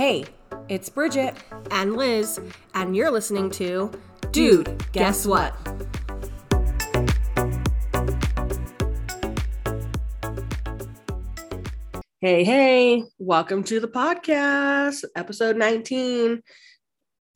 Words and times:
Hey, 0.00 0.24
it's 0.70 0.88
Bridget, 0.88 1.34
and 1.70 1.94
Liz, 1.94 2.40
and 2.72 2.96
you're 2.96 3.10
listening 3.10 3.50
to 3.50 3.92
Dude, 4.30 4.82
Guess 4.92 5.26
What? 5.26 5.54
Hey, 12.22 12.44
hey, 12.44 13.04
welcome 13.18 13.62
to 13.64 13.78
the 13.78 13.88
podcast, 13.88 15.04
episode 15.16 15.58
19. 15.58 16.42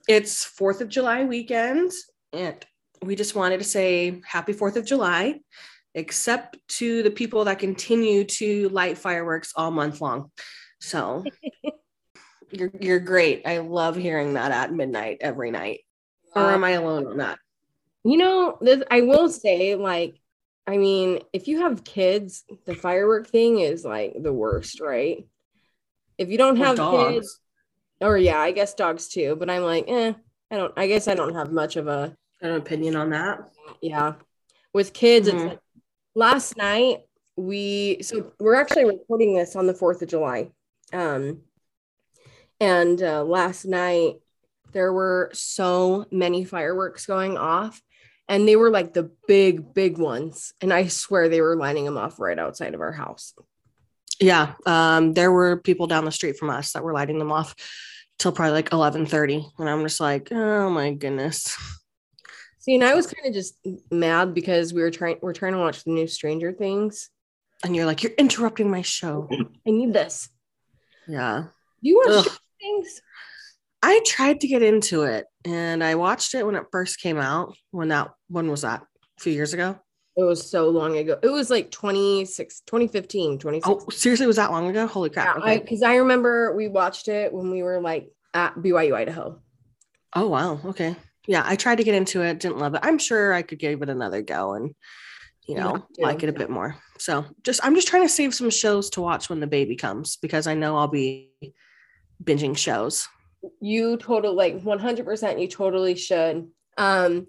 It's 0.08 0.50
4th 0.58 0.80
of 0.80 0.88
July 0.88 1.24
weekend, 1.24 1.92
and 2.32 2.64
we 3.02 3.14
just 3.14 3.34
wanted 3.34 3.58
to 3.58 3.64
say 3.64 4.22
happy 4.26 4.54
4th 4.54 4.76
of 4.76 4.86
July, 4.86 5.38
except 5.94 6.56
to 6.78 7.02
the 7.02 7.10
people 7.10 7.44
that 7.44 7.58
continue 7.58 8.24
to 8.24 8.70
light 8.70 8.96
fireworks 8.96 9.52
all 9.54 9.70
month 9.70 10.00
long. 10.00 10.30
So 10.80 11.24
you're, 12.54 12.70
you're 12.80 13.00
great. 13.00 13.42
I 13.46 13.58
love 13.58 13.96
hearing 13.96 14.34
that 14.34 14.52
at 14.52 14.72
midnight 14.72 15.18
every 15.20 15.50
night. 15.50 15.80
Or 16.36 16.50
am 16.50 16.64
I 16.64 16.70
alone 16.70 17.06
on 17.06 17.18
that? 17.18 17.38
You 18.02 18.16
know, 18.16 18.58
this, 18.60 18.82
I 18.90 19.02
will 19.02 19.28
say, 19.28 19.76
like, 19.76 20.20
I 20.66 20.76
mean, 20.78 21.20
if 21.32 21.46
you 21.48 21.60
have 21.60 21.84
kids, 21.84 22.44
the 22.64 22.74
firework 22.74 23.28
thing 23.28 23.60
is 23.60 23.84
like 23.84 24.14
the 24.20 24.32
worst, 24.32 24.80
right? 24.80 25.26
If 26.18 26.28
you 26.28 26.38
don't 26.38 26.60
Or 26.60 26.64
have 26.64 26.76
dogs. 26.76 27.14
kids, 27.14 27.40
or 28.00 28.18
yeah, 28.18 28.38
I 28.38 28.50
guess 28.52 28.74
dogs 28.74 29.08
too, 29.08 29.36
but 29.36 29.48
I'm 29.48 29.62
like, 29.62 29.84
eh, 29.88 30.14
I 30.50 30.56
don't, 30.56 30.72
I 30.76 30.86
guess 30.86 31.06
I 31.08 31.14
don't 31.14 31.34
have 31.34 31.52
much 31.52 31.76
of 31.76 31.86
a, 31.86 32.16
An 32.40 32.52
opinion 32.54 32.96
on 32.96 33.10
that? 33.10 33.40
yeah. 33.80 34.14
With 34.72 34.92
kids, 34.92 35.28
Mhm. 35.28 35.34
it's 35.34 35.44
like 35.44 35.58
last 36.14 36.56
night 36.56 37.00
we, 37.36 37.98
so 38.02 38.32
we're 38.40 38.54
actually 38.54 38.84
recording 38.84 39.34
this 39.34 39.56
on 39.56 39.66
the 39.66 39.74
4th 39.74 40.02
of 40.02 40.08
July. 40.08 40.50
Um, 40.92 41.42
and 42.64 43.02
uh, 43.02 43.22
last 43.24 43.64
night 43.64 44.14
there 44.72 44.92
were 44.92 45.30
so 45.32 46.04
many 46.10 46.44
fireworks 46.44 47.06
going 47.06 47.36
off 47.36 47.80
and 48.28 48.46
they 48.48 48.56
were 48.56 48.70
like 48.70 48.92
the 48.92 49.10
big 49.28 49.72
big 49.74 49.98
ones 49.98 50.52
and 50.60 50.72
i 50.72 50.86
swear 50.88 51.28
they 51.28 51.40
were 51.40 51.56
lining 51.56 51.84
them 51.84 51.98
off 51.98 52.18
right 52.18 52.38
outside 52.38 52.74
of 52.74 52.80
our 52.80 52.92
house 53.04 53.34
Yeah. 54.20 54.54
Um, 54.66 55.12
there 55.18 55.32
were 55.32 55.56
people 55.68 55.86
down 55.88 56.04
the 56.04 56.12
street 56.18 56.36
from 56.38 56.50
us 56.58 56.72
that 56.72 56.84
were 56.84 56.94
lighting 57.00 57.18
them 57.18 57.32
off 57.32 57.50
till 58.18 58.30
probably 58.32 58.52
like 58.60 58.70
11:30. 58.70 59.44
And 59.58 59.68
I'm 59.68 59.82
just 59.82 59.98
like, 60.00 60.28
oh 60.30 60.70
my 60.70 60.88
goodness. 61.02 61.40
see 62.60 62.74
and 62.76 62.84
i 62.90 62.94
was 62.94 63.06
kind 63.12 63.26
of 63.28 63.34
just 63.40 63.54
mad 63.90 64.32
because 64.32 64.72
we 64.72 64.80
were 64.84 64.90
trying 64.98 65.18
we're 65.20 65.34
trying 65.40 65.52
to 65.56 65.58
watch 65.64 65.82
the 65.84 65.90
new 65.98 66.06
stranger 66.06 66.52
things 66.52 67.10
And 67.64 67.74
you're 67.74 67.86
like, 67.90 68.02
you're 68.02 68.20
interrupting 68.24 68.70
my 68.70 68.82
show. 68.82 69.28
i 69.66 69.70
need 69.78 69.92
this 69.92 70.28
Yeah. 71.08 71.36
you 71.86 71.92
watch. 71.98 72.24
Stranger 72.24 72.43
things 72.64 73.00
I 73.82 74.00
tried 74.06 74.40
to 74.40 74.48
get 74.48 74.62
into 74.62 75.02
it 75.02 75.26
and 75.44 75.84
I 75.84 75.94
watched 75.96 76.34
it 76.34 76.46
when 76.46 76.54
it 76.56 76.64
first 76.72 77.00
came 77.00 77.18
out. 77.18 77.54
When 77.70 77.88
that 77.88 78.10
when 78.28 78.50
was 78.50 78.62
that? 78.62 78.82
A 79.18 79.20
few 79.20 79.32
years 79.32 79.52
ago? 79.54 79.78
it 80.16 80.22
was 80.22 80.48
so 80.48 80.68
long 80.68 80.96
ago 80.96 81.18
it 81.24 81.28
was 81.28 81.50
like 81.50 81.72
26 81.72 82.60
2015 82.60 83.38
2016 83.38 83.64
Oh, 83.64 83.90
seriously, 83.90 84.26
was 84.28 84.36
that 84.36 84.52
long 84.52 84.70
ago? 84.70 84.86
Holy 84.86 85.10
crap. 85.10 85.36
yeah, 85.38 85.42
Okay. 85.42 85.58
because 85.58 85.82
I, 85.82 85.96
remember 85.96 86.54
we 86.54 86.68
watched 86.68 87.08
it 87.08 87.32
when 87.32 87.50
we 87.50 87.64
were 87.64 87.80
like 87.80 88.08
at 88.32 88.54
byu 88.54 88.94
idaho 88.94 89.40
oh 90.14 90.28
wow. 90.28 90.60
Okay. 90.64 90.94
Yeah, 91.26 91.42
I 91.44 91.56
tried 91.56 91.78
to 91.78 91.84
get 91.84 91.94
into 91.96 92.22
it, 92.22 92.38
didn't 92.38 92.58
love 92.58 92.74
it. 92.74 92.80
I'm 92.84 92.98
sure 92.98 93.32
I 93.32 93.42
could 93.42 93.58
give 93.58 93.82
it 93.82 93.88
another 93.88 94.22
go 94.22 94.52
and 94.54 94.74
you 95.48 95.56
know, 95.56 95.84
yeah, 95.98 96.06
like 96.06 96.22
it 96.22 96.28
a 96.28 96.32
bit 96.32 96.48
more. 96.48 96.76
So 96.98 97.24
just 97.42 97.60
I'm 97.64 97.74
just 97.74 97.88
trying 97.88 98.04
to 98.04 98.08
save 98.08 98.34
some 98.34 98.50
shows 98.50 98.90
to 98.90 99.00
watch 99.02 99.28
when 99.28 99.40
the 99.40 99.46
baby 99.48 99.74
comes 99.76 100.16
because 100.16 100.46
I 100.46 100.54
know 100.54 100.76
I'll 100.78 100.86
be 100.88 101.32
binging 102.22 102.56
shows. 102.56 103.08
you 103.60 103.96
total 103.98 104.34
like 104.34 104.58
100% 104.62 105.40
you 105.40 105.48
totally 105.48 105.94
should 105.94 106.48
um 106.78 107.26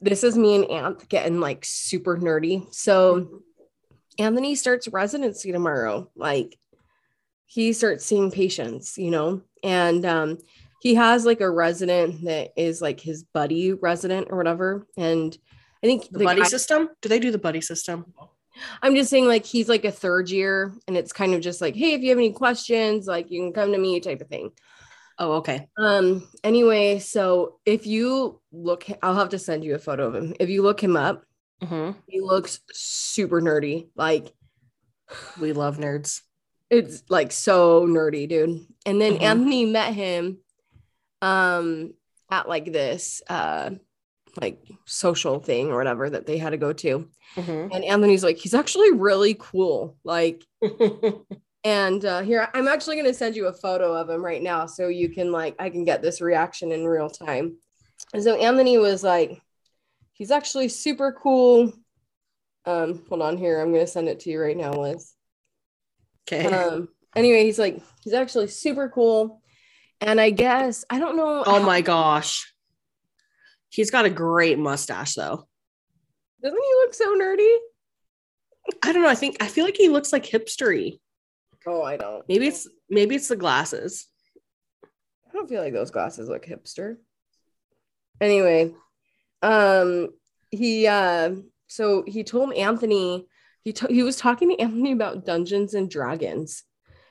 this 0.00 0.22
is 0.22 0.36
me 0.36 0.54
and 0.56 0.64
Anth 0.66 1.08
getting 1.08 1.40
like 1.40 1.64
super 1.64 2.16
nerdy 2.18 2.72
so 2.72 3.40
anthony 4.18 4.54
starts 4.54 4.86
residency 4.88 5.50
tomorrow 5.50 6.08
like 6.14 6.56
he 7.46 7.72
starts 7.72 8.04
seeing 8.04 8.30
patients 8.30 8.98
you 8.98 9.10
know 9.10 9.40
and 9.64 10.04
um 10.04 10.38
he 10.82 10.94
has 10.94 11.24
like 11.24 11.40
a 11.40 11.50
resident 11.50 12.22
that 12.24 12.50
is 12.56 12.80
like 12.82 13.00
his 13.00 13.24
buddy 13.34 13.72
resident 13.72 14.28
or 14.30 14.36
whatever 14.36 14.86
and 14.98 15.36
i 15.82 15.86
think 15.86 16.04
The 16.10 16.18
the 16.18 16.24
buddy 16.24 16.42
guy- 16.42 16.48
system? 16.48 16.90
Do 17.00 17.08
they 17.08 17.18
do 17.20 17.30
the 17.30 17.38
buddy 17.38 17.60
system? 17.62 18.12
I'm 18.82 18.94
just 18.94 19.10
saying 19.10 19.26
like 19.26 19.44
he's 19.46 19.68
like 19.68 19.84
a 19.84 19.90
third 19.92 20.30
year 20.30 20.72
and 20.86 20.96
it's 20.96 21.12
kind 21.12 21.34
of 21.34 21.40
just 21.40 21.60
like 21.60 21.74
hey 21.74 21.92
if 21.94 22.02
you 22.02 22.08
have 22.10 22.18
any 22.18 22.32
questions 22.32 23.06
like 23.06 23.30
you 23.30 23.40
can 23.40 23.52
come 23.52 23.72
to 23.72 23.78
me 23.78 24.00
type 24.00 24.20
of 24.20 24.28
thing 24.28 24.50
Oh, 25.20 25.32
okay. 25.38 25.66
Um, 25.76 26.28
anyway, 26.44 27.00
so 27.00 27.58
if 27.66 27.88
you 27.88 28.40
look, 28.52 28.86
I'll 29.02 29.16
have 29.16 29.30
to 29.30 29.38
send 29.40 29.64
you 29.64 29.74
a 29.74 29.78
photo 29.80 30.06
of 30.06 30.14
him. 30.14 30.32
If 30.38 30.48
you 30.48 30.62
look 30.62 30.80
him 30.80 30.96
up, 30.96 31.24
hmm 31.60 31.90
he 32.06 32.20
looks 32.20 32.60
super 32.72 33.40
nerdy. 33.40 33.88
Like 33.96 34.32
We 35.40 35.52
love 35.54 35.78
nerds. 35.78 36.22
it's 36.70 37.02
like 37.08 37.32
so 37.32 37.84
nerdy, 37.84 38.28
dude. 38.28 38.60
And 38.86 39.00
then 39.00 39.14
Mhm. 39.14 39.22
Anthony 39.22 39.64
met 39.66 39.92
him 39.92 40.38
um 41.20 41.94
at 42.30 42.48
like 42.48 42.72
this 42.72 43.20
uh 43.28 43.70
like 44.40 44.58
social 44.84 45.40
thing 45.40 45.70
or 45.70 45.76
whatever 45.76 46.08
that 46.10 46.26
they 46.26 46.38
had 46.38 46.50
to 46.50 46.56
go 46.56 46.72
to. 46.72 47.08
Mhm. 47.36 47.70
And 47.74 47.84
Anthony's 47.84 48.22
like, 48.24 48.38
he's 48.38 48.54
actually 48.54 48.92
really 48.92 49.34
cool. 49.38 49.96
Like, 50.04 50.44
and 51.64 52.04
uh 52.04 52.22
here 52.22 52.48
I'm 52.54 52.68
actually 52.68 52.96
gonna 52.96 53.12
send 53.14 53.34
you 53.36 53.46
a 53.48 53.52
photo 53.52 53.92
of 53.92 54.08
him 54.08 54.24
right 54.24 54.42
now 54.42 54.66
so 54.66 54.88
you 54.88 55.08
can 55.08 55.32
like 55.32 55.56
I 55.58 55.70
can 55.70 55.84
get 55.84 56.02
this 56.02 56.20
reaction 56.20 56.70
in 56.72 56.86
real 56.86 57.10
time. 57.10 57.56
And 58.14 58.22
so 58.22 58.36
Anthony 58.36 58.78
was 58.78 59.02
like, 59.02 59.42
he's 60.12 60.30
actually 60.30 60.68
super 60.68 61.12
cool. 61.12 61.72
Um, 62.64 63.04
hold 63.08 63.22
on 63.22 63.36
here, 63.38 63.60
I'm 63.60 63.72
gonna 63.72 63.86
send 63.86 64.08
it 64.08 64.20
to 64.20 64.30
you 64.30 64.40
right 64.40 64.56
now, 64.56 64.72
Liz. 64.72 65.14
okay. 66.30 66.46
Um, 66.46 66.88
anyway, 67.16 67.44
he's 67.44 67.58
like, 67.58 67.82
he's 68.04 68.12
actually 68.12 68.46
super 68.48 68.88
cool. 68.88 69.42
And 70.00 70.20
I 70.20 70.30
guess 70.30 70.84
I 70.90 71.00
don't 71.00 71.16
know. 71.16 71.42
oh 71.44 71.58
how- 71.60 71.66
my 71.66 71.80
gosh. 71.80 72.52
He's 73.70 73.90
got 73.90 74.04
a 74.06 74.10
great 74.10 74.58
mustache 74.58 75.14
though. 75.14 75.46
doesn't 76.42 76.58
he 76.62 76.74
look 76.82 76.94
so 76.94 77.14
nerdy? 77.18 77.56
I 78.82 78.92
don't 78.92 79.02
know. 79.02 79.08
I 79.08 79.14
think 79.14 79.36
I 79.42 79.46
feel 79.48 79.64
like 79.64 79.76
he 79.76 79.88
looks 79.88 80.12
like 80.12 80.24
hipstery. 80.26 81.00
Oh, 81.66 81.82
I 81.82 81.96
don't. 81.96 82.26
Maybe 82.28 82.46
it's 82.46 82.68
maybe 82.88 83.14
it's 83.14 83.28
the 83.28 83.36
glasses. 83.36 84.06
I 84.84 85.32
don't 85.32 85.48
feel 85.48 85.62
like 85.62 85.72
those 85.72 85.90
glasses 85.90 86.28
look 86.28 86.46
hipster. 86.46 86.96
Anyway, 88.20 88.74
um, 89.42 90.08
he 90.50 90.86
uh, 90.86 91.34
so 91.66 92.04
he 92.06 92.24
told 92.24 92.52
Anthony 92.54 93.26
he 93.64 93.72
to- 93.74 93.88
he 93.92 94.02
was 94.02 94.16
talking 94.16 94.50
to 94.50 94.60
Anthony 94.60 94.92
about 94.92 95.24
Dungeons 95.26 95.74
and 95.74 95.90
Dragons, 95.90 96.62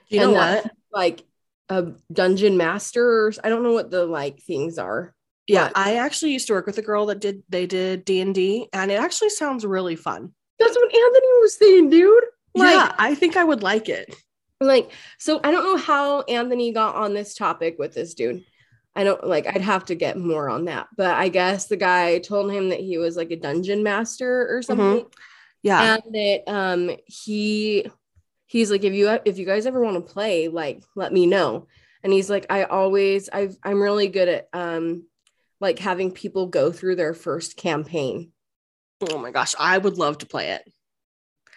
You 0.10 0.20
know 0.22 0.28
And 0.30 0.36
that- 0.38 0.64
what? 0.64 0.74
like 0.92 1.24
a 1.70 1.92
dungeon 2.12 2.58
master. 2.58 3.28
Or, 3.28 3.34
I 3.44 3.50
don't 3.50 3.64
know 3.64 3.74
what 3.74 3.92
the 3.92 4.06
like 4.06 4.42
things 4.42 4.78
are. 4.78 5.14
Yeah, 5.48 5.72
I 5.76 5.96
actually 5.96 6.34
used 6.34 6.48
to 6.48 6.54
work 6.54 6.66
with 6.66 6.78
a 6.78 6.82
girl 6.82 7.06
that 7.08 7.20
did 7.20 7.44
they 7.50 7.66
did 7.66 8.06
D 8.06 8.22
and 8.22 8.92
it 8.92 9.00
actually 9.00 9.30
sounds 9.30 9.66
really 9.66 9.96
fun. 9.96 10.34
That's 10.60 10.76
what 10.76 10.94
Anthony 10.94 11.28
was 11.42 11.58
saying, 11.58 11.90
dude. 11.90 12.24
Like, 12.56 12.74
yeah, 12.74 12.96
I 12.98 13.16
think 13.16 13.38
I 13.38 13.44
would 13.44 13.64
like 13.64 13.90
it. 13.90 14.14
like 14.60 14.92
so 15.20 15.40
I 15.44 15.52
don't 15.52 15.64
know 15.64 15.78
how 15.78 16.22
Anthony 16.22 16.72
got 16.74 16.96
on 16.96 17.14
this 17.14 17.36
topic 17.36 17.78
with 17.80 17.94
this 17.94 18.14
dude. 18.14 18.44
I 18.96 19.04
don't 19.04 19.26
like 19.26 19.46
I'd 19.48 19.62
have 19.62 19.86
to 19.86 19.96
get 19.96 20.18
more 20.18 20.50
on 20.50 20.66
that, 20.66 20.88
but 20.98 21.16
I 21.16 21.30
guess 21.30 21.68
the 21.68 21.78
guy 21.78 22.20
told 22.20 22.52
him 22.52 22.70
that 22.70 22.80
he 22.80 22.98
was 22.98 23.16
like 23.16 23.32
a 23.32 23.36
dungeon 23.36 23.84
master 23.84 24.48
or 24.50 24.62
something. 24.62 25.06
Yeah, 25.62 25.96
and 25.96 26.14
that 26.14 26.44
um 26.52 26.92
he 27.06 27.88
he's 28.48 28.72
like 28.72 28.84
if 28.84 28.94
you 28.94 29.10
if 29.26 29.38
you 29.38 29.46
guys 29.46 29.66
ever 29.66 29.82
want 29.82 29.96
to 29.96 30.14
play 30.14 30.48
like 30.48 30.82
let 30.96 31.14
me 31.14 31.28
know 31.28 31.68
and 32.04 32.12
he's 32.14 32.30
like 32.30 32.46
i 32.50 32.64
always 32.64 33.30
i've 33.30 33.58
i'm 33.62 33.82
really 33.82 34.08
good 34.08 34.30
at 34.30 34.48
um 34.54 35.06
like 35.60 35.80
having 35.80 36.12
people 36.12 36.48
go 36.48 36.72
through 36.72 36.96
their 36.96 37.14
first 37.14 37.58
campaign 37.58 38.32
oh 39.12 39.18
my 39.20 39.30
gosh, 39.32 39.54
I 39.60 39.78
would 39.78 39.98
love 40.00 40.18
to 40.20 40.26
play 40.26 40.50
it. 40.52 40.64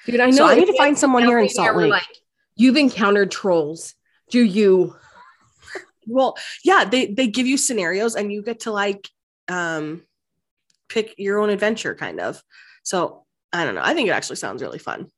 dude 0.06 0.20
i 0.20 0.26
know 0.26 0.32
So 0.36 0.46
I 0.46 0.54
need 0.56 0.66
to 0.66 0.76
find 0.76 0.98
someone 0.98 1.24
here 1.24 1.38
in 1.38 1.48
Salt 1.48 1.74
Lake. 1.76 1.90
like 1.90 2.08
you've 2.56 2.76
encountered 2.76 3.30
trolls 3.30 3.94
do 4.30 4.42
you 4.42 4.94
Well, 6.06 6.36
yeah, 6.64 6.84
they 6.86 7.06
they 7.06 7.26
give 7.28 7.46
you 7.46 7.56
scenarios 7.56 8.16
and 8.16 8.32
you 8.32 8.42
get 8.42 8.60
to 8.60 8.72
like 8.72 9.08
um 9.48 10.02
pick 10.88 11.14
your 11.18 11.38
own 11.38 11.50
adventure 11.50 11.94
kind 11.94 12.20
of. 12.20 12.42
So 12.82 13.24
I 13.52 13.64
don't 13.64 13.74
know. 13.74 13.82
I 13.84 13.94
think 13.94 14.08
it 14.08 14.12
actually 14.12 14.36
sounds 14.36 14.62
really 14.62 14.78
fun. 14.78 15.08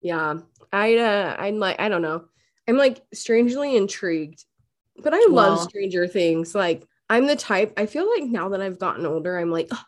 yeah 0.00 0.34
i 0.72 0.96
uh 0.98 1.34
i'm 1.38 1.58
like 1.58 1.80
i 1.80 1.88
don't 1.88 2.02
know 2.02 2.24
i'm 2.68 2.76
like 2.76 3.00
strangely 3.14 3.74
intrigued 3.76 4.44
but 5.02 5.12
i 5.14 5.26
love 5.30 5.60
stranger 5.62 6.06
things 6.06 6.54
like 6.54 6.84
i'm 7.10 7.26
the 7.26 7.36
type 7.36 7.72
i 7.76 7.86
feel 7.86 8.08
like 8.14 8.24
now 8.24 8.48
that 8.50 8.60
i've 8.60 8.78
gotten 8.78 9.06
older 9.06 9.38
i'm 9.38 9.50
like 9.50 9.68
"Ugh, 9.70 9.78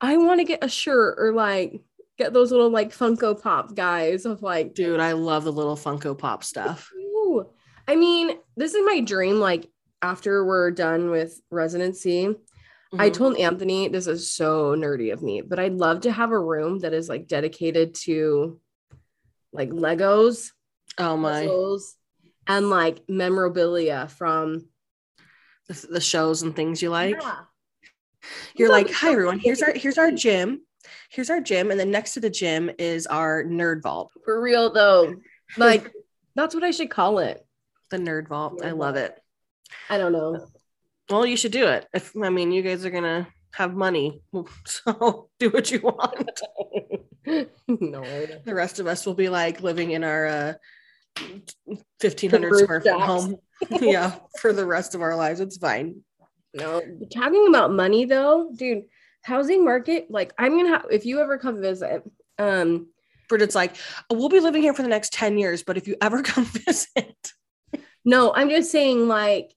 i 0.00 0.16
want 0.16 0.40
to 0.40 0.44
get 0.44 0.62
a 0.64 0.68
shirt 0.68 1.16
or 1.18 1.32
like 1.32 1.80
get 2.18 2.32
those 2.32 2.50
little 2.50 2.70
like 2.70 2.90
funko 2.90 3.40
pop 3.40 3.74
guys 3.74 4.26
of 4.26 4.42
like 4.42 4.74
Dude, 4.74 4.98
I 5.00 5.12
love 5.12 5.44
the 5.44 5.52
little 5.52 5.76
Funko 5.76 6.18
Pop 6.18 6.42
stuff. 6.42 6.90
Ooh. 6.98 7.46
I 7.86 7.94
mean, 7.94 8.36
this 8.56 8.74
is 8.74 8.84
my 8.84 9.00
dream. 9.00 9.38
Like 9.38 9.70
after 10.02 10.44
we're 10.44 10.72
done 10.72 11.10
with 11.10 11.40
residency, 11.52 12.34
I 12.98 13.08
Mhm. 13.10 13.12
told 13.14 13.36
Anthony 13.36 13.86
this 13.88 14.08
is 14.08 14.32
so 14.32 14.74
nerdy 14.74 15.12
of 15.12 15.22
me, 15.22 15.42
but 15.42 15.60
I'd 15.60 15.74
love 15.74 16.00
to 16.02 16.10
have 16.10 16.32
a 16.32 16.40
room 16.40 16.80
that 16.80 16.92
is 16.92 17.08
like 17.08 17.28
dedicated 17.28 17.94
to 18.06 18.60
like 19.52 19.70
Legos, 19.70 20.50
oh 20.98 21.16
my 21.16 21.42
puzzles, 21.46 21.94
and 22.48 22.68
like 22.68 23.08
memorabilia 23.08 24.08
from 24.08 24.68
the, 25.68 25.86
the 25.90 26.00
shows 26.00 26.42
and 26.42 26.54
things 26.54 26.82
you 26.82 26.90
like. 26.90 27.16
Yeah. 27.20 27.36
You're 28.56 28.70
like, 28.70 28.90
hi 28.90 29.12
everyone. 29.12 29.38
Here's 29.38 29.62
our 29.62 29.72
here's 29.74 29.98
our 29.98 30.10
gym. 30.10 30.62
Here's 31.10 31.30
our 31.30 31.40
gym, 31.40 31.70
and 31.70 31.78
then 31.78 31.90
next 31.90 32.14
to 32.14 32.20
the 32.20 32.30
gym 32.30 32.70
is 32.78 33.06
our 33.06 33.44
nerd 33.44 33.82
vault. 33.82 34.12
for 34.24 34.40
real 34.40 34.72
though. 34.72 35.14
Like 35.56 35.90
that's 36.34 36.54
what 36.54 36.62
I 36.62 36.72
should 36.72 36.90
call 36.90 37.20
it. 37.20 37.42
The 37.90 37.96
nerd 37.96 38.28
vault. 38.28 38.60
I 38.62 38.72
love 38.72 38.96
vault. 38.96 39.06
it. 39.06 39.18
I 39.88 39.96
don't 39.96 40.12
know. 40.12 40.46
Well, 41.08 41.24
you 41.24 41.38
should 41.38 41.52
do 41.52 41.68
it. 41.68 41.86
If 41.94 42.14
I 42.22 42.28
mean, 42.28 42.52
you 42.52 42.60
guys 42.60 42.84
are 42.84 42.90
gonna 42.90 43.28
have 43.52 43.74
money, 43.74 44.20
so 44.66 45.30
do 45.38 45.48
what 45.48 45.70
you 45.70 45.80
want. 45.80 46.40
no. 47.66 48.26
The 48.44 48.54
rest 48.54 48.78
of 48.78 48.86
us 48.86 49.06
will 49.06 49.14
be 49.14 49.30
like 49.30 49.62
living 49.62 49.92
in 49.92 50.04
our 50.04 50.26
uh, 50.26 50.52
fifteen 52.00 52.30
hundred 52.30 52.58
square 52.58 52.80
foot 52.80 53.00
home. 53.00 53.36
yeah, 53.80 54.16
for 54.40 54.52
the 54.52 54.64
rest 54.64 54.94
of 54.94 55.02
our 55.02 55.16
lives, 55.16 55.40
it's 55.40 55.56
fine. 55.56 56.02
No. 56.54 56.80
Talking 57.12 57.46
about 57.48 57.72
money 57.72 58.04
though, 58.04 58.50
dude, 58.54 58.84
housing 59.22 59.64
market, 59.64 60.10
like 60.10 60.32
I'm 60.38 60.56
gonna 60.56 60.70
have 60.70 60.86
if 60.90 61.04
you 61.04 61.20
ever 61.20 61.38
come 61.38 61.60
visit, 61.60 62.02
um, 62.38 62.88
But 63.28 63.42
it's 63.42 63.54
like 63.54 63.76
"Oh, 64.08 64.16
we'll 64.16 64.28
be 64.28 64.40
living 64.40 64.62
here 64.62 64.74
for 64.74 64.82
the 64.82 64.88
next 64.88 65.12
ten 65.12 65.38
years. 65.38 65.62
But 65.62 65.76
if 65.76 65.86
you 65.86 65.96
ever 66.00 66.22
come 66.32 66.44
visit, 66.44 67.32
no, 68.04 68.32
I'm 68.34 68.48
just 68.48 68.70
saying 68.70 69.08
like 69.08 69.54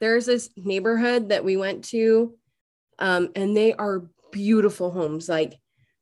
there's 0.00 0.26
this 0.26 0.50
neighborhood 0.56 1.30
that 1.30 1.44
we 1.44 1.56
went 1.56 1.84
to, 1.86 2.34
um, 2.98 3.30
and 3.34 3.56
they 3.56 3.72
are 3.72 4.04
beautiful 4.32 4.90
homes, 4.90 5.28
like 5.28 5.54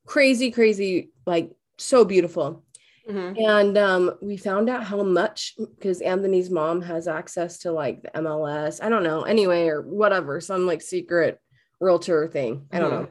crazy, 0.05 0.51
crazy, 0.51 1.11
like 1.25 1.51
so 1.77 2.03
beautiful. 2.03 2.64
Mhm. 3.07 3.39
And 3.47 3.77
um, 3.77 4.17
we 4.21 4.35
found 4.37 4.67
out 4.69 4.83
how 4.83 5.03
much 5.03 5.55
because 5.57 6.01
Anthony's 6.01 6.49
mom 6.49 6.81
has 6.81 7.07
access 7.07 7.59
to 7.59 7.71
like 7.71 8.01
the 8.01 8.09
MLS. 8.21 8.81
I 8.83 8.89
don't 8.89 9.03
know, 9.03 9.21
anyway, 9.23 9.67
or 9.67 9.81
whatever, 9.81 10.41
some 10.41 10.65
like 10.65 10.81
secret 10.81 11.39
realtor 11.79 12.27
thing. 12.27 12.67
I 12.71 12.79
don't 12.79 12.91
Mhm. 12.91 13.01
know. 13.01 13.07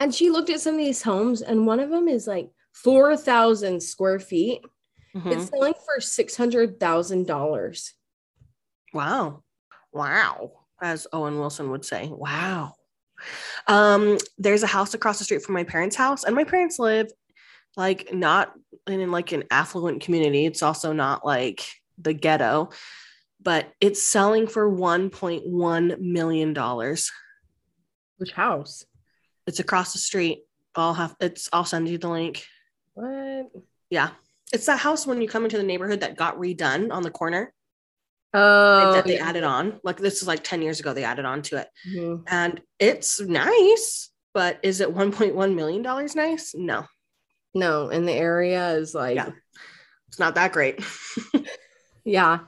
And 0.00 0.14
she 0.14 0.30
looked 0.30 0.48
at 0.48 0.60
some 0.60 0.74
of 0.74 0.78
these 0.80 1.02
homes, 1.02 1.42
and 1.42 1.66
one 1.66 1.78
of 1.78 1.90
them 1.90 2.08
is 2.08 2.26
like 2.26 2.50
4,000 2.72 3.82
square 3.82 4.18
feet. 4.18 4.62
Mhm. 5.14 5.32
It's 5.32 5.48
selling 5.50 5.74
for 5.74 6.00
$600,000. 6.00 7.94
Wow. 8.94 9.42
Wow. 9.92 10.52
As 10.80 11.06
Owen 11.12 11.38
Wilson 11.38 11.70
would 11.70 11.84
say. 11.84 12.08
Wow. 12.08 12.76
Um, 13.66 14.16
there's 14.38 14.62
a 14.62 14.66
house 14.66 14.94
across 14.94 15.18
the 15.18 15.24
street 15.24 15.42
from 15.42 15.52
my 15.54 15.64
parents' 15.64 15.96
house, 15.96 16.24
and 16.24 16.34
my 16.34 16.44
parents 16.44 16.78
live 16.78 17.12
like 17.76 18.12
not 18.12 18.52
in 18.86 19.10
like 19.10 19.32
an 19.32 19.44
affluent 19.50 20.02
community. 20.02 20.46
It's 20.46 20.62
also 20.62 20.92
not 20.92 21.24
like 21.24 21.66
the 21.98 22.12
ghetto, 22.12 22.70
but 23.42 23.72
it's 23.80 24.02
selling 24.06 24.46
for 24.46 24.70
$1.1 24.70 25.98
million. 26.00 26.54
Which 28.16 28.32
house? 28.32 28.84
It's 29.46 29.60
across 29.60 29.92
the 29.92 29.98
street. 29.98 30.40
I'll 30.74 30.94
have 30.94 31.16
it's 31.20 31.48
I'll 31.52 31.64
send 31.64 31.88
you 31.88 31.98
the 31.98 32.08
link. 32.08 32.44
What? 32.94 33.50
Yeah. 33.88 34.10
It's 34.52 34.66
that 34.66 34.78
house 34.78 35.06
when 35.06 35.20
you 35.20 35.28
come 35.28 35.44
into 35.44 35.56
the 35.56 35.62
neighborhood 35.64 36.00
that 36.00 36.16
got 36.16 36.36
redone 36.38 36.92
on 36.92 37.02
the 37.02 37.10
corner 37.10 37.52
Oh, 38.32 38.92
that 38.92 39.04
they 39.06 39.16
yeah. 39.16 39.28
added 39.28 39.42
on. 39.42 39.80
Like 39.82 39.96
this 39.96 40.22
is 40.22 40.28
like 40.28 40.44
10 40.44 40.62
years 40.62 40.78
ago, 40.78 40.92
they 40.92 41.02
added 41.02 41.24
on 41.24 41.42
to 41.42 41.56
it. 41.56 41.68
Mhm. 41.88 42.22
and 42.28 42.60
it's 42.78 43.20
nice, 43.20 44.10
but 44.34 44.60
is 44.62 44.80
it 44.80 44.94
1.1 44.94 45.54
million 45.56 45.82
dollars 45.82 46.14
nice? 46.14 46.54
No, 46.54 46.84
No, 47.54 47.88
and 47.88 48.06
the 48.06 48.12
area 48.12 48.70
is 48.72 48.94
like, 48.94 49.16
Yeah. 49.16 49.30
it's 50.08 50.18
not 50.18 50.34
that 50.36 50.52
great. 50.52 50.80
Yeah. 52.02 52.38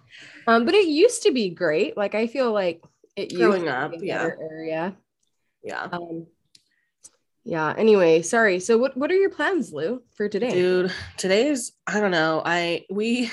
Um, 0.46 0.64
but 0.64 0.74
it 0.74 0.86
used 0.88 1.24
to 1.24 1.30
be 1.30 1.50
great. 1.50 1.94
Like 1.94 2.14
I 2.14 2.26
feel 2.26 2.52
like 2.52 2.82
it 3.16 3.32
used 3.32 3.36
Growing 3.36 3.64
to 3.64 3.70
up, 3.70 3.92
yeah. 4.00 4.30
area. 4.40 4.96
yeah, 5.62 5.88
Um, 5.92 6.26
yeah. 7.44 7.74
Anyway, 7.76 8.22
sorry. 8.22 8.60
So 8.60 8.78
what 8.78 8.96
what 8.96 9.10
are 9.10 9.16
your 9.16 9.30
plans, 9.30 9.70
Lou, 9.72 10.02
for 10.16 10.26
today? 10.28 10.50
dude, 10.52 10.90
today's 11.18 11.72
I 11.86 12.00
don't 12.00 12.10
know. 12.10 12.42
I 12.44 12.86
we 12.90 13.30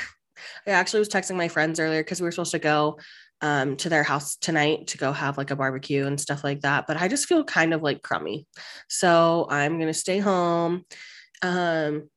I 0.68 0.72
actually 0.72 1.00
was 1.00 1.10
texting 1.10 1.38
my 1.38 1.48
friends 1.48 1.80
earlier 1.80 2.04
because 2.04 2.20
we 2.20 2.26
were 2.26 2.32
supposed 2.32 2.52
to 2.52 2.60
go 2.60 3.00
um 3.42 3.78
to 3.78 3.88
their 3.90 4.04
house 4.04 4.36
tonight 4.36 4.88
to 4.88 4.98
go 4.98 5.14
have 5.14 5.38
like 5.38 5.52
a 5.52 5.56
barbecue 5.56 6.06
and 6.06 6.20
stuff 6.20 6.44
like 6.44 6.62
that. 6.62 6.86
But 6.86 6.98
I 6.98 7.08
just 7.08 7.28
feel 7.28 7.46
kind 7.46 7.74
of 7.74 7.82
like 7.82 8.02
crummy, 8.04 8.46
so 8.90 9.48
I'm 9.50 9.80
gonna 9.80 9.94
stay 9.94 10.20
home. 10.20 10.86
Um, 11.42 12.10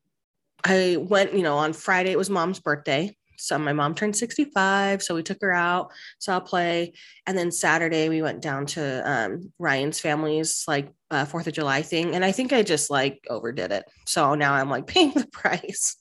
I 0.64 0.96
went, 0.98 1.34
you 1.34 1.42
know, 1.42 1.56
on 1.56 1.72
Friday. 1.72 2.12
It 2.12 2.18
was 2.18 2.30
mom's 2.30 2.60
birthday. 2.60 3.16
So 3.42 3.58
my 3.58 3.72
mom 3.72 3.96
turned 3.96 4.14
65. 4.14 5.02
So 5.02 5.16
we 5.16 5.22
took 5.24 5.40
her 5.40 5.52
out, 5.52 5.90
saw 6.20 6.36
a 6.36 6.40
play. 6.40 6.92
And 7.26 7.36
then 7.36 7.50
Saturday 7.50 8.08
we 8.08 8.22
went 8.22 8.40
down 8.40 8.66
to 8.66 9.10
um, 9.10 9.52
Ryan's 9.58 9.98
family's 9.98 10.64
like 10.68 10.92
uh, 11.10 11.24
Fourth 11.24 11.48
of 11.48 11.52
July 11.52 11.82
thing. 11.82 12.14
And 12.14 12.24
I 12.24 12.30
think 12.30 12.52
I 12.52 12.62
just 12.62 12.88
like 12.88 13.26
overdid 13.28 13.72
it. 13.72 13.84
So 14.06 14.36
now 14.36 14.54
I'm 14.54 14.70
like 14.70 14.86
paying 14.94 15.10
the 15.10 15.26
price. 15.26 15.96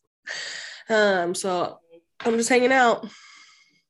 Um, 0.88 1.34
so 1.34 1.80
I'm 2.20 2.38
just 2.38 2.50
hanging 2.50 2.72
out. 2.72 3.08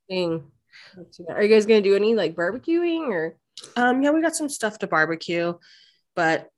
Dang. 0.10 0.50
Not 0.96 1.12
too 1.12 1.26
bad. 1.26 1.38
Are 1.38 1.44
you 1.44 1.54
guys 1.54 1.66
gonna 1.66 1.82
do 1.82 1.96
any 1.96 2.16
like 2.16 2.36
barbecuing 2.36 3.10
or 3.10 3.36
Um, 3.76 4.02
yeah, 4.02 4.12
we 4.12 4.22
got 4.22 4.36
some 4.36 4.50
stuff 4.50 4.80
to 4.80 4.88
barbecue, 4.88 5.54
but 6.16 6.50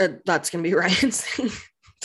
uh, 0.00 0.08
that's 0.24 0.48
gonna 0.48 0.62
be 0.62 0.74
Ryan's 0.74 1.20
thing. 1.20 1.50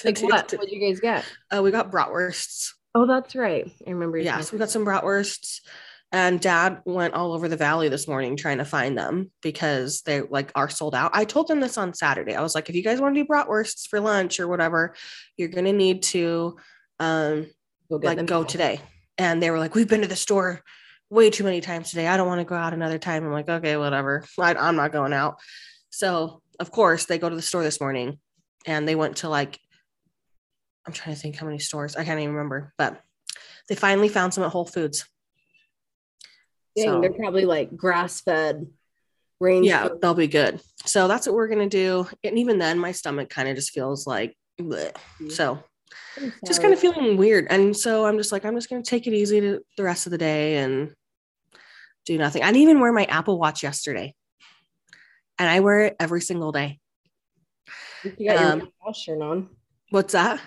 like 0.05 0.19
what? 0.19 0.51
What 0.51 0.61
did 0.61 0.71
you 0.71 0.79
guys 0.79 0.99
get? 0.99 1.25
uh, 1.55 1.61
we 1.61 1.71
got 1.71 1.91
bratwursts. 1.91 2.71
Oh, 2.93 3.05
that's 3.05 3.35
right. 3.35 3.71
I 3.87 3.89
remember. 3.89 4.17
Yes, 4.17 4.25
yeah, 4.25 4.41
so 4.41 4.49
we 4.53 4.59
got 4.59 4.69
some 4.69 4.85
bratwursts, 4.85 5.61
and 6.11 6.41
Dad 6.41 6.81
went 6.85 7.13
all 7.13 7.33
over 7.33 7.47
the 7.47 7.55
valley 7.55 7.87
this 7.87 8.07
morning 8.07 8.35
trying 8.35 8.57
to 8.57 8.65
find 8.65 8.97
them 8.97 9.31
because 9.41 10.01
they 10.01 10.21
like 10.21 10.51
are 10.55 10.69
sold 10.69 10.93
out. 10.93 11.11
I 11.13 11.23
told 11.25 11.47
them 11.47 11.61
this 11.61 11.77
on 11.77 11.93
Saturday. 11.93 12.35
I 12.35 12.41
was 12.41 12.53
like, 12.53 12.69
if 12.69 12.75
you 12.75 12.83
guys 12.83 12.99
want 12.99 13.15
to 13.15 13.21
do 13.21 13.27
bratwursts 13.27 13.87
for 13.87 13.99
lunch 13.99 14.39
or 14.39 14.47
whatever, 14.47 14.93
you're 15.37 15.49
gonna 15.49 15.73
need 15.73 16.03
to 16.03 16.57
um 16.99 17.47
Go 17.89 17.97
like 17.97 18.25
go 18.25 18.41
now. 18.41 18.47
today. 18.47 18.81
And 19.17 19.41
they 19.43 19.51
were 19.51 19.59
like, 19.59 19.75
we've 19.75 19.87
been 19.87 20.01
to 20.01 20.07
the 20.07 20.15
store 20.15 20.61
way 21.09 21.29
too 21.29 21.43
many 21.43 21.59
times 21.61 21.89
today. 21.89 22.07
I 22.07 22.15
don't 22.17 22.27
want 22.27 22.39
to 22.39 22.45
go 22.45 22.55
out 22.55 22.73
another 22.73 22.97
time. 22.97 23.25
I'm 23.25 23.33
like, 23.33 23.49
okay, 23.49 23.75
whatever. 23.75 24.23
I, 24.39 24.55
I'm 24.55 24.77
not 24.77 24.93
going 24.93 25.11
out. 25.13 25.35
So 25.89 26.41
of 26.59 26.71
course 26.71 27.05
they 27.05 27.17
go 27.17 27.27
to 27.29 27.35
the 27.35 27.41
store 27.41 27.63
this 27.63 27.81
morning, 27.81 28.19
and 28.65 28.87
they 28.87 28.95
went 28.95 29.17
to 29.17 29.29
like 29.29 29.59
I'm 30.85 30.93
trying 30.93 31.15
to 31.15 31.21
think 31.21 31.35
how 31.35 31.45
many 31.45 31.59
stores. 31.59 31.95
I 31.95 32.03
can't 32.03 32.19
even 32.19 32.33
remember, 32.33 32.73
but 32.77 33.01
they 33.69 33.75
finally 33.75 34.09
found 34.09 34.33
some 34.33 34.43
at 34.43 34.49
Whole 34.51 34.65
Foods. 34.65 35.05
Dang, 36.75 36.85
So- 36.85 37.01
they're 37.01 37.13
probably 37.13 37.45
like 37.45 37.75
grass 37.75 38.21
fed 38.21 38.67
range. 39.39 39.67
yeah, 39.67 39.89
they'll 40.01 40.13
be 40.13 40.27
good. 40.27 40.61
So 40.85 41.07
that's 41.07 41.27
what 41.27 41.35
we're 41.35 41.47
gonna 41.47 41.69
do. 41.69 42.07
And 42.23 42.39
even 42.39 42.57
then, 42.57 42.79
my 42.79 42.91
stomach 42.91 43.29
kind 43.29 43.47
of 43.49 43.55
just 43.55 43.71
feels 43.71 44.07
like, 44.07 44.35
bleh. 44.59 44.95
so 45.29 45.63
just 46.45 46.61
kind 46.61 46.73
of 46.73 46.79
feeling 46.79 47.17
weird. 47.17 47.47
And 47.49 47.75
so 47.75 48.05
I'm 48.05 48.17
just 48.17 48.31
like, 48.31 48.45
I'm 48.45 48.55
just 48.55 48.69
gonna 48.69 48.83
take 48.83 49.07
it 49.07 49.13
easy 49.13 49.41
to 49.41 49.61
the 49.77 49.83
rest 49.83 50.07
of 50.07 50.11
the 50.11 50.17
day 50.17 50.57
and 50.57 50.93
do 52.05 52.17
nothing. 52.17 52.41
I 52.43 52.47
didn't 52.47 52.61
even 52.63 52.79
wear 52.79 52.91
my 52.93 53.05
Apple 53.05 53.37
Watch 53.37 53.61
yesterday, 53.63 54.15
and 55.37 55.49
I 55.49 55.59
wear 55.59 55.81
it 55.85 55.95
every 55.99 56.21
single 56.21 56.51
day. 56.51 56.79
You 58.17 58.29
got 58.29 58.39
your 58.39 58.51
um, 58.51 58.59
Minnie 58.59 58.73
Mouse 58.83 58.97
shirt 58.99 59.21
on. 59.21 59.49
What's 59.91 60.13
that? 60.13 60.39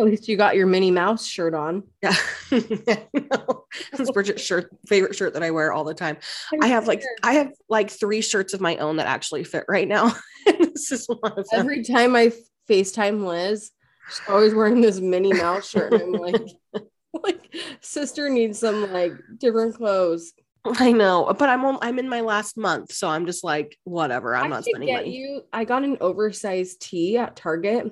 At 0.00 0.06
least 0.06 0.28
you 0.28 0.36
got 0.36 0.56
your 0.56 0.66
Minnie 0.66 0.90
Mouse 0.90 1.26
shirt 1.26 1.54
on. 1.54 1.82
Yeah, 2.02 2.16
no, 2.50 3.64
it's 3.92 4.10
Bridget's 4.10 4.42
shirt, 4.42 4.70
favorite 4.86 5.14
shirt 5.14 5.34
that 5.34 5.42
I 5.42 5.50
wear 5.50 5.72
all 5.72 5.84
the 5.84 5.94
time. 5.94 6.16
I 6.62 6.68
have 6.68 6.88
like 6.88 7.02
I 7.22 7.34
have 7.34 7.52
like 7.68 7.90
three 7.90 8.20
shirts 8.22 8.54
of 8.54 8.60
my 8.60 8.76
own 8.78 8.96
that 8.96 9.06
actually 9.06 9.44
fit 9.44 9.64
right 9.68 9.86
now. 9.86 10.14
this 10.46 10.90
is 10.90 11.06
one 11.06 11.32
of 11.32 11.36
them. 11.36 11.44
every 11.52 11.84
time 11.84 12.16
I 12.16 12.32
FaceTime 12.68 13.26
Liz, 13.26 13.72
she's 14.08 14.20
always 14.28 14.54
wearing 14.54 14.80
this 14.80 15.00
Minnie 15.00 15.32
Mouse 15.32 15.68
shirt. 15.68 15.92
And 15.92 16.16
I'm 16.16 16.20
like, 16.20 16.42
like 17.22 17.54
sister 17.80 18.28
needs 18.28 18.58
some 18.58 18.92
like 18.92 19.12
different 19.38 19.74
clothes. 19.74 20.32
I 20.64 20.92
know, 20.92 21.34
but 21.38 21.48
I'm 21.48 21.64
on, 21.64 21.78
I'm 21.80 21.98
in 21.98 22.08
my 22.08 22.20
last 22.20 22.58
month, 22.58 22.92
so 22.92 23.08
I'm 23.08 23.24
just 23.24 23.42
like 23.42 23.78
whatever. 23.84 24.36
I'm 24.36 24.46
I 24.46 24.48
not 24.48 24.64
spending 24.64 24.92
money. 24.92 25.16
you. 25.16 25.42
I 25.52 25.64
got 25.64 25.84
an 25.84 25.96
oversized 26.00 26.82
tee 26.82 27.16
at 27.16 27.34
Target, 27.34 27.90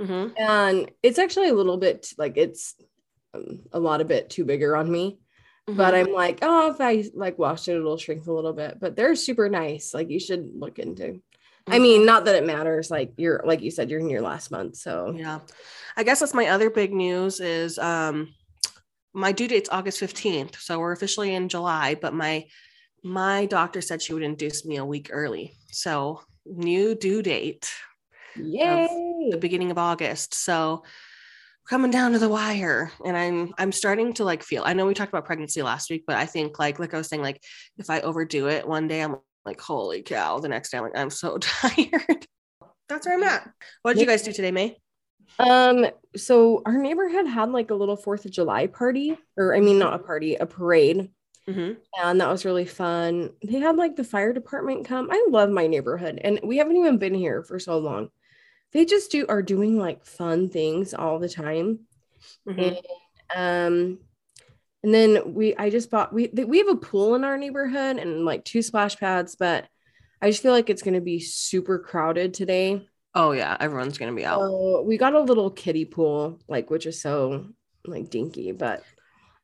Mhm. 0.00 0.32
and 0.38 0.90
it's 1.02 1.18
actually 1.18 1.48
a 1.50 1.54
little 1.54 1.76
bit 1.76 2.12
like 2.18 2.36
it's 2.36 2.74
um, 3.34 3.60
a 3.72 3.78
lot 3.78 4.00
of 4.00 4.08
bit 4.08 4.30
too 4.30 4.44
bigger 4.44 4.74
on 4.76 4.90
me. 4.90 5.18
But 5.66 5.94
Mhm. 5.94 5.98
I'm 6.08 6.12
like, 6.12 6.38
oh, 6.42 6.70
if 6.72 6.80
I 6.80 7.04
like 7.14 7.38
wash 7.38 7.68
it, 7.68 7.76
it'll 7.76 7.96
shrink 7.98 8.26
a 8.26 8.32
little 8.32 8.52
bit. 8.54 8.78
But 8.80 8.96
they're 8.96 9.14
super 9.14 9.48
nice. 9.48 9.94
Like 9.94 10.10
you 10.10 10.18
should 10.18 10.50
look 10.54 10.78
into. 10.80 11.22
I 11.68 11.78
Mhm. 11.78 11.82
mean, 11.82 12.06
not 12.06 12.24
that 12.24 12.34
it 12.34 12.44
matters. 12.46 12.90
Like 12.90 13.12
you're, 13.18 13.40
like 13.44 13.60
you 13.60 13.70
said, 13.70 13.88
you're 13.90 14.00
in 14.00 14.10
your 14.10 14.22
last 14.22 14.50
month, 14.50 14.76
so 14.76 15.12
yeah, 15.16 15.40
I 15.96 16.02
guess 16.02 16.18
that's 16.20 16.34
my 16.34 16.46
other 16.48 16.70
big 16.70 16.92
news 16.92 17.38
is 17.40 17.78
um 17.78 18.34
my 19.12 19.32
due 19.32 19.48
date's 19.48 19.68
August 19.70 20.00
15th. 20.00 20.58
So 20.60 20.78
we're 20.80 20.92
officially 20.92 21.34
in 21.34 21.48
July, 21.48 21.94
but 21.94 22.14
my 22.14 22.46
my 23.04 23.46
doctor 23.46 23.80
said 23.80 24.02
she 24.02 24.14
would 24.14 24.22
induce 24.22 24.64
me 24.64 24.76
a 24.76 24.84
week 24.84 25.08
early. 25.12 25.54
So 25.70 26.22
new 26.46 26.94
due 26.94 27.22
date. 27.22 27.70
Yay. 28.44 29.28
The 29.30 29.38
beginning 29.38 29.70
of 29.70 29.78
August. 29.78 30.34
So 30.34 30.82
coming 31.68 31.90
down 31.90 32.12
to 32.12 32.18
the 32.18 32.28
wire 32.28 32.90
and 33.04 33.16
i'm 33.16 33.54
i'm 33.56 33.70
starting 33.70 34.12
to 34.12 34.24
like 34.24 34.42
feel 34.42 34.64
i 34.66 34.72
know 34.72 34.86
we 34.86 34.94
talked 34.94 35.12
about 35.12 35.24
pregnancy 35.24 35.62
last 35.62 35.88
week 35.88 36.02
but 36.04 36.16
i 36.16 36.26
think 36.26 36.58
like 36.58 36.80
like 36.80 36.92
i 36.92 36.96
was 36.96 37.06
saying 37.06 37.22
like 37.22 37.40
if 37.78 37.88
i 37.88 38.00
overdo 38.00 38.48
it 38.48 38.66
one 38.66 38.88
day 38.88 39.00
i'm 39.02 39.14
like 39.44 39.60
holy 39.60 40.02
cow 40.02 40.40
the 40.40 40.48
next 40.48 40.70
day 40.70 40.78
i'm 40.78 40.84
like 40.84 40.98
i'm 40.98 41.10
so 41.10 41.38
tired 41.40 42.26
that's 42.88 43.06
where 43.06 43.14
i'm 43.14 43.22
at 43.22 43.48
what 43.82 43.92
did 43.92 44.00
you 44.00 44.06
guys 44.06 44.22
do 44.22 44.32
today 44.32 44.50
may 44.50 44.76
Um, 45.38 45.86
so 46.16 46.62
our 46.66 46.76
neighborhood 46.76 47.26
had 47.26 47.50
like 47.50 47.70
a 47.70 47.74
little 47.74 47.96
Fourth 47.96 48.24
of 48.24 48.32
July 48.32 48.66
party, 48.66 49.16
or 49.36 49.54
I 49.54 49.60
mean, 49.60 49.78
not 49.78 49.94
a 49.94 49.98
party, 49.98 50.34
a 50.34 50.46
parade, 50.46 51.10
mm-hmm. 51.48 51.74
and 52.02 52.20
that 52.20 52.28
was 52.28 52.44
really 52.44 52.64
fun. 52.64 53.30
They 53.44 53.58
had 53.58 53.76
like 53.76 53.96
the 53.96 54.04
fire 54.04 54.32
department 54.32 54.86
come. 54.86 55.08
I 55.10 55.26
love 55.30 55.50
my 55.50 55.66
neighborhood, 55.66 56.20
and 56.22 56.40
we 56.42 56.58
haven't 56.58 56.76
even 56.76 56.98
been 56.98 57.14
here 57.14 57.42
for 57.42 57.58
so 57.58 57.78
long. 57.78 58.10
They 58.72 58.84
just 58.84 59.10
do 59.10 59.26
are 59.28 59.42
doing 59.42 59.78
like 59.78 60.04
fun 60.04 60.48
things 60.48 60.94
all 60.94 61.18
the 61.18 61.28
time, 61.28 61.80
Mm-hmm. 62.48 63.38
um, 63.40 63.98
and 64.82 64.94
then 64.94 65.34
we 65.34 65.56
I 65.56 65.70
just 65.70 65.90
bought 65.90 66.12
we 66.12 66.28
we 66.28 66.58
have 66.58 66.68
a 66.68 66.76
pool 66.76 67.14
in 67.14 67.24
our 67.24 67.36
neighborhood 67.38 67.96
and 67.96 68.24
like 68.24 68.44
two 68.44 68.62
splash 68.62 68.96
pads, 68.98 69.36
but 69.36 69.66
I 70.22 70.30
just 70.30 70.42
feel 70.42 70.52
like 70.52 70.70
it's 70.70 70.82
gonna 70.82 71.00
be 71.00 71.18
super 71.20 71.78
crowded 71.78 72.34
today. 72.34 72.86
oh 73.14 73.32
yeah 73.32 73.56
everyone's 73.60 73.98
gonna 73.98 74.14
be 74.14 74.24
out. 74.24 74.40
So 74.40 74.82
we 74.82 74.96
got 74.98 75.14
a 75.14 75.20
little 75.20 75.50
kiddie 75.50 75.84
pool, 75.84 76.38
like 76.48 76.70
which 76.70 76.86
is 76.86 77.00
so 77.00 77.46
like 77.86 78.10
dinky, 78.10 78.52
but 78.52 78.82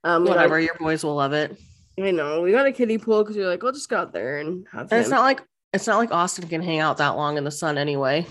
um 0.04 0.24
whatever 0.24 0.60
your 0.60 0.74
boys 0.78 1.02
will 1.04 1.16
love 1.16 1.32
it. 1.32 1.58
I 2.00 2.10
know 2.10 2.42
we 2.42 2.52
got 2.52 2.66
a 2.66 2.72
kiddie 2.72 2.98
pool 2.98 3.22
because 3.22 3.36
we 3.36 3.42
are 3.42 3.48
like, 3.48 3.62
we'll 3.62 3.72
just 3.72 3.88
go 3.88 3.96
out 3.96 4.12
there 4.12 4.38
and 4.38 4.66
have 4.70 4.92
and 4.92 5.00
it's 5.00 5.08
not 5.10 5.22
like 5.22 5.40
it's 5.72 5.86
not 5.86 5.96
like 5.98 6.12
austin 6.12 6.46
can 6.48 6.62
hang 6.62 6.78
out 6.78 6.98
that 6.98 7.16
long 7.16 7.36
in 7.38 7.44
the 7.44 7.50
sun 7.50 7.76
anyway 7.78 8.24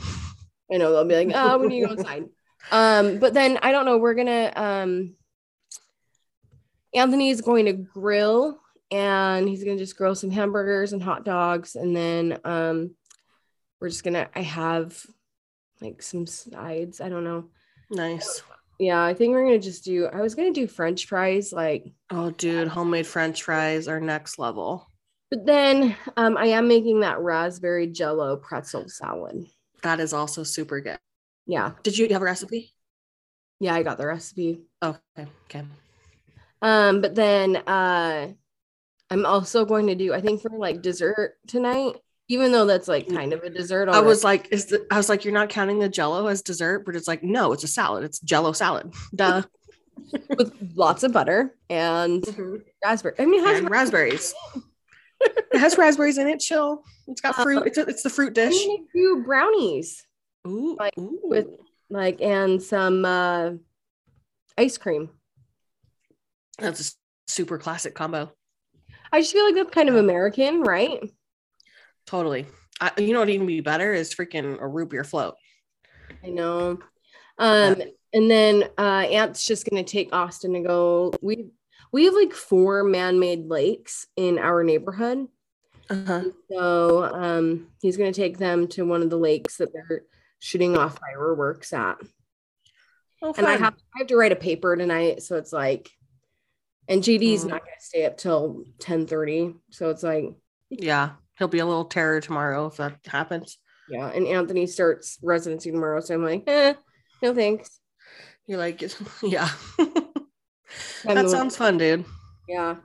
I 0.75 0.77
know 0.77 0.91
they'll 0.91 1.05
be 1.05 1.15
like, 1.15 1.31
oh, 1.33 1.57
when 1.57 1.71
you 1.71 1.87
go 1.87 1.93
inside. 1.93 2.25
Um, 2.71 3.19
but 3.19 3.33
then 3.33 3.59
I 3.61 3.71
don't 3.71 3.85
know, 3.85 3.97
we're 3.97 4.13
gonna 4.13 4.51
um 4.55 5.15
Anthony's 6.93 7.41
going 7.41 7.65
to 7.65 7.73
grill 7.73 8.59
and 8.91 9.47
he's 9.47 9.63
gonna 9.63 9.77
just 9.77 9.97
grill 9.97 10.15
some 10.15 10.31
hamburgers 10.31 10.91
and 10.91 11.01
hot 11.01 11.23
dogs, 11.23 11.75
and 11.75 11.95
then 11.95 12.39
um 12.43 12.95
we're 13.79 13.89
just 13.89 14.03
gonna 14.03 14.29
I 14.35 14.41
have 14.41 15.01
like 15.79 16.01
some 16.01 16.27
sides. 16.27 16.99
I 17.01 17.09
don't 17.09 17.23
know. 17.23 17.45
nice 17.89 18.41
Yeah, 18.79 19.01
I 19.01 19.13
think 19.13 19.31
we're 19.31 19.45
gonna 19.45 19.59
just 19.59 19.85
do 19.85 20.07
I 20.07 20.21
was 20.21 20.35
gonna 20.35 20.51
do 20.51 20.67
French 20.67 21.05
fries, 21.05 21.53
like 21.53 21.93
oh 22.09 22.31
dude 22.31 22.67
homemade 22.67 23.07
french 23.07 23.43
fries 23.43 23.87
are 23.87 24.01
next 24.01 24.39
level 24.39 24.87
but 25.29 25.45
then 25.45 25.95
um 26.17 26.35
I 26.35 26.47
am 26.47 26.67
making 26.67 27.01
that 27.01 27.19
raspberry 27.19 27.87
jello 27.87 28.37
pretzel 28.37 28.89
salad. 28.89 29.45
That 29.85 29.99
is 29.99 30.13
also 30.13 30.43
super 30.43 30.81
good 30.81 30.99
Yeah, 31.45 31.71
did 31.83 31.97
you 31.97 32.07
have 32.09 32.21
a 32.21 32.25
recipe 32.25 32.71
yeah, 33.61 33.73
I 33.73 33.83
got 33.83 33.97
the 33.97 34.05
recipe. 34.05 34.63
okay 34.83 34.99
okay 35.45 35.63
Um, 36.61 37.01
but 37.01 37.15
then 37.15 37.55
uh 37.55 38.27
I'm 39.09 39.25
also 39.25 39.65
going 39.65 39.87
to 39.87 39.95
do, 39.95 40.13
I 40.13 40.19
think 40.21 40.41
for 40.41 40.49
like 40.49 40.81
dessert 40.81 41.35
tonight, 41.47 41.93
even 42.27 42.51
though 42.51 42.65
that's 42.65 42.87
like 42.87 43.07
kind 43.07 43.33
of 43.33 43.43
a 43.43 43.51
dessert. 43.51 43.87
I 43.87 43.99
was 44.01 44.23
like, 44.23 44.47
is 44.51 44.65
the, 44.65 44.85
I 44.91 44.97
was 44.97 45.09
like, 45.09 45.23
you're 45.23 45.33
not 45.33 45.49
counting 45.49 45.77
the 45.77 45.87
jello 45.89 46.25
as 46.25 46.41
dessert, 46.41 46.85
but 46.85 46.95
it's 46.95 47.07
like, 47.07 47.21
no, 47.23 47.53
it's 47.53 47.63
a 47.63 47.67
salad. 47.67 48.03
It's 48.03 48.19
jello 48.19 48.51
salad. 48.51 48.91
Duh. 49.15 49.43
with 50.37 50.53
lots 50.75 51.03
of 51.03 51.13
butter 51.13 51.55
and 51.69 52.25
raspberry. 52.83 53.15
I 53.19 53.25
mean, 53.25 53.45
has 53.45 53.59
and 53.59 53.69
raspberries. 53.69 54.33
It 55.21 55.59
has 55.59 55.77
raspberries 55.77 56.17
in 56.17 56.27
it. 56.27 56.39
Chill. 56.39 56.83
It's 57.07 57.21
got 57.21 57.35
fruit. 57.35 57.63
It's, 57.65 57.77
a, 57.77 57.81
it's 57.81 58.03
the 58.03 58.09
fruit 58.09 58.29
I'm 58.37 58.49
dish. 58.49 58.65
gonna 58.65 58.79
do 58.93 59.23
brownies, 59.25 60.05
Ooh, 60.47 60.75
like, 60.77 60.97
ooh. 60.97 61.19
with- 61.23 61.47
like, 61.89 62.19
and 62.21 62.61
some 62.61 63.05
uh 63.05 63.51
ice 64.57 64.77
cream. 64.77 65.09
that's 66.59 66.89
a 66.89 67.31
super 67.31 67.57
classic 67.57 67.93
combo. 67.95 68.31
I 69.11 69.21
just 69.21 69.33
feel 69.33 69.45
like 69.45 69.55
that's 69.55 69.69
kind 69.69 69.87
of 69.89 69.95
American, 69.95 70.61
right? 70.61 70.99
Totally. 72.07 72.45
I, 72.81 72.91
you 72.97 73.13
know 73.13 73.19
what 73.19 73.29
even 73.29 73.45
be 73.47 73.61
better 73.61 73.93
is 73.93 74.13
freaking 74.13 74.59
a 74.59 74.67
root 74.67 74.89
beer 74.89 75.03
float. 75.03 75.35
I 76.23 76.29
know. 76.29 76.79
Um, 77.37 77.81
and 78.13 78.29
then 78.31 78.63
uh 78.77 78.81
Anth's 79.09 79.45
just 79.45 79.69
gonna 79.69 79.83
take 79.83 80.13
Austin 80.13 80.53
to 80.53 80.61
go. 80.61 81.13
We 81.21 81.49
we 81.95 82.03
have 82.05 82.13
like 82.13 82.33
four 82.33 82.83
man-made 82.83 83.45
lakes 83.45 84.05
in 84.17 84.37
our 84.37 84.63
neighborhood. 84.65 85.27
Uh-huh. 85.89 86.23
So 86.51 87.03
um 87.05 87.67
he's 87.81 87.95
gonna 87.95 88.11
take 88.11 88.37
them 88.37 88.67
to 88.69 88.85
one 88.85 89.01
of 89.01 89.09
the 89.09 89.17
lakes 89.17 89.57
that 89.57 89.71
they're 89.71 90.01
shooting 90.39 90.77
off 90.77 90.99
fireworks 90.99 91.71
at. 91.71 91.95
Oh, 93.21 93.33
And 93.37 93.47
I 93.47 93.55
have 93.55 93.75
I 93.95 93.99
have 93.99 94.07
to 94.07 94.17
write 94.17 94.33
a 94.33 94.35
paper 94.35 94.75
tonight. 94.75 95.23
So 95.23 95.37
it's 95.37 95.53
like 95.53 95.89
and 96.89 97.01
JD's 97.01 97.45
Mm. 97.45 97.49
not 97.51 97.61
gonna 97.61 97.79
stay 97.79 98.05
up 98.05 98.17
till 98.17 98.65
10 98.79 99.07
30. 99.07 99.55
So 99.69 99.89
it's 99.89 100.03
like, 100.03 100.25
yeah, 100.69 101.11
he'll 101.39 101.47
be 101.47 101.59
a 101.59 101.65
little 101.65 101.85
terror 101.85 102.19
tomorrow 102.19 102.65
if 102.67 102.75
that 102.77 102.99
happens. 103.07 103.57
yeah. 103.87 104.07
And 104.09 104.27
Anthony 104.27 104.67
starts 104.67 105.17
residency 105.23 105.71
tomorrow. 105.71 106.01
So 106.01 106.13
I'm 106.15 106.23
like, 106.25 106.43
eh, 106.47 106.73
no 107.21 107.33
thanks. 107.33 107.79
You're 108.47 108.59
like, 108.59 108.83
yeah. 109.23 109.49
That 111.03 111.23
the- 111.23 111.29
sounds 111.29 111.55
fun, 111.57 111.77
dude. 111.77 112.05
Yeah. 112.47 112.75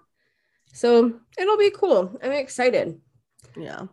So 0.73 1.21
it'll 1.39 1.57
be 1.59 1.71
cool. 1.71 2.19
I'm 2.23 2.33
excited. 2.33 3.01
Yeah. 3.57 3.87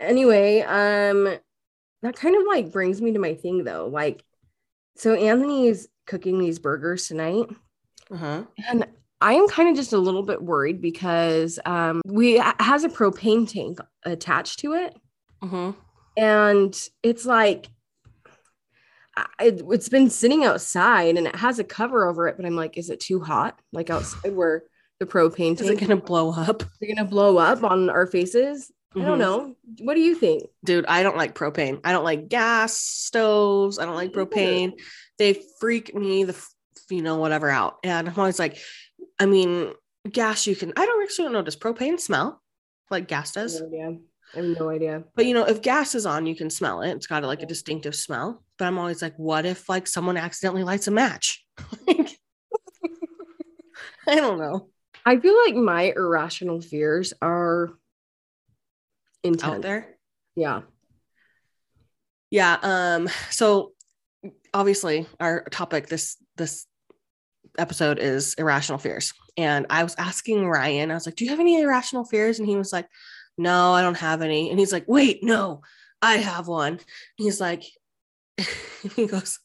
Anyway, 0.00 0.60
um, 0.60 1.24
that 2.02 2.16
kind 2.16 2.34
of 2.36 2.42
like 2.46 2.72
brings 2.72 3.00
me 3.00 3.12
to 3.12 3.18
my 3.18 3.34
thing 3.34 3.64
though. 3.64 3.86
Like, 3.86 4.24
so 4.96 5.14
Anthony's 5.14 5.88
cooking 6.06 6.38
these 6.38 6.58
burgers 6.58 7.06
tonight, 7.08 7.46
Uh-huh. 8.10 8.44
and 8.68 8.86
I 9.20 9.34
am 9.34 9.48
kind 9.48 9.68
of 9.68 9.76
just 9.76 9.92
a 9.92 9.98
little 9.98 10.22
bit 10.22 10.42
worried 10.42 10.80
because 10.80 11.58
um 11.66 12.00
we 12.06 12.38
has 12.58 12.84
a 12.84 12.88
propane 12.88 13.48
tank 13.50 13.78
attached 14.04 14.60
to 14.60 14.72
it, 14.74 14.96
Uh-huh. 15.42 15.72
and 16.16 16.88
it's 17.02 17.24
like 17.26 17.66
it, 19.40 19.62
it's 19.70 19.88
been 19.88 20.10
sitting 20.10 20.44
outside 20.44 21.16
and 21.16 21.26
it 21.26 21.36
has 21.36 21.58
a 21.58 21.64
cover 21.64 22.08
over 22.08 22.28
it, 22.28 22.36
but 22.36 22.46
I'm 22.46 22.56
like, 22.56 22.76
is 22.76 22.90
it 22.90 23.00
too 23.00 23.20
hot? 23.20 23.58
Like 23.72 23.90
outside 23.90 24.34
where 24.34 24.64
the 24.98 25.06
propane 25.06 25.58
Is 25.60 25.68
it 25.68 25.80
gonna 25.80 25.96
blow 25.96 26.30
up? 26.32 26.62
is 26.80 26.88
it 26.88 26.94
gonna 26.94 27.08
blow 27.08 27.38
up 27.38 27.64
on 27.64 27.88
our 27.90 28.06
faces? 28.06 28.70
I 28.94 28.98
Mhm. 28.98 29.06
don't 29.06 29.18
know. 29.18 29.54
What 29.82 29.94
do 29.94 30.00
you 30.00 30.14
think? 30.16 30.44
Dude, 30.64 30.84
I 30.86 31.02
don't 31.02 31.16
like 31.16 31.34
propane. 31.34 31.80
I 31.84 31.92
don't 31.92 32.04
like 32.04 32.28
gas 32.28 32.76
stoves. 32.76 33.78
I 33.78 33.84
don't 33.84 33.94
like 33.94 34.12
propane. 34.12 34.72
They 35.16 35.40
freak 35.60 35.94
me 35.94 36.24
the 36.24 36.36
you 36.90 37.02
know 37.02 37.16
whatever 37.16 37.48
out. 37.48 37.78
And 37.84 38.08
I'm 38.08 38.18
always 38.18 38.38
like, 38.40 38.58
I 39.18 39.26
mean, 39.26 39.72
gas 40.10 40.46
you 40.46 40.56
can. 40.56 40.72
I 40.76 40.84
don't 40.86 41.02
actually 41.04 41.26
don't 41.26 41.34
know. 41.34 41.42
Does 41.42 41.56
propane 41.56 42.00
smell 42.00 42.42
like 42.90 43.06
gas 43.06 43.32
does? 43.32 43.62
Yeah. 43.70 43.90
I 44.34 44.36
have 44.36 44.44
no 44.44 44.68
idea. 44.70 45.04
But 45.14 45.26
you 45.26 45.34
know, 45.34 45.44
if 45.44 45.62
gas 45.62 45.94
is 45.94 46.06
on, 46.06 46.26
you 46.26 46.34
can 46.36 46.50
smell 46.50 46.82
it. 46.82 46.90
It's 46.90 47.06
got 47.06 47.22
like 47.22 47.42
a 47.42 47.46
distinctive 47.46 47.94
smell. 47.94 48.42
But 48.60 48.66
I'm 48.66 48.78
always 48.78 49.00
like, 49.00 49.14
what 49.16 49.46
if 49.46 49.70
like 49.70 49.86
someone 49.86 50.18
accidentally 50.18 50.64
lights 50.64 50.86
a 50.86 50.90
match? 50.90 51.44
Like, 51.86 52.18
I 54.06 54.16
don't 54.16 54.38
know. 54.38 54.68
I 55.06 55.18
feel 55.18 55.34
like 55.46 55.54
my 55.54 55.92
irrational 55.96 56.60
fears 56.60 57.12
are 57.22 57.70
intense. 59.22 59.56
Out 59.56 59.62
there. 59.62 59.96
Yeah. 60.34 60.62
Yeah. 62.30 62.58
Um, 62.62 63.08
so 63.30 63.72
obviously 64.52 65.06
our 65.20 65.44
topic 65.44 65.86
this 65.86 66.16
this 66.36 66.66
episode 67.58 67.98
is 67.98 68.34
irrational 68.34 68.78
fears. 68.78 69.12
And 69.36 69.66
I 69.70 69.84
was 69.84 69.94
asking 69.96 70.46
Ryan, 70.46 70.90
I 70.90 70.94
was 70.94 71.06
like, 71.06 71.16
Do 71.16 71.24
you 71.24 71.30
have 71.30 71.40
any 71.40 71.60
irrational 71.62 72.04
fears? 72.04 72.38
And 72.38 72.48
he 72.48 72.56
was 72.56 72.72
like, 72.72 72.88
No, 73.38 73.72
I 73.72 73.82
don't 73.82 73.96
have 73.96 74.22
any. 74.22 74.50
And 74.50 74.58
he's 74.58 74.72
like, 74.72 74.84
Wait, 74.86 75.22
no, 75.22 75.62
I 76.02 76.16
have 76.16 76.48
one. 76.48 76.72
And 76.72 76.80
he's 77.16 77.40
like, 77.40 77.64
he 78.96 79.06
goes, 79.06 79.38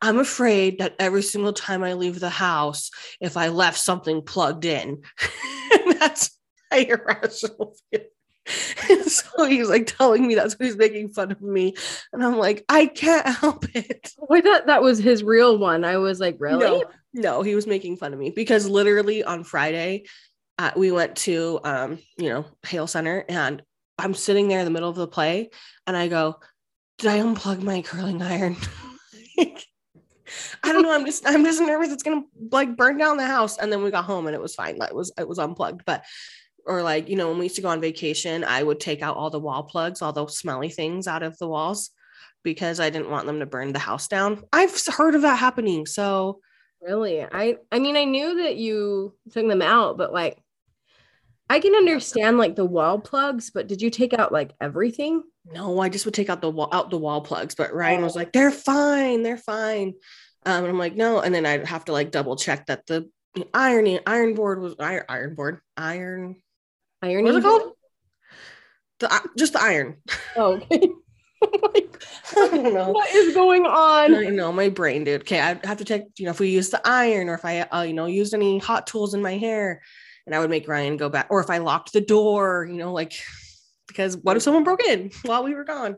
I'm 0.00 0.18
afraid 0.18 0.78
that 0.78 0.94
every 0.98 1.22
single 1.22 1.52
time 1.52 1.82
I 1.82 1.94
leave 1.94 2.20
the 2.20 2.30
house, 2.30 2.90
if 3.20 3.36
I 3.36 3.48
left 3.48 3.78
something 3.78 4.22
plugged 4.22 4.64
in, 4.64 5.02
that's 5.98 6.38
my 6.70 6.78
irrational 6.78 7.76
fear. 7.90 8.06
And 8.90 9.04
so 9.04 9.44
he's 9.44 9.68
like 9.68 9.86
telling 9.86 10.26
me 10.26 10.34
that's 10.34 10.58
what 10.58 10.64
he's 10.64 10.76
making 10.76 11.10
fun 11.10 11.30
of 11.30 11.42
me. 11.42 11.74
And 12.14 12.24
I'm 12.24 12.38
like, 12.38 12.64
I 12.70 12.86
can't 12.86 13.26
help 13.26 13.66
it. 13.74 14.14
I 14.30 14.40
thought 14.40 14.66
that 14.66 14.82
was 14.82 14.98
his 14.98 15.22
real 15.22 15.58
one. 15.58 15.84
I 15.84 15.98
was 15.98 16.18
like, 16.18 16.36
really? 16.38 16.64
No, 16.64 16.84
no, 17.12 17.42
he 17.42 17.54
was 17.54 17.66
making 17.66 17.98
fun 17.98 18.14
of 18.14 18.18
me 18.18 18.30
because 18.30 18.66
literally 18.66 19.22
on 19.22 19.44
Friday, 19.44 20.04
uh, 20.58 20.70
we 20.76 20.90
went 20.90 21.16
to, 21.16 21.60
um, 21.62 21.98
you 22.16 22.30
know, 22.30 22.46
Hale 22.66 22.86
Center 22.86 23.24
and 23.28 23.62
I'm 23.98 24.14
sitting 24.14 24.48
there 24.48 24.60
in 24.60 24.64
the 24.64 24.70
middle 24.70 24.88
of 24.88 24.96
the 24.96 25.06
play 25.06 25.50
and 25.86 25.96
I 25.96 26.08
go, 26.08 26.40
Did 26.98 27.10
I 27.10 27.18
unplug 27.20 27.62
my 27.62 27.82
curling 27.82 28.20
iron? 28.22 28.56
I 29.38 30.72
don't 30.72 30.82
know. 30.82 30.92
I'm 30.92 31.06
just 31.06 31.26
I'm 31.26 31.44
just 31.44 31.60
nervous 31.60 31.92
it's 31.92 32.02
gonna 32.02 32.22
like 32.50 32.76
burn 32.76 32.98
down 32.98 33.16
the 33.16 33.26
house. 33.26 33.58
And 33.58 33.72
then 33.72 33.82
we 33.82 33.90
got 33.90 34.04
home 34.04 34.26
and 34.26 34.34
it 34.34 34.42
was 34.42 34.54
fine. 34.54 34.76
Like 34.76 34.90
it 34.90 34.96
was 34.96 35.12
it 35.18 35.28
was 35.28 35.38
unplugged. 35.38 35.84
But 35.86 36.04
or 36.66 36.82
like, 36.82 37.08
you 37.08 37.16
know, 37.16 37.28
when 37.28 37.38
we 37.38 37.46
used 37.46 37.56
to 37.56 37.62
go 37.62 37.68
on 37.68 37.80
vacation, 37.80 38.44
I 38.44 38.62
would 38.62 38.80
take 38.80 39.00
out 39.00 39.16
all 39.16 39.30
the 39.30 39.40
wall 39.40 39.62
plugs, 39.62 40.02
all 40.02 40.12
those 40.12 40.36
smelly 40.36 40.68
things 40.68 41.06
out 41.06 41.22
of 41.22 41.38
the 41.38 41.48
walls 41.48 41.90
because 42.42 42.78
I 42.80 42.90
didn't 42.90 43.10
want 43.10 43.26
them 43.26 43.40
to 43.40 43.46
burn 43.46 43.72
the 43.72 43.78
house 43.78 44.08
down. 44.08 44.42
I've 44.52 44.78
heard 44.86 45.14
of 45.14 45.22
that 45.22 45.38
happening. 45.38 45.86
So 45.86 46.40
really, 46.82 47.22
I 47.22 47.56
I 47.72 47.78
mean 47.78 47.96
I 47.96 48.04
knew 48.04 48.42
that 48.42 48.56
you 48.56 49.14
took 49.30 49.46
them 49.46 49.62
out, 49.62 49.96
but 49.96 50.12
like 50.12 50.38
I 51.50 51.60
can 51.60 51.74
understand 51.74 52.38
like 52.38 52.56
the 52.56 52.64
wall 52.64 52.98
plugs, 52.98 53.50
but 53.50 53.68
did 53.68 53.80
you 53.80 53.90
take 53.90 54.12
out 54.12 54.32
like 54.32 54.52
everything? 54.60 55.22
No, 55.46 55.80
I 55.80 55.88
just 55.88 56.04
would 56.04 56.14
take 56.14 56.28
out 56.28 56.42
the 56.42 56.50
wall 56.50 56.68
out 56.72 56.90
the 56.90 56.98
wall 56.98 57.20
plugs. 57.22 57.54
But 57.54 57.72
Ryan 57.72 58.00
oh. 58.00 58.04
was 58.04 58.16
like, 58.16 58.32
they're 58.32 58.50
fine, 58.50 59.22
they're 59.22 59.38
fine. 59.38 59.94
Um, 60.44 60.64
and 60.64 60.68
I'm 60.68 60.78
like, 60.78 60.94
no. 60.94 61.20
And 61.20 61.34
then 61.34 61.46
I'd 61.46 61.66
have 61.66 61.86
to 61.86 61.92
like 61.92 62.10
double 62.10 62.36
check 62.36 62.66
that 62.66 62.86
the 62.86 63.08
ironing 63.54 64.00
iron 64.06 64.34
board 64.34 64.60
was 64.60 64.74
iron 64.78 65.04
iron 65.08 65.34
board 65.34 65.60
iron 65.76 66.36
iron. 67.02 67.24
What's 67.24 67.38
it 67.38 67.42
called? 67.42 67.72
The 69.00 69.12
uh, 69.12 69.20
just 69.36 69.54
the 69.54 69.62
iron. 69.62 69.96
Oh, 70.36 70.54
okay. 70.54 70.88
I 72.36 72.48
don't 72.48 72.74
know 72.74 72.90
what 72.92 73.14
is 73.14 73.34
going 73.34 73.64
on. 73.64 74.14
I 74.14 74.24
know 74.24 74.52
my 74.52 74.68
brain, 74.68 75.04
dude. 75.04 75.22
Okay, 75.22 75.40
I 75.40 75.58
have 75.64 75.78
to 75.78 75.84
check. 75.84 76.02
You 76.18 76.26
know, 76.26 76.30
if 76.32 76.40
we 76.40 76.50
use 76.50 76.70
the 76.70 76.80
iron, 76.84 77.28
or 77.28 77.34
if 77.34 77.44
I, 77.44 77.60
uh, 77.60 77.82
you 77.82 77.94
know, 77.94 78.06
used 78.06 78.34
any 78.34 78.58
hot 78.58 78.86
tools 78.86 79.14
in 79.14 79.22
my 79.22 79.36
hair, 79.38 79.82
and 80.28 80.34
I 80.34 80.40
would 80.40 80.50
make 80.50 80.68
Ryan 80.68 80.98
go 80.98 81.08
back, 81.08 81.28
or 81.30 81.40
if 81.40 81.48
I 81.48 81.56
locked 81.56 81.94
the 81.94 82.02
door, 82.02 82.68
you 82.70 82.76
know, 82.76 82.92
like 82.92 83.14
because 83.86 84.14
what 84.18 84.36
if 84.36 84.42
someone 84.42 84.62
broke 84.62 84.84
in 84.84 85.10
while 85.24 85.42
we 85.42 85.54
were 85.54 85.64
gone? 85.64 85.96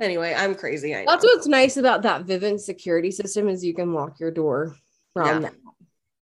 Anyway, 0.00 0.32
I'm 0.36 0.54
crazy. 0.54 0.92
That's 0.92 1.24
what's 1.24 1.48
nice 1.48 1.76
about 1.76 2.02
that 2.02 2.24
Vivint 2.24 2.60
security 2.60 3.10
system 3.10 3.48
is 3.48 3.64
you 3.64 3.74
can 3.74 3.92
lock 3.92 4.20
your 4.20 4.30
door 4.30 4.76
from 5.12 5.26
yeah. 5.26 5.38
that. 5.40 5.54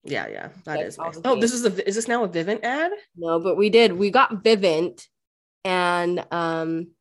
Yeah, 0.03 0.27
yeah, 0.27 0.47
that 0.65 0.77
That's 0.77 0.81
is. 0.83 0.97
Nice. 0.97 1.19
Oh, 1.25 1.39
this 1.39 1.51
is 1.51 1.65
a 1.65 1.87
is 1.87 1.95
this 1.95 2.07
now 2.07 2.23
a 2.23 2.29
Vivint 2.29 2.63
ad? 2.63 2.91
No, 3.15 3.39
but 3.39 3.57
we 3.57 3.71
did. 3.71 3.93
We 3.93 4.11
got 4.11 4.43
Vivint, 4.43 5.07
and 5.65 6.23
um, 6.31 6.91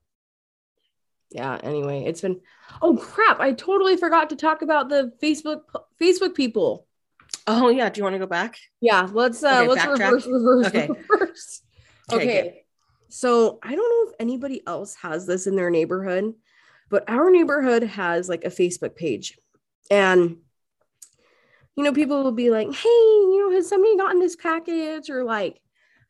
yeah. 1.30 1.58
Anyway, 1.62 2.04
it's 2.06 2.22
been. 2.22 2.40
Oh 2.80 2.96
crap! 2.96 3.40
I 3.40 3.52
totally 3.52 3.98
forgot 3.98 4.30
to 4.30 4.36
talk 4.36 4.62
about 4.62 4.88
the 4.88 5.12
Facebook 5.22 5.62
Facebook 6.00 6.34
people. 6.34 6.86
Oh 7.52 7.68
yeah. 7.68 7.88
Do 7.88 7.98
you 7.98 8.04
want 8.04 8.14
to 8.14 8.20
go 8.20 8.26
back? 8.26 8.58
Yeah. 8.80 9.08
Let's 9.12 9.42
uh 9.42 9.60
okay, 9.60 9.68
let's 9.68 9.82
backtrack. 9.82 9.98
reverse 9.98 10.26
reverse 10.26 10.66
okay. 10.66 10.88
reverse. 10.88 11.62
Okay. 12.12 12.40
okay. 12.40 12.64
So 13.08 13.60
I 13.62 13.76
don't 13.76 13.78
know 13.78 14.10
if 14.10 14.16
anybody 14.18 14.62
else 14.66 14.96
has 14.96 15.24
this 15.24 15.46
in 15.46 15.54
their 15.54 15.70
neighborhood, 15.70 16.34
but 16.88 17.08
our 17.08 17.30
neighborhood 17.30 17.84
has 17.84 18.28
like 18.28 18.44
a 18.44 18.48
Facebook 18.50 18.96
page. 18.96 19.38
And 19.92 20.38
you 21.76 21.84
know, 21.84 21.92
people 21.92 22.24
will 22.24 22.32
be 22.32 22.50
like, 22.50 22.66
hey, 22.66 22.88
you 22.88 23.48
know, 23.48 23.56
has 23.56 23.68
somebody 23.68 23.96
gotten 23.96 24.18
this 24.18 24.34
package? 24.34 25.08
Or 25.08 25.22
like, 25.22 25.60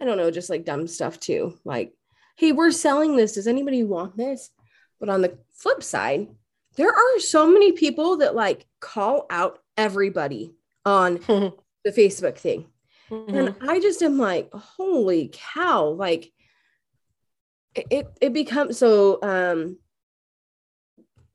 I 0.00 0.06
don't 0.06 0.16
know, 0.16 0.30
just 0.30 0.48
like 0.48 0.64
dumb 0.64 0.86
stuff 0.86 1.20
too. 1.20 1.58
Like, 1.64 1.92
hey, 2.36 2.52
we're 2.52 2.70
selling 2.70 3.16
this. 3.16 3.34
Does 3.34 3.46
anybody 3.46 3.84
want 3.84 4.16
this? 4.16 4.50
But 4.98 5.10
on 5.10 5.20
the 5.20 5.38
flip 5.52 5.82
side, 5.82 6.28
there 6.76 6.90
are 6.90 7.18
so 7.18 7.46
many 7.46 7.72
people 7.72 8.18
that 8.18 8.34
like 8.34 8.66
call 8.80 9.26
out 9.28 9.58
everybody 9.76 10.54
on 10.84 11.14
the 11.26 11.52
Facebook 11.86 12.36
thing. 12.36 12.66
Mm-hmm. 13.10 13.36
And 13.36 13.54
I 13.68 13.80
just 13.80 14.02
am 14.02 14.18
like, 14.18 14.52
holy 14.52 15.30
cow, 15.32 15.88
like 15.88 16.32
it 17.74 18.08
it 18.20 18.32
becomes 18.32 18.78
so 18.78 19.18
um 19.22 19.78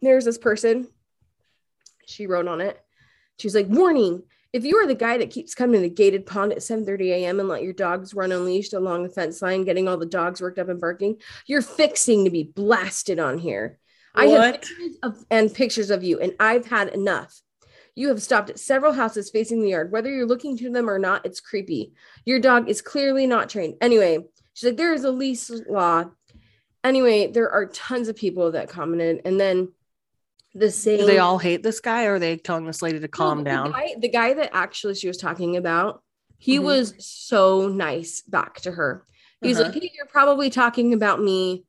there's 0.01 0.25
this 0.25 0.37
person 0.37 0.87
she 2.05 2.27
wrote 2.27 2.47
on 2.47 2.61
it 2.61 2.79
she's 3.39 3.55
like 3.55 3.67
warning 3.67 4.21
if 4.53 4.63
you 4.63 4.77
are 4.77 4.87
the 4.87 4.95
guy 4.95 5.17
that 5.17 5.31
keeps 5.31 5.55
coming 5.55 5.81
to 5.81 5.89
the 5.89 5.93
gated 5.93 6.25
pond 6.25 6.51
at 6.51 6.61
7 6.61 6.85
30 6.85 7.11
a.m 7.11 7.39
and 7.39 7.49
let 7.49 7.63
your 7.63 7.73
dogs 7.73 8.13
run 8.13 8.31
unleashed 8.31 8.73
along 8.73 9.03
the 9.03 9.09
fence 9.09 9.41
line 9.41 9.63
getting 9.63 9.87
all 9.87 9.97
the 9.97 10.05
dogs 10.05 10.41
worked 10.41 10.59
up 10.59 10.69
and 10.69 10.81
barking 10.81 11.17
you're 11.47 11.61
fixing 11.61 12.25
to 12.25 12.29
be 12.29 12.43
blasted 12.43 13.19
on 13.19 13.37
here 13.37 13.79
what? 14.13 14.23
i 14.23 14.27
have 14.27 14.53
pictures 14.55 14.97
of, 15.03 15.25
and 15.31 15.53
pictures 15.53 15.89
of 15.89 16.03
you 16.03 16.19
and 16.19 16.33
i've 16.39 16.65
had 16.65 16.89
enough 16.89 17.41
you 17.95 18.09
have 18.09 18.21
stopped 18.21 18.49
at 18.49 18.59
several 18.59 18.93
houses 18.93 19.29
facing 19.29 19.61
the 19.61 19.69
yard. 19.69 19.91
Whether 19.91 20.11
you're 20.11 20.25
looking 20.25 20.57
to 20.57 20.69
them 20.69 20.89
or 20.89 20.99
not, 20.99 21.25
it's 21.25 21.39
creepy. 21.39 21.93
Your 22.25 22.39
dog 22.39 22.69
is 22.69 22.81
clearly 22.81 23.25
not 23.25 23.49
trained. 23.49 23.75
Anyway, 23.79 24.19
she's 24.53 24.69
like, 24.69 24.77
there 24.77 24.93
is 24.93 25.05
a 25.05 25.11
lease 25.11 25.49
law. 25.69 26.05
Anyway, 26.83 27.31
there 27.31 27.49
are 27.49 27.65
tons 27.67 28.09
of 28.09 28.15
people 28.17 28.51
that 28.51 28.69
commented. 28.69 29.21
And 29.23 29.39
then 29.39 29.69
the 30.53 30.71
same. 30.71 30.99
Do 30.99 31.05
they 31.05 31.19
all 31.19 31.37
hate 31.37 31.63
this 31.63 31.79
guy 31.79 32.05
or 32.05 32.15
are 32.15 32.19
they 32.19 32.37
telling 32.37 32.65
this 32.65 32.81
lady 32.81 32.99
to 32.99 33.07
calm 33.07 33.39
no, 33.39 33.43
the 33.43 33.49
down? 33.49 33.71
Guy, 33.71 33.95
the 33.97 34.09
guy 34.09 34.33
that 34.33 34.51
actually 34.53 34.95
she 34.95 35.07
was 35.07 35.17
talking 35.17 35.55
about, 35.55 36.03
he 36.37 36.57
mm-hmm. 36.57 36.65
was 36.65 36.93
so 36.99 37.69
nice 37.69 38.21
back 38.21 38.59
to 38.61 38.71
her. 38.71 39.05
He's 39.41 39.57
uh-huh. 39.57 39.71
like, 39.71 39.81
hey, 39.81 39.91
you're 39.95 40.05
probably 40.05 40.49
talking 40.49 40.93
about 40.93 41.21
me. 41.21 41.65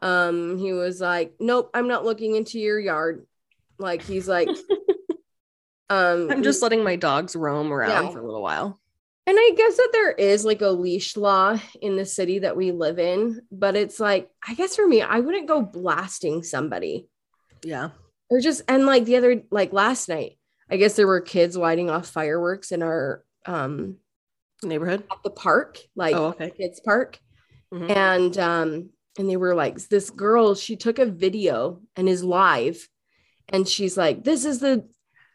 Um, 0.00 0.58
he 0.58 0.72
was 0.72 1.00
like, 1.00 1.34
Nope, 1.40 1.70
I'm 1.74 1.88
not 1.88 2.04
looking 2.04 2.36
into 2.36 2.58
your 2.58 2.78
yard. 2.78 3.26
Like 3.78 4.02
he's 4.02 4.28
like, 4.28 4.48
Um, 5.90 6.30
I'm 6.30 6.42
just 6.42 6.62
letting 6.62 6.84
my 6.84 6.96
dogs 6.96 7.34
roam 7.34 7.72
around 7.72 8.06
yeah. 8.06 8.10
for 8.10 8.20
a 8.20 8.24
little 8.24 8.42
while. 8.42 8.80
And 9.26 9.36
I 9.38 9.52
guess 9.56 9.76
that 9.76 9.90
there 9.92 10.12
is 10.12 10.44
like 10.44 10.62
a 10.62 10.68
leash 10.68 11.16
law 11.16 11.58
in 11.82 11.96
the 11.96 12.06
city 12.06 12.38
that 12.40 12.56
we 12.56 12.72
live 12.72 12.98
in, 12.98 13.42
but 13.52 13.76
it's 13.76 14.00
like, 14.00 14.30
I 14.46 14.54
guess 14.54 14.76
for 14.76 14.86
me, 14.86 15.02
I 15.02 15.20
wouldn't 15.20 15.48
go 15.48 15.60
blasting 15.60 16.42
somebody. 16.42 17.08
Yeah. 17.62 17.90
Or 18.30 18.40
just, 18.40 18.62
and 18.68 18.86
like 18.86 19.04
the 19.04 19.16
other, 19.16 19.42
like 19.50 19.72
last 19.72 20.08
night, 20.08 20.38
I 20.70 20.76
guess 20.76 20.96
there 20.96 21.06
were 21.06 21.20
kids 21.20 21.56
lighting 21.56 21.90
off 21.90 22.08
fireworks 22.08 22.72
in 22.72 22.82
our 22.82 23.24
um 23.46 23.96
neighborhood 24.62 25.04
at 25.10 25.22
the 25.22 25.30
park, 25.30 25.78
like 25.94 26.14
oh, 26.14 26.28
okay. 26.28 26.50
kids 26.50 26.80
park. 26.80 27.18
Mm-hmm. 27.72 27.90
And 27.90 28.38
um, 28.38 28.90
and 29.18 29.28
they 29.28 29.36
were 29.36 29.54
like, 29.54 29.78
this 29.88 30.10
girl, 30.10 30.54
she 30.54 30.76
took 30.76 30.98
a 30.98 31.06
video 31.06 31.80
and 31.96 32.08
is 32.08 32.24
live, 32.24 32.88
and 33.48 33.68
she's 33.68 33.96
like, 33.96 34.24
This 34.24 34.44
is 34.44 34.60
the 34.60 34.88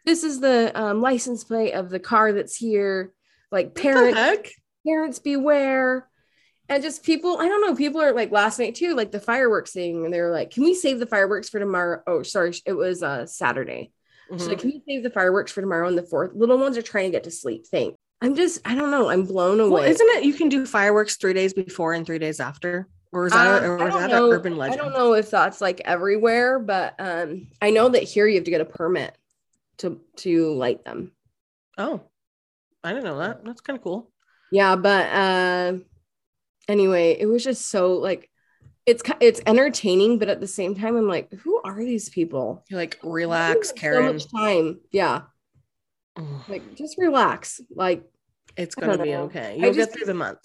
this 0.04 0.24
is 0.24 0.40
the 0.40 0.72
um, 0.74 1.00
license 1.00 1.44
plate 1.44 1.72
of 1.72 1.90
the 1.90 2.00
car 2.00 2.32
that's 2.32 2.56
here. 2.56 3.12
Like 3.50 3.74
parents, 3.74 4.50
parents 4.86 5.18
beware. 5.18 6.08
And 6.68 6.82
just 6.82 7.04
people, 7.04 7.38
I 7.38 7.46
don't 7.46 7.60
know, 7.60 7.74
people 7.74 8.00
are 8.00 8.12
like 8.12 8.32
last 8.32 8.58
night 8.58 8.74
too, 8.74 8.94
like 8.94 9.12
the 9.12 9.20
fireworks 9.20 9.72
thing, 9.72 10.04
and 10.04 10.14
they 10.14 10.20
were 10.20 10.30
like, 10.30 10.50
"Can 10.50 10.64
we 10.64 10.74
save 10.74 10.98
the 10.98 11.06
fireworks 11.06 11.50
for 11.50 11.60
tomorrow?" 11.60 12.02
Oh, 12.06 12.22
sorry, 12.22 12.54
it 12.64 12.72
was 12.72 13.02
uh 13.02 13.26
Saturday. 13.26 13.92
Mm-hmm. 14.30 14.42
So 14.42 14.48
like, 14.48 14.60
can 14.60 14.70
we 14.70 14.82
save 14.88 15.02
the 15.02 15.10
fireworks 15.10 15.52
for 15.52 15.60
tomorrow 15.60 15.86
and 15.86 15.98
the 15.98 16.02
fourth? 16.02 16.32
Little 16.34 16.58
ones 16.58 16.78
are 16.78 16.82
trying 16.82 17.06
to 17.06 17.10
get 17.10 17.24
to 17.24 17.30
sleep. 17.30 17.66
Thank. 17.70 17.96
I'm 18.22 18.34
just, 18.34 18.60
I 18.64 18.74
don't 18.74 18.90
know. 18.90 19.10
I'm 19.10 19.24
blown 19.24 19.60
away. 19.60 19.70
Well, 19.70 19.84
isn't 19.84 20.08
it? 20.16 20.24
You 20.24 20.32
can 20.32 20.48
do 20.48 20.64
fireworks 20.64 21.16
three 21.16 21.34
days 21.34 21.52
before 21.52 21.92
and 21.92 22.06
three 22.06 22.18
days 22.18 22.40
after, 22.40 22.88
or 23.12 23.26
is 23.26 23.32
that, 23.34 23.62
uh, 23.62 23.66
or 23.66 23.86
is 23.86 23.94
that 23.94 24.08
know, 24.08 24.30
an 24.30 24.32
urban 24.32 24.56
legend? 24.56 24.80
I 24.80 24.84
don't 24.84 24.94
know 24.94 25.12
if 25.12 25.30
that's 25.30 25.60
like 25.60 25.82
everywhere, 25.84 26.58
but 26.58 26.94
um, 26.98 27.48
I 27.60 27.68
know 27.68 27.90
that 27.90 28.04
here 28.04 28.26
you 28.26 28.36
have 28.36 28.44
to 28.44 28.50
get 28.50 28.62
a 28.62 28.64
permit 28.64 29.14
to 29.78 30.00
to 30.16 30.54
light 30.54 30.84
them. 30.84 31.12
Oh, 31.78 32.02
I 32.82 32.90
didn't 32.90 33.04
know 33.04 33.18
that. 33.18 33.44
That's 33.44 33.60
kind 33.60 33.78
of 33.78 33.82
cool. 33.82 34.10
Yeah, 34.52 34.76
but 34.76 35.06
uh, 35.06 35.72
anyway, 36.68 37.16
it 37.18 37.26
was 37.26 37.42
just 37.42 37.70
so 37.70 37.94
like 37.94 38.30
it's 38.86 39.02
it's 39.20 39.40
entertaining, 39.46 40.18
but 40.18 40.28
at 40.28 40.40
the 40.40 40.46
same 40.46 40.74
time, 40.74 40.96
I'm 40.96 41.08
like, 41.08 41.32
who 41.32 41.60
are 41.64 41.78
these 41.78 42.08
people? 42.08 42.64
You're 42.68 42.78
like, 42.78 42.98
relax, 43.02 43.72
Karen. 43.72 44.18
So 44.18 44.26
much 44.26 44.32
time, 44.32 44.80
yeah. 44.92 45.22
like, 46.48 46.74
just 46.74 46.98
relax. 46.98 47.60
Like, 47.74 48.04
it's 48.56 48.74
gonna 48.74 48.98
be 48.98 49.12
know. 49.12 49.22
okay. 49.22 49.56
You'll 49.58 49.72
just, 49.72 49.90
get 49.90 49.98
through 49.98 50.06
the 50.06 50.14
month. 50.14 50.40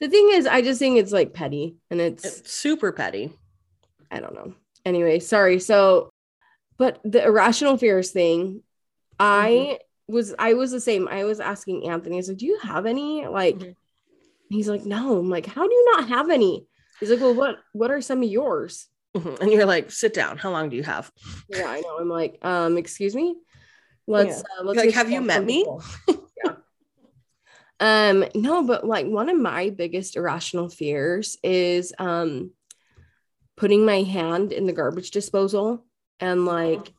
The 0.00 0.08
thing 0.08 0.30
is, 0.32 0.46
I 0.46 0.62
just 0.62 0.78
think 0.78 0.98
it's 0.98 1.12
like 1.12 1.32
petty, 1.32 1.76
and 1.90 2.00
it's, 2.00 2.24
it's 2.24 2.52
super 2.52 2.92
petty. 2.92 3.32
I 4.10 4.20
don't 4.20 4.34
know. 4.34 4.54
Anyway, 4.84 5.18
sorry. 5.18 5.58
So 5.58 6.09
but 6.80 6.98
the 7.04 7.22
irrational 7.22 7.76
fears 7.76 8.10
thing, 8.10 8.62
I 9.18 9.50
mm-hmm. 9.50 10.14
was 10.14 10.34
I 10.38 10.54
was 10.54 10.70
the 10.70 10.80
same. 10.80 11.08
I 11.08 11.24
was 11.24 11.38
asking 11.38 11.86
Anthony, 11.86 12.16
I 12.16 12.20
was 12.20 12.28
like, 12.28 12.38
Do 12.38 12.46
you 12.46 12.58
have 12.60 12.86
any? 12.86 13.26
Like 13.26 13.56
mm-hmm. 13.56 13.72
he's 14.48 14.66
like, 14.66 14.86
No. 14.86 15.18
I'm 15.18 15.28
like, 15.28 15.44
how 15.44 15.68
do 15.68 15.74
you 15.74 15.92
not 15.94 16.08
have 16.08 16.30
any? 16.30 16.66
He's 16.98 17.10
like, 17.10 17.20
Well, 17.20 17.34
what 17.34 17.56
what 17.74 17.90
are 17.90 18.00
some 18.00 18.22
of 18.22 18.30
yours? 18.30 18.86
Mm-hmm. 19.14 19.42
And 19.42 19.52
you're 19.52 19.66
like, 19.66 19.90
sit 19.90 20.14
down. 20.14 20.38
How 20.38 20.52
long 20.52 20.70
do 20.70 20.76
you 20.76 20.82
have? 20.82 21.12
Yeah, 21.50 21.68
I 21.68 21.80
know. 21.80 21.98
I'm 21.98 22.08
like, 22.08 22.38
um, 22.42 22.78
excuse 22.78 23.14
me. 23.14 23.36
Let's 24.06 24.38
yeah. 24.38 24.60
uh, 24.60 24.64
let's 24.64 24.78
like, 24.78 24.94
have 24.94 25.10
you 25.10 25.20
met 25.20 25.44
me? 25.44 25.66
yeah. 26.08 26.14
Um, 27.82 28.26
no, 28.34 28.62
but 28.62 28.86
like 28.86 29.06
one 29.06 29.30
of 29.30 29.38
my 29.38 29.70
biggest 29.70 30.14
irrational 30.14 30.68
fears 30.68 31.38
is 31.42 31.94
um 31.98 32.52
putting 33.56 33.86
my 33.86 34.02
hand 34.02 34.52
in 34.52 34.66
the 34.66 34.74
garbage 34.74 35.10
disposal 35.10 35.84
and 36.20 36.44
like 36.44 36.92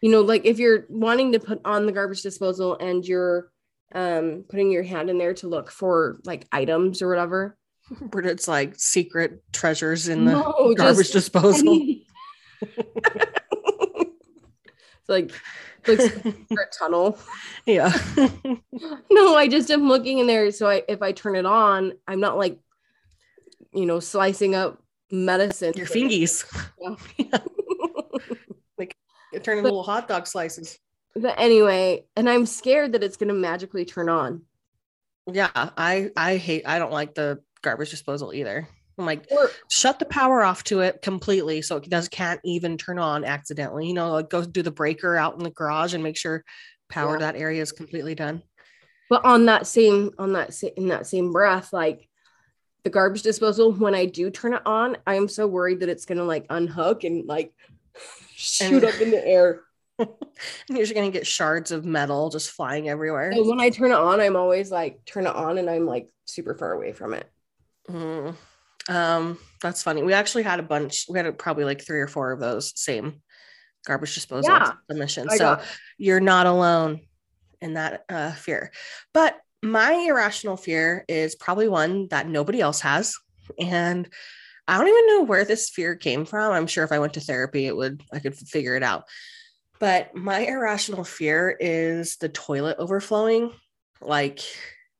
you 0.00 0.10
know 0.10 0.20
like 0.20 0.44
if 0.44 0.58
you're 0.58 0.86
wanting 0.88 1.32
to 1.32 1.40
put 1.40 1.60
on 1.64 1.86
the 1.86 1.92
garbage 1.92 2.22
disposal 2.22 2.76
and 2.78 3.06
you're 3.06 3.50
um 3.94 4.44
putting 4.48 4.70
your 4.70 4.82
hand 4.82 5.10
in 5.10 5.18
there 5.18 5.34
to 5.34 5.48
look 5.48 5.70
for 5.70 6.20
like 6.24 6.46
items 6.52 7.02
or 7.02 7.08
whatever 7.08 7.56
but 8.10 8.26
it's 8.26 8.46
like 8.46 8.78
secret 8.78 9.42
treasures 9.52 10.08
in 10.08 10.24
the 10.24 10.32
no, 10.32 10.74
garbage 10.76 11.10
disposal 11.10 11.80
like 15.08 15.32
looks 15.88 16.24
like 16.24 16.36
a 16.50 16.56
tunnel. 16.78 17.18
Yeah. 17.66 17.92
No, 19.10 19.34
I 19.34 19.48
just 19.48 19.70
am 19.70 19.88
looking 19.88 20.18
in 20.18 20.26
there. 20.26 20.50
So 20.50 20.68
I, 20.68 20.82
if 20.88 21.02
I 21.02 21.12
turn 21.12 21.36
it 21.36 21.46
on, 21.46 21.92
I'm 22.06 22.20
not 22.20 22.36
like, 22.36 22.58
you 23.72 23.86
know, 23.86 24.00
slicing 24.00 24.54
up 24.54 24.82
medicine. 25.10 25.74
Your 25.76 25.86
fingies. 25.86 26.44
Yeah. 26.80 27.38
It 29.32 29.44
turned 29.44 29.58
into 29.58 29.68
little 29.68 29.82
hot 29.82 30.08
dog 30.08 30.26
slices. 30.26 30.78
But 31.14 31.38
anyway, 31.38 32.04
and 32.16 32.28
I'm 32.28 32.46
scared 32.46 32.92
that 32.92 33.02
it's 33.02 33.16
gonna 33.16 33.34
magically 33.34 33.84
turn 33.84 34.08
on. 34.08 34.42
Yeah, 35.30 35.50
I 35.54 36.10
I 36.16 36.36
hate 36.36 36.66
I 36.66 36.78
don't 36.78 36.92
like 36.92 37.14
the 37.14 37.40
garbage 37.62 37.90
disposal 37.90 38.32
either. 38.32 38.68
I'm 38.98 39.06
like, 39.06 39.26
Or 39.30 39.48
shut 39.70 39.98
the 40.00 40.06
power 40.06 40.42
off 40.42 40.64
to 40.64 40.80
it 40.80 41.02
completely 41.02 41.62
so 41.62 41.76
it 41.76 41.88
does 41.88 42.08
can't 42.08 42.40
even 42.44 42.76
turn 42.76 42.98
on 42.98 43.24
accidentally. 43.24 43.86
You 43.86 43.94
know, 43.94 44.10
like 44.12 44.28
go 44.30 44.44
do 44.44 44.62
the 44.62 44.70
breaker 44.72 45.16
out 45.16 45.34
in 45.36 45.44
the 45.44 45.50
garage 45.50 45.94
and 45.94 46.02
make 46.02 46.16
sure 46.16 46.44
power 46.88 47.12
Yeah. 47.14 47.18
that 47.32 47.36
area 47.36 47.62
is 47.62 47.72
completely 47.72 48.14
done. 48.14 48.42
but 49.10 49.24
on 49.24 49.46
that 49.46 49.66
same 49.66 50.10
on 50.18 50.32
that 50.34 50.52
sa- 50.54 50.74
in 50.76 50.88
that 50.88 51.06
same 51.06 51.32
breath, 51.32 51.72
like 51.72 52.08
the 52.84 52.90
garbage 52.90 53.22
disposal, 53.22 53.72
when 53.72 53.94
I 53.94 54.06
do 54.06 54.30
turn 54.30 54.54
it 54.54 54.62
on, 54.66 54.96
I 55.06 55.14
am 55.14 55.28
so 55.28 55.46
worried 55.46 55.80
that 55.80 55.88
it's 55.88 56.04
gonna 56.06 56.24
like 56.24 56.46
unhook 56.50 57.04
and 57.04 57.26
like 57.26 57.52
shoot 58.38 58.84
up 58.84 59.00
in 59.00 59.10
the 59.10 59.26
air. 59.26 59.60
And 59.98 60.78
you're 60.78 60.86
just 60.86 60.94
gonna 60.94 61.10
get 61.10 61.26
shards 61.26 61.72
of 61.72 61.84
metal 61.84 62.30
just 62.30 62.52
flying 62.52 62.88
everywhere. 62.88 63.30
And 63.30 63.48
when 63.48 63.60
I 63.60 63.70
turn 63.70 63.90
it 63.90 63.96
on, 63.96 64.20
I'm 64.20 64.36
always 64.36 64.70
like 64.70 65.04
turn 65.04 65.26
it 65.26 65.34
on 65.34 65.58
and 65.58 65.68
I'm 65.68 65.86
like 65.86 66.08
super 66.24 66.54
far 66.54 66.70
away 66.70 66.92
from 66.92 67.14
it. 67.14 67.28
Mm. 67.90 68.36
Um, 68.88 69.38
that's 69.60 69.82
funny. 69.82 70.04
We 70.04 70.12
actually 70.12 70.44
had 70.44 70.60
a 70.60 70.62
bunch. 70.62 71.06
We 71.08 71.18
had 71.18 71.26
a, 71.26 71.32
probably 71.32 71.64
like 71.64 71.84
three 71.84 71.98
or 71.98 72.06
four 72.06 72.30
of 72.30 72.38
those 72.38 72.72
same 72.80 73.22
garbage 73.88 74.14
disposal 74.14 74.52
Yeah, 74.52 74.74
submissions. 74.88 75.32
So 75.32 75.56
got- 75.56 75.64
you're 75.98 76.20
not 76.20 76.46
alone 76.46 77.00
in 77.60 77.74
that 77.74 78.04
uh, 78.08 78.30
fear. 78.32 78.70
But 79.12 79.36
my 79.64 79.94
irrational 80.08 80.56
fear 80.56 81.04
is 81.08 81.34
probably 81.34 81.66
one 81.66 82.06
that 82.10 82.28
nobody 82.28 82.60
else 82.60 82.80
has, 82.82 83.16
and 83.58 84.08
I 84.68 84.78
don't 84.78 84.86
even 84.88 85.06
know 85.06 85.22
where 85.24 85.44
this 85.44 85.70
fear 85.70 85.96
came 85.96 86.24
from. 86.26 86.52
I'm 86.52 86.66
sure 86.66 86.84
if 86.84 86.92
I 86.92 86.98
went 86.98 87.14
to 87.14 87.20
therapy, 87.20 87.66
it 87.66 87.76
would 87.76 88.02
I 88.12 88.18
could 88.18 88.36
figure 88.36 88.76
it 88.76 88.82
out. 88.82 89.04
But 89.80 90.14
my 90.14 90.40
irrational 90.40 91.04
fear 91.04 91.56
is 91.58 92.16
the 92.16 92.28
toilet 92.28 92.76
overflowing. 92.78 93.52
Like 94.00 94.40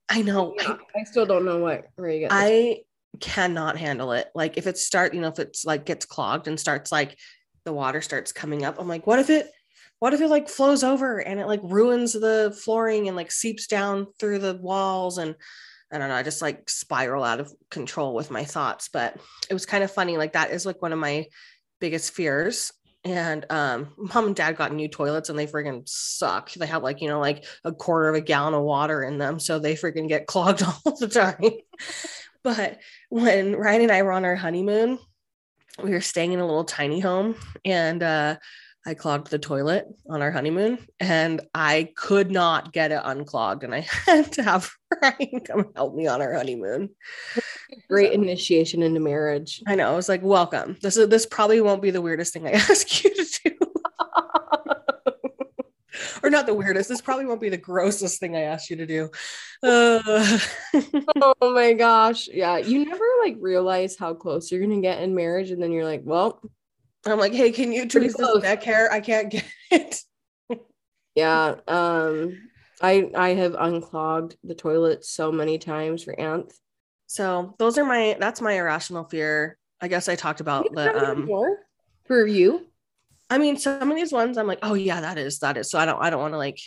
I 0.09 0.23
know 0.23 0.55
I- 0.59 0.79
I 0.97 1.05
still 1.05 1.27
don't 1.27 1.45
know 1.45 1.59
what 1.59 1.87
where 1.97 2.11
you 2.11 2.21
get. 2.21 2.31
I 2.33 2.83
cannot 3.21 3.77
handle 3.77 4.13
it. 4.13 4.29
Like 4.35 4.57
if 4.57 4.67
it 4.67 4.79
start, 4.79 5.13
you 5.13 5.21
know, 5.21 5.29
if 5.29 5.39
it's 5.39 5.65
like 5.65 5.85
gets 5.85 6.07
clogged 6.07 6.49
and 6.49 6.59
starts 6.59 6.91
like 6.91 7.19
the 7.65 7.73
water 7.73 8.01
starts 8.01 8.33
coming 8.33 8.65
up, 8.65 8.77
I'm 8.79 8.89
like, 8.89 9.07
what 9.07 9.19
if 9.19 9.29
it, 9.29 9.51
what 9.99 10.15
if 10.15 10.21
it 10.21 10.29
like 10.29 10.49
flows 10.49 10.83
over 10.85 11.19
and 11.19 11.41
it 11.41 11.47
like 11.47 11.61
ruins 11.63 12.13
the 12.15 12.57
flooring 12.65 13.09
and 13.09 13.17
like 13.17 13.31
seeps 13.33 13.67
down 13.67 14.07
through 14.19 14.39
the 14.39 14.55
walls 14.55 15.19
and 15.19 15.35
I 15.93 15.99
don't 15.99 16.09
know, 16.09 16.15
I 16.15 16.23
just 16.23 16.43
like 16.43 16.69
spiral 16.69 17.25
out 17.25 17.41
of 17.41 17.53
control 17.71 18.15
with 18.15 18.31
my 18.31 18.45
thoughts. 18.45 18.89
But 18.93 19.17
it 19.49 19.55
was 19.55 19.67
kind 19.67 19.83
of 19.83 19.91
funny. 19.91 20.17
Like 20.17 20.35
that 20.35 20.51
is 20.51 20.67
like 20.67 20.83
one 20.83 20.93
of 20.93 20.99
my 20.99 21.27
biggest 21.81 22.13
fears. 22.13 22.73
And 23.05 23.47
um, 23.51 23.95
mom 23.97 24.27
and 24.27 24.37
dad 24.37 24.57
got 24.57 24.73
new 24.73 24.89
toilets 24.89 25.29
and 25.29 25.39
they 25.39 25.47
friggin' 25.47 25.89
suck. 25.89 26.53
They 26.53 26.67
have 26.67 26.83
like, 26.83 27.01
you 27.01 27.09
know, 27.09 27.21
like 27.21 27.45
a 27.65 27.73
quarter 27.73 28.09
of 28.09 28.15
a 28.17 28.21
gallon 28.21 28.55
of 28.55 28.63
water 28.63 29.03
in 29.03 29.19
them. 29.19 29.41
So 29.41 29.59
they 29.59 29.75
freaking 29.75 30.09
get 30.09 30.27
clogged 30.27 30.63
all 30.85 30.97
the 30.97 31.09
time. 31.09 31.51
but 32.43 32.79
when 33.09 33.57
Ryan 33.57 33.83
and 33.83 33.93
I 33.93 34.03
were 34.03 34.13
on 34.13 34.25
our 34.25 34.37
honeymoon, 34.37 34.99
we 35.83 35.91
were 35.91 36.01
staying 36.01 36.33
in 36.33 36.41
a 36.41 36.47
little 36.47 36.65
tiny 36.65 37.01
home 37.01 37.37
and 37.65 38.03
uh, 38.03 38.37
I 38.89 38.95
clogged 38.95 39.31
the 39.31 39.39
toilet 39.39 39.87
on 40.09 40.23
our 40.23 40.31
honeymoon 40.31 40.79
and 40.99 41.43
I 41.55 41.93
could 41.95 42.31
not 42.31 42.73
get 42.73 42.91
it 42.91 43.03
unclogged. 43.05 43.63
And 43.63 43.75
I 43.75 43.81
had 44.07 44.33
to 44.33 44.43
have 44.43 44.71
Ryan 45.03 45.41
come 45.41 45.73
help 45.77 45.95
me 45.95 46.07
on 46.07 46.23
our 46.23 46.33
honeymoon. 46.33 46.89
Great 47.91 48.13
initiation 48.13 48.83
into 48.83 48.99
marriage. 48.99 49.63
I 49.67 49.75
know. 49.75 49.93
I 49.93 49.95
was 49.95 50.09
like, 50.09 50.23
welcome. 50.23 50.79
This 50.81 50.97
is 50.97 51.11
this 51.11 51.27
probably 51.27 51.61
won't 51.61 51.83
be 51.83 51.91
the 51.91 52.01
weirdest 52.01 52.33
thing 52.33 52.47
I 52.47 52.53
ask 52.53 53.05
you 53.05 53.15
to 53.15 53.41
do. 53.45 53.51
or 56.23 56.31
not 56.31 56.47
the 56.47 56.55
weirdest. 56.55 56.89
This 56.89 57.03
probably 57.03 57.27
won't 57.27 57.43
be 57.43 57.51
the 57.51 57.59
grossest 57.59 58.19
thing 58.21 58.37
I 58.37 58.45
ask 58.45 58.71
you 58.71 58.77
to 58.77 58.87
do. 58.87 59.11
Uh, 59.63 60.39
oh 61.21 61.53
my 61.53 61.75
gosh. 61.75 62.27
Yeah. 62.27 62.57
You 62.57 62.87
never 62.87 63.05
like 63.23 63.37
realize 63.39 63.99
how 63.99 64.15
close 64.15 64.51
you're 64.51 64.63
gonna 64.63 64.81
get 64.81 65.03
in 65.03 65.15
marriage, 65.15 65.51
and 65.51 65.63
then 65.63 65.73
you're 65.73 65.85
like, 65.85 66.01
well, 66.05 66.41
I'm 67.11 67.19
like, 67.19 67.33
hey, 67.33 67.53
can 67.53 67.73
you 67.73 67.87
Pretty 67.87 68.09
tweeze 68.09 68.17
this 68.17 68.17
close. 68.17 68.43
neck 68.43 68.63
hair? 68.63 68.91
I 68.93 69.01
can't 69.01 69.31
get 69.31 69.45
it. 69.71 70.03
yeah. 71.15 71.57
Um, 71.67 72.39
I 72.81 73.11
I 73.15 73.31
have 73.31 73.55
unclogged 73.59 74.37
the 74.45 74.55
toilet 74.55 75.05
so 75.05 75.33
many 75.33 75.59
times 75.59 76.05
for 76.05 76.15
Anth. 76.15 76.53
So 77.07 77.55
those 77.59 77.79
are 77.79 77.85
my 77.85 78.17
that's 78.21 78.41
my 78.41 78.53
irrational 78.53 79.05
fear. 79.05 79.59
I 79.81 79.89
guess 79.89 80.09
I 80.09 80.15
talked 80.17 80.41
about 80.41 80.73
the 80.75 81.11
um 81.11 81.27
more 81.27 81.59
for 82.07 82.27
you. 82.27 82.67
I 83.31 83.39
mean 83.39 83.57
some 83.59 83.91
of 83.91 83.97
these 83.97 84.13
ones 84.13 84.39
I'm 84.39 84.47
like, 84.47 84.61
oh 84.63 84.75
yeah, 84.75 85.01
that 85.01 85.19
is 85.19 85.39
that 85.41 85.57
is. 85.57 85.71
So 85.71 85.79
I 85.79 85.87
don't 85.87 86.01
I 86.01 86.11
don't 86.11 86.21
want 86.21 86.35
to 86.35 86.39
like 86.39 86.61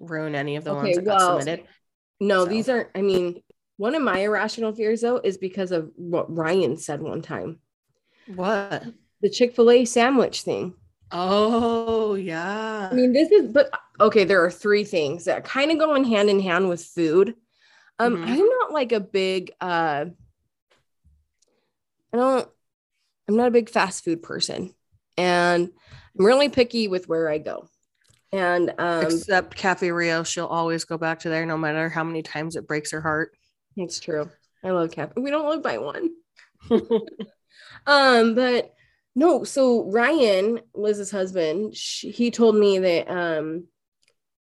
ruin 0.00 0.34
any 0.34 0.56
of 0.56 0.64
the 0.64 0.70
Okay, 0.72 0.82
ones 0.82 0.96
that 0.96 1.04
got 1.04 1.18
well, 1.18 1.38
submitted. 1.40 1.66
No, 2.20 2.44
So- 2.44 2.50
these 2.50 2.68
aren't. 2.68 2.88
I 2.94 3.02
mean, 3.02 3.42
one 3.76 3.94
of 3.94 4.02
my 4.02 4.20
irrational 4.20 4.72
fears 4.74 5.00
though 5.02 5.20
is 5.22 5.36
because 5.38 5.70
of 5.72 5.90
what 5.96 6.34
Ryan 6.34 6.76
said 6.76 7.00
one 7.02 7.22
time. 7.22 7.60
What? 8.34 8.84
The 9.20 9.30
Chick 9.30 9.54
Fil 9.54 9.70
A 9.70 9.84
sandwich 9.84 10.42
thing. 10.42 10.74
Oh 11.10 12.14
yeah. 12.14 12.88
I 12.90 12.94
mean, 12.94 13.12
this 13.12 13.30
is, 13.32 13.50
but 13.52 13.70
okay, 14.00 14.24
there 14.24 14.44
are 14.44 14.50
three 14.50 14.84
things 14.84 15.24
that 15.24 15.44
kind 15.44 15.70
of 15.70 15.78
go 15.78 15.94
in 15.94 16.04
hand 16.04 16.28
in 16.30 16.38
hand 16.40 16.68
with 16.68 16.84
food. 16.84 17.34
Um, 17.98 18.16
Mhm. 18.16 18.24
I'm 18.26 18.48
not 18.48 18.72
like 18.72 18.92
a 18.92 19.00
big, 19.00 19.50
uh, 19.60 20.06
I 22.12 22.16
don't, 22.16 22.48
I'm 23.28 23.36
not 23.36 23.48
a 23.48 23.52
big 23.52 23.68
fast 23.68 24.04
food 24.04 24.22
person, 24.22 24.74
and 25.16 25.70
I'm 26.18 26.24
really 26.24 26.48
picky 26.48 26.88
with 26.88 27.08
where 27.08 27.28
I 27.28 27.38
go. 27.38 27.68
And 28.32 28.72
um, 28.78 29.04
Except 29.06 29.54
Cafe 29.56 29.90
Rio, 29.90 30.22
she'll 30.22 30.46
always 30.46 30.84
go 30.84 30.96
back 30.98 31.20
to 31.20 31.28
there 31.28 31.44
no 31.46 31.56
matter 31.58 31.88
how 31.88 32.04
many 32.04 32.22
times 32.22 32.56
it 32.56 32.66
breaks 32.68 32.90
her 32.92 33.00
heart. 33.00 33.32
it's 33.76 34.00
true. 34.00 34.30
I 34.64 34.70
love 34.70 34.90
cafe. 34.90 35.12
We 35.16 35.30
don't 35.30 35.48
live 35.48 35.62
by 35.62 35.78
one. 35.78 36.10
Um, 37.86 38.34
but 38.34 38.74
no, 39.18 39.44
so 39.44 39.84
Ryan, 39.90 40.60
Liz's 40.74 41.10
husband, 41.10 41.74
she, 41.76 42.10
he 42.10 42.30
told 42.30 42.54
me 42.56 42.78
that 42.78 43.10
um 43.10 43.64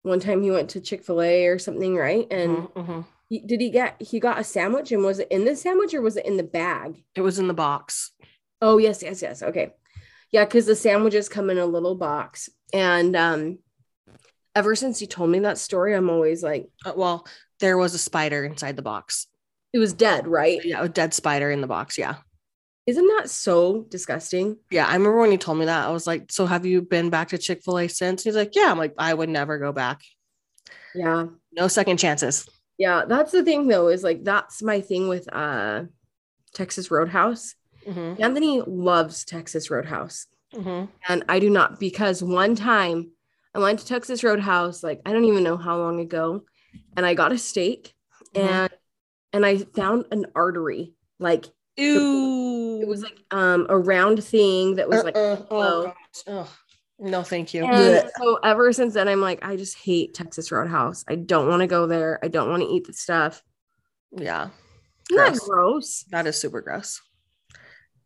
one 0.03 0.21
time 0.21 0.43
he 0.43 0.51
went 0.51 0.71
to 0.71 0.81
Chick-fil-A 0.81 1.47
or 1.47 1.59
something, 1.59 1.97
right? 1.97 2.27
And 2.31 2.57
Mhm, 2.59 2.73
mhm. 2.75 3.05
he, 3.29 3.41
did 3.41 3.61
he 3.61 3.71
get 3.71 4.01
he 4.01 4.21
got 4.21 4.39
a 4.39 4.45
sandwich 4.45 4.93
and 4.93 5.03
was 5.03 5.19
it 5.19 5.29
in 5.31 5.45
the 5.45 5.57
sandwich 5.57 5.95
or 5.95 6.03
was 6.03 6.17
it 6.17 6.27
in 6.27 6.37
the 6.37 6.43
bag? 6.61 7.03
It 7.15 7.23
was 7.23 7.39
in 7.39 7.49
the 7.49 7.55
box. 7.55 8.11
Oh, 8.61 8.79
yes, 8.79 9.03
yes, 9.03 9.23
yes. 9.23 9.43
Okay. 9.43 9.73
Yeah, 10.31 10.45
because 10.45 10.67
the 10.67 10.77
sandwiches 10.77 11.29
come 11.29 11.49
in 11.51 11.59
a 11.59 11.67
little 11.67 11.95
box. 11.95 12.49
And 12.73 13.15
um 13.17 13.59
ever 14.55 14.75
since 14.77 14.99
he 14.99 15.07
told 15.07 15.31
me 15.31 15.41
that 15.41 15.59
story, 15.59 15.95
I'm 15.95 16.11
always 16.11 16.43
like, 16.43 16.69
Uh, 16.85 16.93
well, 16.97 17.27
there 17.61 17.77
was 17.79 17.95
a 17.95 17.99
spider 17.99 18.45
inside 18.45 18.77
the 18.77 18.83
box. 18.83 19.27
it 19.73 19.79
was 19.79 19.93
dead, 19.93 20.27
right? 20.27 20.61
Yeah, 20.65 20.83
a 20.85 20.89
dead 20.89 21.13
spider 21.15 21.51
in 21.51 21.61
the 21.61 21.67
box. 21.67 21.99
Yeah. 21.99 22.17
Isn't 22.87 23.07
that 23.17 23.31
so 23.31 23.87
disgusting? 23.89 24.59
Yeah, 24.71 24.87
I 24.87 24.93
remember 24.95 25.19
when 25.21 25.31
he 25.31 25.39
told 25.39 25.59
me 25.59 25.65
that. 25.65 25.87
I 25.87 25.91
was 25.91 26.07
like, 26.07 26.31
"So 26.31 26.45
have 26.45 26.67
you 26.67 26.83
been 26.83 27.09
back 27.09 27.29
to 27.29 27.39
Chick 27.39 27.63
Fil 27.65 27.79
A 27.79 27.89
since?" 27.89 28.23
He's 28.25 28.37
like, 28.37 28.55
"Yeah." 28.55 28.71
I'm 28.71 28.79
like, 28.79 28.95
"I 28.99 29.15
would 29.15 29.31
never 29.31 29.59
go 29.59 29.73
back. 29.73 30.03
Yeah. 30.95 31.27
No 31.53 31.69
second 31.69 31.97
chances." 31.99 32.47
Yeah, 32.77 33.05
that's 33.07 33.33
the 33.33 33.43
thing 33.45 33.69
though, 33.69 33.89
is 33.89 34.03
like 34.03 34.23
that's 34.25 34.63
my 34.63 34.81
thing 34.81 35.09
with 35.09 35.33
uh 35.33 35.85
Texas 36.53 36.91
Roadhouse. 36.91 37.55
Mhm, 37.87 38.21
Anthony 38.21 38.63
loves 38.67 39.25
Texas 39.25 39.71
Roadhouse. 39.71 40.27
mhm. 40.53 40.89
And 41.09 41.25
I 41.29 41.39
do 41.41 41.51
not 41.51 41.81
because 41.81 42.23
one 42.23 42.55
time 42.55 43.11
I 43.55 43.59
went 43.61 43.79
to 43.81 43.87
Texas 43.87 44.23
Roadhouse, 44.23 44.83
like 44.83 45.01
I 45.07 45.13
don't 45.13 45.25
even 45.25 45.43
know 45.43 45.57
how 45.57 45.79
long 45.79 46.01
ago, 46.01 46.45
and 46.97 47.07
I 47.07 47.15
got 47.15 47.33
a 47.33 47.39
steak 47.39 47.95
Mhm. 48.35 48.41
and 48.43 48.71
and 49.33 49.47
I 49.47 49.59
found 49.59 50.05
an 50.11 50.27
artery. 50.35 50.95
Like 51.19 51.47
Ew. 51.77 51.95
It 52.85 52.89
was 52.89 53.03
like 53.03 53.19
um 53.31 53.67
a 53.71 53.79
round 53.79 54.23
thing 54.23 54.75
that 54.77 54.89
was 54.89 55.03
like 55.03 55.17
Uh-uh. 55.17 55.45
oh 55.51 55.85
gosh. 55.87 56.23
Ugh. 56.27 56.49
No, 56.99 57.23
thank 57.23 57.53
you. 57.55 57.65
and 57.65 58.09
so 58.19 58.37
ever 58.45 58.73
since 58.73 58.95
then 58.95 59.09
I'm 59.09 59.21
like, 59.21 59.45
I 59.45 59.57
just 59.57 59.77
hate 59.77 60.15
Texas 60.15 60.53
Roadhouse. 60.53 61.05
I 61.09 61.17
don't 61.17 61.49
want 61.49 61.61
to 61.61 61.67
go 61.67 61.87
there. 61.89 62.21
I 62.23 62.29
don't 62.29 62.49
want 62.51 62.63
to 62.63 62.69
eat 62.69 62.87
the 62.87 62.93
stuff. 62.93 63.43
Yeah, 64.13 64.51
Isn't 65.11 65.17
that 65.25 65.31
Gross. 65.33 65.49
gross? 65.49 66.05
that 66.11 66.27
is 66.27 66.39
super 66.39 66.61
gross. 66.61 67.01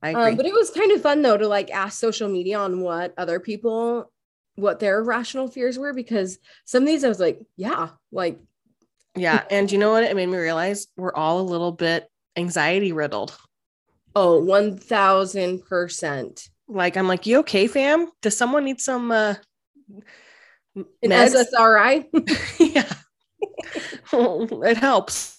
I 0.03 0.11
agree. 0.11 0.23
Um, 0.31 0.37
but 0.37 0.47
it 0.47 0.55
was 0.55 0.71
kind 0.71 0.91
of 0.93 1.03
fun 1.03 1.21
though 1.23 1.37
to 1.37 1.49
like 1.49 1.71
ask 1.71 1.99
social 1.99 2.29
media 2.29 2.59
on 2.59 2.81
what 2.81 3.13
other 3.19 3.41
people 3.41 4.11
what 4.55 4.81
their 4.81 5.03
rational 5.03 5.49
fears 5.49 5.79
were 5.79 5.93
because 5.93 6.39
some 6.65 6.83
of 6.85 6.87
these 6.87 7.05
I 7.05 7.09
was 7.09 7.21
like, 7.21 7.41
yeah, 7.57 7.91
like 8.11 8.39
yeah, 9.17 9.43
and 9.51 9.71
you 9.71 9.79
know 9.79 9.91
what? 9.91 10.05
It 10.05 10.17
made 10.17 10.27
me 10.29 10.39
realize 10.39 10.87
we're 10.97 11.15
all 11.15 11.41
a 11.41 11.51
little 11.51 11.73
bit 11.73 12.09
anxiety 12.37 12.93
riddled. 12.93 13.37
Oh, 14.15 14.43
one 14.45 14.77
thousand 14.77 15.65
percent. 15.65 16.49
Like 16.69 16.97
I'm 16.97 17.09
like, 17.09 17.27
you 17.27 17.39
okay, 17.41 17.67
fam? 17.67 18.09
Does 18.23 18.37
someone 18.37 18.65
need 18.65 18.81
some 18.81 19.11
uh 19.11 19.35
An 20.77 20.85
meds. 21.05 21.35
SSRI. 21.35 22.05
yeah. 22.59 22.93
it 24.13 24.77
helps. 24.77 25.39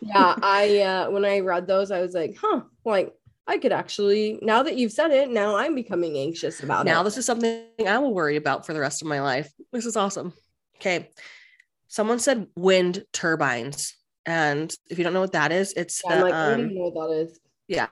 yeah, 0.00 0.34
I 0.42 0.78
uh 0.80 1.10
when 1.10 1.24
I 1.24 1.40
read 1.40 1.66
those, 1.66 1.90
I 1.90 2.00
was 2.00 2.14
like, 2.14 2.36
huh, 2.40 2.62
like 2.84 3.12
I 3.46 3.58
could 3.58 3.72
actually 3.72 4.38
now 4.42 4.62
that 4.62 4.76
you've 4.76 4.92
said 4.92 5.10
it, 5.10 5.30
now 5.30 5.56
I'm 5.56 5.74
becoming 5.74 6.16
anxious 6.16 6.62
about 6.62 6.86
Now 6.86 7.00
it. 7.00 7.04
this 7.04 7.18
is 7.18 7.26
something 7.26 7.64
I 7.86 7.98
will 7.98 8.14
worry 8.14 8.36
about 8.36 8.64
for 8.64 8.72
the 8.72 8.80
rest 8.80 9.02
of 9.02 9.08
my 9.08 9.20
life. 9.20 9.52
This 9.72 9.86
is 9.86 9.96
awesome. 9.96 10.32
Okay. 10.76 11.10
Someone 11.88 12.18
said 12.20 12.46
wind 12.56 13.04
turbines. 13.12 13.96
And 14.24 14.72
if 14.88 14.98
you 14.98 15.04
don't 15.04 15.12
know 15.12 15.20
what 15.20 15.32
that 15.32 15.50
is, 15.50 15.72
it's 15.76 16.02
Yeah, 16.04 16.12
I'm 16.12 16.18
the 16.18 16.24
like, 16.24 16.34
I 16.34 16.44
don't 16.50 16.54
um, 16.54 16.60
even 16.60 16.74
know 16.76 16.88
what 16.90 17.08
that 17.08 17.14
is. 17.16 17.40
Yeah. 17.70 17.86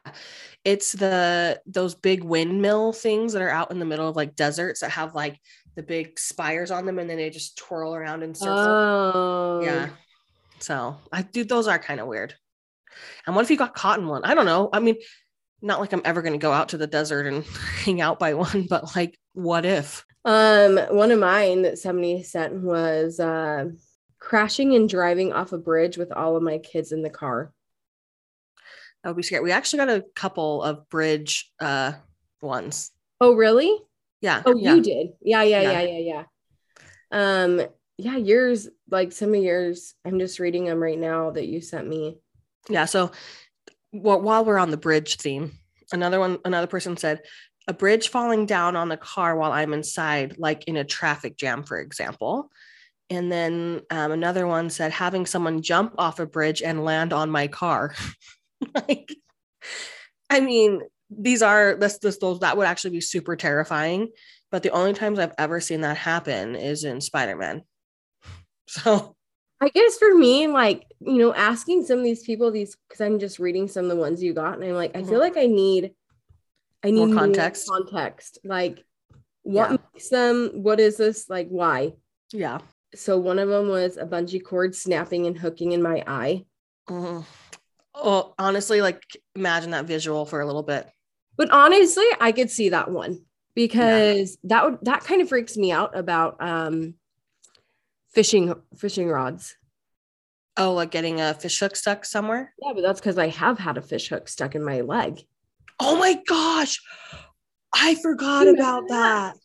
It's 0.64 0.90
the 0.90 1.62
those 1.64 1.94
big 1.94 2.24
windmill 2.24 2.92
things 2.92 3.32
that 3.32 3.42
are 3.42 3.48
out 3.48 3.70
in 3.70 3.78
the 3.78 3.84
middle 3.84 4.08
of 4.08 4.16
like 4.16 4.34
deserts 4.34 4.80
that 4.80 4.90
have 4.90 5.14
like 5.14 5.40
the 5.76 5.84
big 5.84 6.18
spires 6.18 6.72
on 6.72 6.84
them 6.84 6.98
and 6.98 7.08
then 7.08 7.16
they 7.16 7.30
just 7.30 7.56
twirl 7.56 7.94
around 7.94 8.24
and 8.24 8.36
circles. 8.36 8.66
Oh 8.66 9.60
yeah. 9.62 9.90
So 10.58 10.96
I 11.12 11.22
do 11.22 11.44
those 11.44 11.68
are 11.68 11.78
kind 11.78 12.00
of 12.00 12.08
weird. 12.08 12.34
And 13.24 13.36
what 13.36 13.44
if 13.44 13.52
you 13.52 13.56
got 13.56 13.76
caught 13.76 14.00
in 14.00 14.08
one? 14.08 14.24
I 14.24 14.34
don't 14.34 14.46
know. 14.46 14.68
I 14.72 14.80
mean, 14.80 14.96
not 15.62 15.78
like 15.78 15.92
I'm 15.92 16.02
ever 16.04 16.22
gonna 16.22 16.38
go 16.38 16.52
out 16.52 16.70
to 16.70 16.76
the 16.76 16.88
desert 16.88 17.26
and 17.26 17.44
hang 17.84 18.00
out 18.00 18.18
by 18.18 18.34
one, 18.34 18.66
but 18.68 18.96
like 18.96 19.16
what 19.34 19.64
if? 19.64 20.04
Um, 20.24 20.76
one 20.90 21.12
of 21.12 21.20
mine 21.20 21.62
that 21.62 21.78
somebody 21.78 22.24
sent 22.24 22.52
was 22.64 23.20
uh 23.20 23.66
crashing 24.18 24.74
and 24.74 24.88
driving 24.88 25.32
off 25.32 25.52
a 25.52 25.58
bridge 25.58 25.96
with 25.96 26.10
all 26.10 26.36
of 26.36 26.42
my 26.42 26.58
kids 26.58 26.90
in 26.90 27.02
the 27.02 27.10
car. 27.10 27.52
That 29.02 29.10
would 29.10 29.16
be 29.16 29.22
scary. 29.22 29.42
We 29.42 29.52
actually 29.52 29.78
got 29.78 29.88
a 29.90 30.04
couple 30.14 30.62
of 30.62 30.88
bridge 30.88 31.50
uh 31.60 31.92
ones. 32.42 32.90
Oh, 33.20 33.34
really? 33.34 33.76
Yeah. 34.20 34.42
Oh, 34.46 34.56
yeah. 34.56 34.74
you 34.74 34.82
did. 34.82 35.08
Yeah, 35.20 35.42
yeah, 35.42 35.62
Yeah. 35.62 35.80
yeah, 35.82 35.98
yeah, 35.98 35.98
yeah. 36.14 36.24
Um, 37.10 37.62
yeah, 37.96 38.16
yours, 38.16 38.68
like 38.90 39.12
some 39.12 39.34
of 39.34 39.42
yours, 39.42 39.94
I'm 40.04 40.18
just 40.18 40.38
reading 40.38 40.66
them 40.66 40.80
right 40.82 40.98
now 40.98 41.30
that 41.30 41.46
you 41.46 41.60
sent 41.60 41.88
me. 41.88 42.18
Yeah. 42.68 42.84
So 42.84 43.10
wh- 43.90 44.22
while 44.22 44.44
we're 44.44 44.58
on 44.58 44.70
the 44.70 44.76
bridge 44.76 45.16
theme, 45.16 45.52
another 45.92 46.20
one, 46.20 46.38
another 46.44 46.66
person 46.66 46.96
said, 46.96 47.22
a 47.66 47.72
bridge 47.72 48.08
falling 48.08 48.46
down 48.46 48.76
on 48.76 48.88
the 48.88 48.96
car 48.96 49.36
while 49.36 49.52
I'm 49.52 49.72
inside, 49.74 50.36
like 50.38 50.64
in 50.64 50.76
a 50.76 50.84
traffic 50.84 51.36
jam, 51.36 51.64
for 51.64 51.80
example. 51.80 52.50
And 53.10 53.32
then 53.32 53.82
um, 53.90 54.12
another 54.12 54.46
one 54.46 54.70
said, 54.70 54.92
having 54.92 55.26
someone 55.26 55.62
jump 55.62 55.94
off 55.98 56.18
a 56.20 56.26
bridge 56.26 56.62
and 56.62 56.84
land 56.84 57.12
on 57.12 57.30
my 57.30 57.48
car. 57.48 57.94
like, 58.74 59.14
I 60.30 60.40
mean, 60.40 60.82
these 61.10 61.42
are 61.42 61.74
this, 61.76 61.98
this, 61.98 62.18
those 62.18 62.40
that 62.40 62.56
would 62.56 62.66
actually 62.66 62.90
be 62.90 63.00
super 63.00 63.36
terrifying. 63.36 64.08
But 64.50 64.62
the 64.62 64.70
only 64.70 64.94
times 64.94 65.18
I've 65.18 65.34
ever 65.38 65.60
seen 65.60 65.82
that 65.82 65.96
happen 65.98 66.54
is 66.56 66.84
in 66.84 67.00
Spider 67.00 67.36
Man. 67.36 67.62
So 68.70 69.16
I 69.62 69.70
guess 69.70 69.96
for 69.96 70.14
me, 70.14 70.46
like, 70.46 70.84
you 71.00 71.14
know, 71.16 71.32
asking 71.34 71.84
some 71.86 71.98
of 71.98 72.04
these 72.04 72.22
people 72.22 72.50
these 72.50 72.76
because 72.86 73.00
I'm 73.00 73.18
just 73.18 73.38
reading 73.38 73.66
some 73.66 73.84
of 73.86 73.90
the 73.90 73.96
ones 73.96 74.22
you 74.22 74.34
got, 74.34 74.54
and 74.54 74.64
I'm 74.64 74.74
like, 74.74 74.94
I 74.94 75.02
feel 75.02 75.14
Mhm. 75.14 75.20
like 75.20 75.36
I 75.38 75.46
need 75.46 75.94
I 76.84 76.90
need 76.90 76.98
More 76.98 77.06
more 77.08 77.16
context. 77.16 77.66
Context. 77.66 78.38
Like 78.44 78.84
what 79.42 79.70
Yeah. 79.70 79.76
makes 79.94 80.10
them, 80.10 80.50
what 80.62 80.78
is 80.80 80.98
this? 80.98 81.28
Like 81.30 81.48
why? 81.48 81.94
yeah. 82.30 82.58
So 82.94 83.18
one 83.18 83.38
of 83.38 83.48
them 83.48 83.68
was 83.68 83.96
a 83.96 84.04
bungee 84.04 84.44
cord 84.44 84.74
snapping 84.74 85.26
and 85.26 85.36
hooking 85.38 85.72
in 85.72 85.82
my 85.82 86.04
eye. 86.06 86.44
Mhm. 86.88 87.24
Oh, 88.00 88.34
honestly, 88.38 88.80
like 88.80 89.02
imagine 89.34 89.72
that 89.72 89.86
visual 89.86 90.24
for 90.24 90.40
a 90.40 90.46
little 90.46 90.62
bit. 90.62 90.88
But 91.36 91.50
honestly, 91.50 92.06
I 92.20 92.32
could 92.32 92.50
see 92.50 92.70
that 92.70 92.90
one 92.90 93.24
because 93.54 94.38
that 94.44 94.64
would 94.64 94.78
that 94.82 95.04
kind 95.04 95.20
of 95.20 95.28
freaks 95.28 95.56
me 95.56 95.72
out 95.72 95.96
about 95.96 96.36
um 96.40 96.94
fishing 98.10 98.54
fishing 98.76 99.08
rods. 99.08 99.56
Oh, 100.56 100.74
like 100.74 100.90
getting 100.90 101.20
a 101.20 101.34
fish 101.34 101.58
hook 101.60 101.76
stuck 101.76 102.04
somewhere? 102.04 102.52
Yeah, 102.60 102.72
but 102.74 102.82
that's 102.82 103.00
because 103.00 103.18
I 103.18 103.28
have 103.28 103.58
had 103.58 103.76
a 103.76 103.82
fish 103.82 104.08
hook 104.08 104.28
stuck 104.28 104.54
in 104.54 104.64
my 104.64 104.80
leg. 104.80 105.20
Oh 105.80 105.96
my 105.96 106.20
gosh. 106.26 106.80
I 107.72 107.94
forgot 107.96 108.48
about 108.48 108.88
that. 108.88 109.36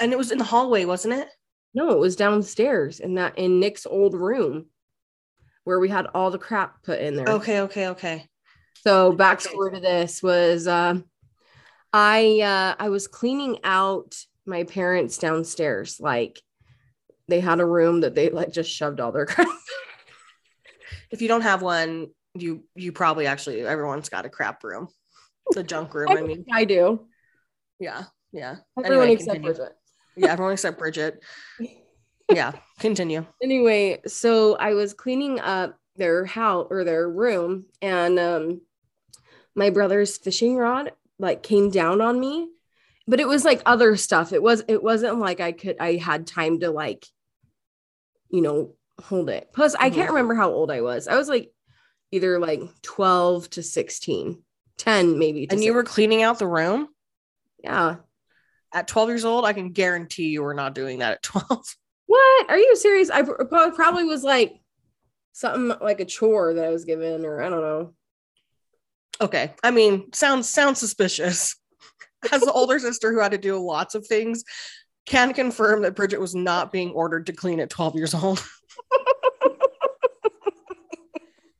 And 0.00 0.12
it 0.12 0.18
was 0.18 0.30
in 0.30 0.38
the 0.38 0.44
hallway, 0.44 0.84
wasn't 0.84 1.14
it? 1.14 1.28
No, 1.74 1.90
it 1.90 1.98
was 1.98 2.16
downstairs 2.16 3.00
in 3.00 3.14
that 3.16 3.36
in 3.36 3.60
Nick's 3.60 3.86
old 3.86 4.14
room 4.14 4.66
where 5.66 5.80
we 5.80 5.88
had 5.88 6.06
all 6.14 6.30
the 6.30 6.38
crap 6.38 6.80
put 6.84 7.00
in 7.00 7.16
there. 7.16 7.28
Okay, 7.28 7.62
okay, 7.62 7.88
okay. 7.88 8.28
So 8.84 9.12
backstory 9.12 9.74
to 9.74 9.80
this 9.80 10.22
was 10.22 10.68
um 10.68 11.04
I 11.92 12.40
uh 12.40 12.76
I 12.78 12.88
was 12.88 13.08
cleaning 13.08 13.58
out 13.64 14.14
my 14.46 14.62
parents 14.62 15.18
downstairs. 15.18 15.98
Like 15.98 16.40
they 17.26 17.40
had 17.40 17.58
a 17.58 17.66
room 17.66 18.02
that 18.02 18.14
they 18.14 18.30
like 18.30 18.52
just 18.52 18.70
shoved 18.70 19.00
all 19.00 19.10
their 19.10 19.26
crap. 19.26 19.48
If 21.10 21.20
you 21.20 21.26
don't 21.26 21.40
have 21.40 21.62
one, 21.62 22.10
you 22.34 22.62
you 22.76 22.92
probably 22.92 23.26
actually 23.26 23.62
everyone's 23.62 24.08
got 24.08 24.24
a 24.24 24.30
crap 24.30 24.62
room. 24.62 24.86
The 25.50 25.64
junk 25.64 25.94
room, 25.94 26.16
I 26.16 26.22
mean. 26.22 26.44
I 26.52 26.64
do. 26.64 27.08
Yeah, 27.80 28.04
yeah. 28.30 28.58
Everyone 28.78 29.08
Anyway, 29.08 29.14
except 29.14 29.42
continue. 29.42 29.52
Bridget. 29.52 29.76
Yeah, 30.14 30.32
everyone 30.32 30.52
except 30.52 30.78
Bridget. 30.78 31.24
Yeah, 32.32 32.52
continue. 32.80 33.24
Anyway, 33.42 34.00
so 34.06 34.56
I 34.56 34.74
was 34.74 34.94
cleaning 34.94 35.40
up 35.40 35.78
their 35.96 36.24
house 36.24 36.66
or 36.70 36.84
their 36.84 37.08
room, 37.08 37.66
and 37.80 38.18
um 38.18 38.60
my 39.54 39.70
brother's 39.70 40.16
fishing 40.18 40.56
rod 40.56 40.92
like 41.18 41.42
came 41.42 41.70
down 41.70 42.00
on 42.00 42.18
me. 42.18 42.48
But 43.08 43.20
it 43.20 43.28
was 43.28 43.44
like 43.44 43.62
other 43.64 43.96
stuff. 43.96 44.32
It 44.32 44.42
was 44.42 44.64
it 44.68 44.82
wasn't 44.82 45.18
like 45.18 45.40
I 45.40 45.52
could 45.52 45.76
I 45.78 45.94
had 45.96 46.26
time 46.26 46.60
to 46.60 46.70
like, 46.70 47.06
you 48.30 48.42
know, 48.42 48.74
hold 49.00 49.30
it. 49.30 49.50
Plus, 49.52 49.74
I 49.76 49.90
can't 49.90 50.08
Mhm. 50.08 50.14
remember 50.14 50.34
how 50.34 50.50
old 50.50 50.70
I 50.70 50.80
was. 50.80 51.06
I 51.06 51.16
was 51.16 51.28
like 51.28 51.52
either 52.10 52.38
like 52.38 52.60
12 52.82 53.48
to 53.50 53.62
16, 53.62 54.42
10 54.78 55.18
maybe. 55.18 55.46
And 55.50 55.62
you 55.62 55.74
were 55.74 55.84
cleaning 55.84 56.22
out 56.22 56.38
the 56.38 56.46
room 56.46 56.88
yeah. 57.62 57.96
at 58.74 58.88
12 58.88 59.08
years 59.10 59.24
old. 59.24 59.44
I 59.44 59.52
can 59.52 59.70
guarantee 59.72 60.28
you 60.28 60.42
were 60.42 60.54
not 60.54 60.74
doing 60.74 60.98
that 60.98 61.12
at 61.12 61.22
12. 61.22 61.64
What? 62.06 62.50
Are 62.50 62.58
you 62.58 62.76
serious? 62.76 63.10
I 63.10 63.22
probably 63.22 64.04
was 64.04 64.22
like 64.22 64.54
something 65.32 65.76
like 65.80 66.00
a 66.00 66.04
chore 66.04 66.54
that 66.54 66.64
I 66.64 66.70
was 66.70 66.84
given, 66.84 67.24
or 67.24 67.42
I 67.42 67.48
don't 67.48 67.60
know. 67.60 67.94
Okay. 69.20 69.52
I 69.62 69.70
mean, 69.70 70.12
sounds 70.12 70.48
sounds 70.48 70.78
suspicious. 70.78 71.56
As 72.32 72.40
the 72.40 72.52
older 72.52 72.78
sister 72.78 73.12
who 73.12 73.20
had 73.20 73.32
to 73.32 73.38
do 73.38 73.58
lots 73.58 73.94
of 73.94 74.06
things, 74.06 74.44
can 75.06 75.32
confirm 75.32 75.82
that 75.82 75.94
Bridget 75.94 76.20
was 76.20 76.34
not 76.34 76.72
being 76.72 76.90
ordered 76.90 77.26
to 77.26 77.32
clean 77.32 77.60
at 77.60 77.70
12 77.70 77.94
years 77.94 78.14
old. 78.14 78.44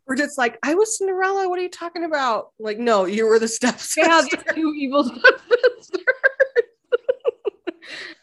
Bridget's 0.06 0.38
like, 0.38 0.58
I 0.62 0.74
was 0.74 0.98
Cinderella. 0.98 1.48
What 1.48 1.58
are 1.58 1.62
you 1.62 1.68
talking 1.68 2.04
about? 2.04 2.52
Like, 2.58 2.78
no, 2.78 3.06
you 3.06 3.26
were 3.26 3.38
the 3.38 3.48
stepsister. 3.48 4.02
Yeah, 4.02 4.22
these 4.22 4.42
two 4.54 4.72
evil 4.76 5.04
stepsisters. 5.04 6.04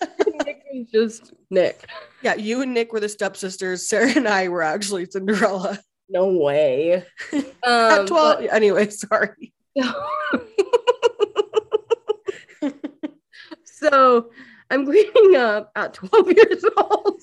Nick 0.45 0.63
was 0.71 0.87
just 0.91 1.33
Nick. 1.49 1.85
Yeah, 2.23 2.35
you 2.35 2.61
and 2.61 2.73
Nick 2.73 2.93
were 2.93 2.99
the 2.99 3.09
stepsisters. 3.09 3.87
Sarah 3.89 4.11
and 4.15 4.27
I 4.27 4.47
were 4.47 4.63
actually 4.63 5.05
Cinderella. 5.05 5.79
No 6.09 6.27
way. 6.27 7.05
at 7.33 7.99
Um, 8.01 8.07
12. 8.07 8.47
Anyway, 8.51 8.89
sorry. 8.89 9.53
so 13.65 14.29
I'm 14.69 14.85
cleaning 14.85 15.35
up 15.35 15.71
at 15.75 15.93
12 15.93 16.31
years 16.31 16.63
old. 16.77 17.21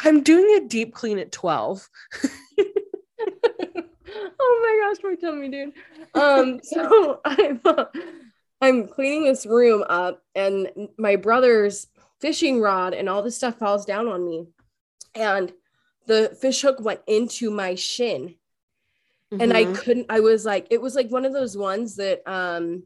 I'm 0.00 0.22
doing 0.22 0.62
a 0.62 0.68
deep 0.68 0.94
clean 0.94 1.18
at 1.18 1.32
12. 1.32 1.88
oh 2.60 2.64
my 4.62 4.80
gosh, 4.86 5.02
my 5.02 5.16
tummy, 5.16 5.48
dude. 5.48 5.72
Um, 6.14 6.60
so 6.62 7.20
I'm 7.24 7.60
uh, 7.64 7.86
I'm 8.60 8.88
cleaning 8.88 9.24
this 9.24 9.46
room 9.46 9.84
up, 9.88 10.22
and 10.34 10.68
my 10.98 11.16
brother's 11.16 11.86
fishing 12.20 12.60
rod 12.60 12.94
and 12.94 13.08
all 13.08 13.22
this 13.22 13.36
stuff 13.36 13.58
falls 13.58 13.84
down 13.84 14.08
on 14.08 14.24
me, 14.24 14.46
and 15.14 15.52
the 16.06 16.36
fish 16.40 16.62
hook 16.62 16.80
went 16.80 17.00
into 17.06 17.50
my 17.50 17.74
shin, 17.74 18.34
and 19.30 19.52
I 19.52 19.64
Mhm. 19.66 19.76
couldn't. 19.76 20.06
I 20.08 20.20
was 20.20 20.44
like, 20.46 20.66
it 20.70 20.80
was 20.80 20.94
like 20.94 21.10
one 21.10 21.24
of 21.24 21.32
those 21.32 21.56
ones 21.56 21.96
that, 21.96 22.22
um, 22.26 22.84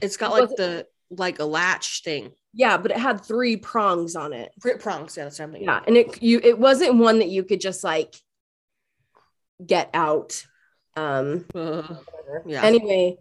it's 0.00 0.16
got 0.16 0.30
like 0.32 0.50
the 0.56 0.86
like 1.10 1.38
a 1.38 1.44
latch 1.44 2.02
thing. 2.02 2.32
yeah, 2.52 2.76
but 2.76 2.90
it 2.90 2.96
had 2.96 3.24
three 3.24 3.56
prongs 3.56 4.14
on 4.16 4.32
it. 4.32 4.52
Pr- 4.60 4.78
Prongs, 4.78 5.16
yeah, 5.16 5.24
that's 5.24 5.36
something. 5.36 5.62
Yeah, 5.62 5.82
and 5.86 5.96
it 5.96 6.22
you 6.22 6.40
it 6.42 6.58
wasn't 6.58 6.96
one 6.98 7.18
that 7.18 7.28
you 7.28 7.44
could 7.44 7.60
just 7.60 7.82
like 7.84 8.14
get 9.64 9.90
out. 9.94 10.44
Um, 10.96 11.44
whatever. 11.52 11.98
Yeah. 12.46 12.62
Anyway, 12.62 13.16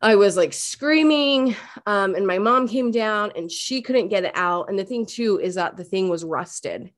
I 0.00 0.16
was 0.16 0.36
like 0.36 0.52
screaming, 0.52 1.56
um, 1.86 2.14
and 2.14 2.26
my 2.26 2.38
mom 2.38 2.68
came 2.68 2.90
down 2.90 3.32
and 3.36 3.50
she 3.50 3.80
couldn't 3.80 4.08
get 4.08 4.24
it 4.24 4.32
out. 4.34 4.68
And 4.68 4.78
the 4.78 4.84
thing 4.84 5.06
too 5.06 5.40
is 5.40 5.54
that 5.54 5.76
the 5.76 5.84
thing 5.84 6.08
was 6.08 6.24
rusted. 6.24 6.92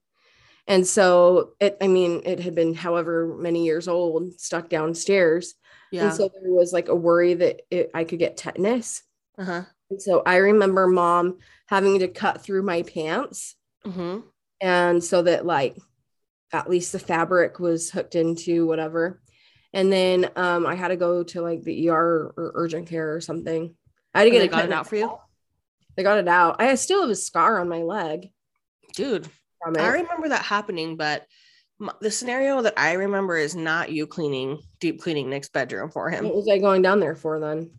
And 0.66 0.84
so 0.84 1.52
it, 1.60 1.76
I 1.80 1.86
mean, 1.86 2.22
it 2.24 2.40
had 2.40 2.54
been 2.54 2.74
however 2.74 3.36
many 3.38 3.64
years 3.64 3.86
old, 3.86 4.40
stuck 4.40 4.68
downstairs. 4.68 5.54
yeah. 5.92 6.06
And 6.06 6.12
so 6.12 6.28
there 6.28 6.52
was 6.52 6.72
like 6.72 6.88
a 6.88 6.94
worry 6.94 7.34
that 7.34 7.62
it, 7.70 7.90
I 7.94 8.02
could 8.04 8.18
get 8.18 8.36
tetanus. 8.36 9.02
uh-huh. 9.38 9.62
And 9.90 10.02
so 10.02 10.22
I 10.26 10.36
remember 10.36 10.88
mom 10.88 11.38
having 11.66 12.00
to 12.00 12.08
cut 12.08 12.42
through 12.42 12.62
my 12.62 12.82
pants. 12.82 13.54
hmm 13.84 14.20
And 14.60 15.04
so 15.04 15.22
that, 15.22 15.46
like, 15.46 15.76
at 16.52 16.68
least 16.68 16.90
the 16.90 16.98
fabric 16.98 17.60
was 17.60 17.90
hooked 17.90 18.16
into 18.16 18.66
whatever. 18.66 19.20
And 19.76 19.92
then 19.92 20.30
um, 20.36 20.66
I 20.66 20.74
had 20.74 20.88
to 20.88 20.96
go 20.96 21.22
to 21.22 21.42
like 21.42 21.62
the 21.62 21.90
ER 21.90 22.32
or 22.34 22.52
urgent 22.54 22.88
care 22.88 23.14
or 23.14 23.20
something. 23.20 23.74
I 24.14 24.20
had 24.20 24.24
to 24.24 24.30
get 24.30 24.38
they 24.38 24.44
it 24.46 24.50
got 24.50 24.62
cut 24.62 24.70
it 24.70 24.72
out 24.72 24.86
for 24.88 24.96
you? 24.96 25.18
They 25.96 26.02
got 26.02 26.18
it 26.18 26.28
out. 26.28 26.60
I 26.62 26.74
still 26.76 27.02
have 27.02 27.10
a 27.10 27.14
scar 27.14 27.60
on 27.60 27.68
my 27.68 27.82
leg 27.82 28.30
Dude, 28.94 29.28
I 29.62 29.88
remember 29.88 30.30
that 30.30 30.42
happening, 30.42 30.96
but 30.96 31.26
the 32.00 32.10
scenario 32.10 32.62
that 32.62 32.78
I 32.78 32.94
remember 32.94 33.36
is 33.36 33.54
not 33.54 33.92
you 33.92 34.06
cleaning, 34.06 34.62
deep 34.80 35.02
cleaning 35.02 35.28
Nick's 35.28 35.50
bedroom 35.50 35.90
for 35.90 36.08
him. 36.08 36.24
What 36.24 36.36
was 36.36 36.48
I 36.50 36.56
going 36.56 36.80
down 36.80 36.98
there 37.00 37.14
for 37.14 37.38
then? 37.38 37.70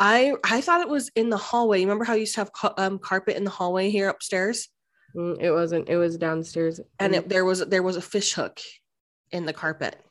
I 0.00 0.34
I 0.42 0.60
thought 0.60 0.80
it 0.80 0.88
was 0.88 1.10
in 1.14 1.30
the 1.30 1.36
hallway. 1.36 1.78
You 1.78 1.86
remember 1.86 2.04
how 2.04 2.14
you 2.14 2.20
used 2.20 2.34
to 2.34 2.40
have 2.40 2.52
ca- 2.52 2.74
um, 2.76 2.98
carpet 2.98 3.36
in 3.36 3.44
the 3.44 3.50
hallway 3.50 3.90
here 3.90 4.08
upstairs, 4.08 4.68
Mm, 5.16 5.40
It 5.40 5.52
wasn't. 5.52 5.88
It 5.88 5.96
was 5.96 6.16
downstairs. 6.18 6.80
and 6.98 7.14
it, 7.14 7.28
there 7.28 7.44
was 7.44 7.64
there 7.66 7.82
was 7.84 7.96
a 7.96 8.02
fish 8.02 8.34
hook 8.34 8.60
in 9.30 9.46
the 9.46 9.52
carpet. 9.52 10.04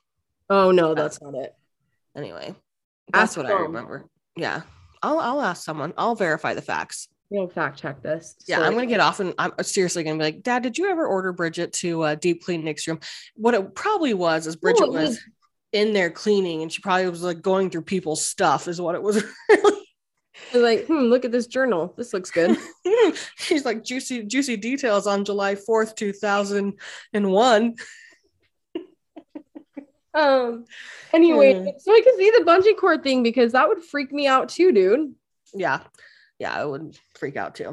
Oh 0.50 0.72
no, 0.72 0.94
that's 0.96 1.22
not 1.22 1.36
it. 1.36 1.54
Anyway, 2.16 2.56
that's 3.12 3.32
Ask 3.32 3.38
what 3.38 3.46
I 3.46 3.62
remember. 3.62 4.06
Yeah, 4.36 4.62
I'll 5.02 5.20
I'll 5.20 5.42
ask 5.42 5.64
someone. 5.64 5.94
I'll 5.98 6.16
verify 6.16 6.54
the 6.54 6.62
facts. 6.62 7.08
We'll 7.30 7.50
fact 7.50 7.80
check 7.80 8.02
this. 8.02 8.36
Yeah, 8.48 8.58
So, 8.60 8.64
I'm 8.64 8.74
gonna 8.74 8.86
get 8.86 9.02
off 9.02 9.20
and 9.20 9.34
I'm 9.38 9.52
seriously 9.62 10.04
gonna 10.04 10.18
be 10.18 10.24
like, 10.24 10.44
Dad, 10.44 10.64
did 10.64 10.78
you 10.78 10.90
ever 10.90 11.06
order 11.06 11.34
Bridget 11.34 11.74
to 11.74 12.02
uh, 12.04 12.16
deep 12.16 12.44
clean 12.44 12.64
Nick's 12.64 12.88
room? 12.88 13.00
What 13.36 13.54
it 13.54 13.76
probably 13.76 14.14
was 14.14 14.48
is 14.48 14.56
Bridget 14.56 14.90
was 14.90 15.10
was- 15.10 15.20
in 15.74 15.94
there 15.94 16.10
cleaning, 16.10 16.62
and 16.62 16.72
she 16.72 16.82
probably 16.82 17.10
was 17.10 17.24
like 17.24 17.42
going 17.42 17.70
through 17.70 17.82
people's 17.82 18.24
stuff, 18.26 18.68
is 18.68 18.80
what 18.80 18.96
it 18.96 19.04
was. 19.04 19.24
really. 19.50 19.84
Like, 20.54 20.86
hmm, 20.88 20.94
look 20.94 21.26
at 21.26 21.32
this 21.32 21.48
journal. 21.48 21.94
This 21.98 22.14
looks 22.14 22.32
good. 22.32 22.58
She's 23.36 23.66
like 23.66 23.84
juicy 23.84 24.24
juicy 24.24 24.56
details 24.56 25.06
on 25.06 25.26
July 25.26 25.56
4th, 25.56 25.96
2001. 25.96 27.76
Um. 30.18 30.66
Anyway, 31.14 31.54
Hmm. 31.54 31.68
so 31.80 31.94
I 31.94 32.02
can 32.02 32.18
see 32.18 32.32
the 32.32 32.44
bungee 32.44 32.78
cord 32.78 33.04
thing 33.04 33.24
because 33.24 33.54
that 33.54 33.68
would 33.68 33.84
freak 33.84 34.12
me 34.12 34.28
out 34.28 34.50
too, 34.50 34.72
dude. 34.72 35.16
Yeah, 35.54 35.82
yeah, 36.40 36.54
I 36.54 36.66
would 36.66 36.98
freak 37.18 37.38
out 37.38 37.56
too. 37.56 37.64
Do 37.64 37.70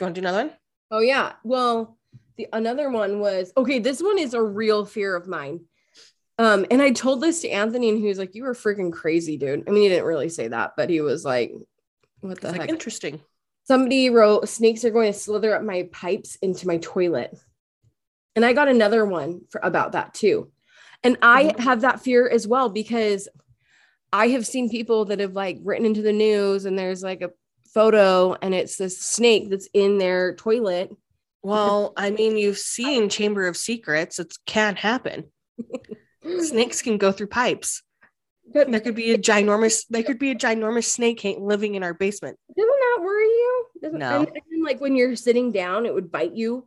you 0.00 0.06
want 0.06 0.14
to 0.14 0.20
do 0.20 0.26
another 0.26 0.48
one? 0.48 0.56
Oh 0.90 1.00
yeah. 1.00 1.32
Well, 1.44 1.98
the 2.36 2.48
another 2.52 2.90
one 2.90 3.20
was 3.20 3.52
okay. 3.56 3.78
This 3.78 4.02
one 4.02 4.18
is 4.18 4.34
a 4.34 4.42
real 4.42 4.84
fear 4.84 5.16
of 5.16 5.26
mine. 5.26 5.60
Um, 6.38 6.66
and 6.70 6.80
I 6.80 6.90
told 6.92 7.20
this 7.20 7.40
to 7.40 7.48
Anthony, 7.48 7.88
and 7.88 7.98
he 7.98 8.06
was 8.06 8.18
like, 8.18 8.34
"You 8.34 8.44
were 8.44 8.54
freaking 8.54 8.92
crazy, 8.92 9.36
dude." 9.36 9.68
I 9.68 9.72
mean, 9.72 9.82
he 9.82 9.88
didn't 9.88 10.04
really 10.04 10.28
say 10.28 10.48
that, 10.48 10.74
but 10.76 10.88
he 10.88 11.00
was 11.00 11.24
like, 11.24 11.52
"What 12.20 12.40
the 12.40 12.48
It's 12.48 12.52
heck?" 12.52 12.60
like 12.60 12.70
interesting. 12.70 13.20
Somebody 13.64 14.08
wrote, 14.08 14.48
"Snakes 14.48 14.84
are 14.84 14.90
going 14.90 15.12
to 15.12 15.18
slither 15.18 15.54
up 15.54 15.62
my 15.62 15.88
pipes 15.92 16.36
into 16.36 16.66
my 16.68 16.78
toilet," 16.78 17.36
and 18.36 18.44
I 18.44 18.52
got 18.52 18.68
another 18.68 19.04
one 19.04 19.40
for 19.50 19.60
about 19.64 19.92
that 19.92 20.14
too. 20.14 20.52
And 21.04 21.16
I 21.22 21.44
Mhm. 21.44 21.58
have 21.60 21.80
that 21.82 22.00
fear 22.00 22.28
as 22.28 22.46
well 22.46 22.68
because 22.68 23.28
I 24.12 24.28
have 24.28 24.46
seen 24.46 24.68
people 24.70 25.04
that 25.06 25.20
have 25.20 25.34
like 25.34 25.58
written 25.62 25.86
into 25.86 26.02
the 26.02 26.12
news, 26.12 26.64
and 26.64 26.78
there's 26.78 27.02
like 27.02 27.22
a 27.22 27.30
photo, 27.72 28.34
and 28.40 28.54
it's 28.54 28.76
this 28.76 28.98
snake 28.98 29.50
that's 29.50 29.68
in 29.74 29.98
their 29.98 30.34
toilet. 30.34 30.90
Well, 31.42 31.92
I 31.96 32.10
mean, 32.10 32.36
you've 32.36 32.58
seen 32.58 33.08
Chamber 33.08 33.46
of 33.46 33.56
Secrets. 33.56 34.18
It 34.18 34.34
can 34.46 34.74
happen. 34.76 35.30
Snakes 36.40 36.82
can 36.82 36.98
go 36.98 37.12
through 37.12 37.28
pipes. 37.28 37.82
But 38.52 38.70
There 38.70 38.80
could 38.80 38.94
be 38.94 39.12
a 39.12 39.18
ginormous. 39.18 39.84
There 39.88 40.02
could 40.02 40.18
be 40.18 40.30
a 40.30 40.34
ginormous 40.34 40.84
snake 40.84 41.22
living 41.38 41.74
in 41.74 41.82
our 41.82 41.94
basement. 41.94 42.38
Doesn't 42.56 42.68
that 42.68 42.98
worry 43.02 43.24
you? 43.26 43.66
Doesn't, 43.82 43.98
No. 43.98 44.26
Like 44.62 44.80
when 44.80 44.96
you're 44.96 45.14
sitting 45.16 45.52
down, 45.52 45.86
it 45.86 45.94
would 45.94 46.10
bite 46.10 46.34
you. 46.34 46.66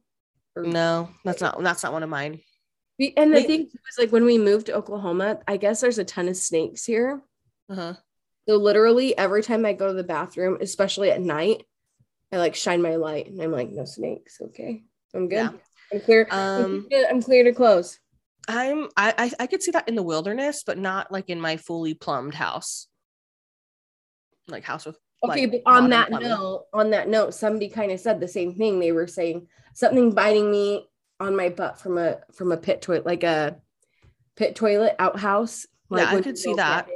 Or, 0.55 0.63
No, 0.63 1.09
that's 1.25 1.41
not. 1.41 1.61
That's 1.61 1.83
not 1.83 1.91
one 1.93 2.03
of 2.03 2.09
mine. 2.09 2.41
And 3.17 3.31
the 3.31 3.37
Wait. 3.37 3.47
thing 3.47 3.69
was 3.73 3.97
like 3.97 4.11
when 4.11 4.25
we 4.25 4.37
moved 4.37 4.67
to 4.67 4.75
Oklahoma, 4.75 5.39
I 5.47 5.57
guess 5.57 5.81
there's 5.81 5.97
a 5.97 6.03
ton 6.03 6.27
of 6.27 6.37
snakes 6.37 6.85
here. 6.85 7.21
Uh-huh. 7.69 7.95
So 8.47 8.57
literally 8.57 9.17
every 9.17 9.43
time 9.43 9.65
I 9.65 9.73
go 9.73 9.87
to 9.87 9.93
the 9.93 10.03
bathroom, 10.03 10.57
especially 10.61 11.11
at 11.11 11.21
night, 11.21 11.63
I 12.31 12.37
like 12.37 12.55
shine 12.55 12.81
my 12.81 12.95
light 12.95 13.27
and 13.27 13.41
I'm 13.41 13.51
like, 13.51 13.71
no 13.71 13.85
snakes. 13.85 14.39
Okay. 14.41 14.83
I'm 15.13 15.27
good. 15.27 15.35
Yeah. 15.35 15.51
I'm 15.91 15.99
clear. 16.01 16.27
Um. 16.31 16.87
I'm 17.09 17.21
clear 17.21 17.43
to 17.43 17.53
close. 17.53 17.99
I'm. 18.47 18.85
I, 18.95 19.13
I. 19.17 19.31
I 19.41 19.47
could 19.47 19.61
see 19.61 19.71
that 19.71 19.87
in 19.87 19.95
the 19.95 20.03
wilderness, 20.03 20.63
but 20.65 20.77
not 20.77 21.11
like 21.11 21.29
in 21.29 21.41
my 21.41 21.57
fully 21.57 21.93
plumbed 21.93 22.33
house. 22.33 22.87
Like 24.47 24.63
house 24.63 24.85
with. 24.85 24.97
Okay, 25.23 25.45
like, 25.45 25.63
but 25.65 25.71
on 25.71 25.89
that 25.89 26.09
plumbing. 26.09 26.29
note, 26.29 26.65
on 26.73 26.91
that 26.91 27.09
note, 27.09 27.33
somebody 27.33 27.69
kind 27.69 27.91
of 27.91 27.99
said 27.99 28.19
the 28.19 28.27
same 28.27 28.55
thing. 28.55 28.79
They 28.79 28.91
were 28.91 29.07
saying 29.07 29.47
something 29.73 30.11
biting 30.13 30.49
me 30.49 30.87
on 31.21 31.35
my 31.35 31.49
butt 31.49 31.79
from 31.79 31.97
a 31.97 32.19
from 32.33 32.51
a 32.51 32.57
pit 32.57 32.81
toilet, 32.81 33.05
like 33.05 33.23
a 33.23 33.57
pit 34.35 34.55
toilet 34.55 34.95
outhouse. 34.99 35.67
Like 35.89 36.03
Yeah, 36.03 36.17
I 36.17 36.21
could 36.21 36.37
see 36.37 36.53
that. 36.55 36.87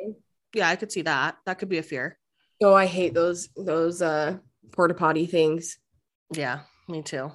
Yeah, 0.54 0.70
I 0.70 0.76
could 0.76 0.92
see 0.92 1.04
that. 1.04 1.38
That 1.46 1.60
could 1.60 1.70
be 1.70 1.78
a 1.78 1.84
fear. 1.84 2.18
Oh, 2.64 2.74
I 2.74 2.86
hate 2.86 3.14
those 3.14 3.50
those 3.56 4.02
uh 4.02 4.38
porta 4.72 4.94
potty 4.94 5.26
things. 5.26 5.78
Yeah, 6.32 6.62
me 6.88 7.04
too. 7.04 7.32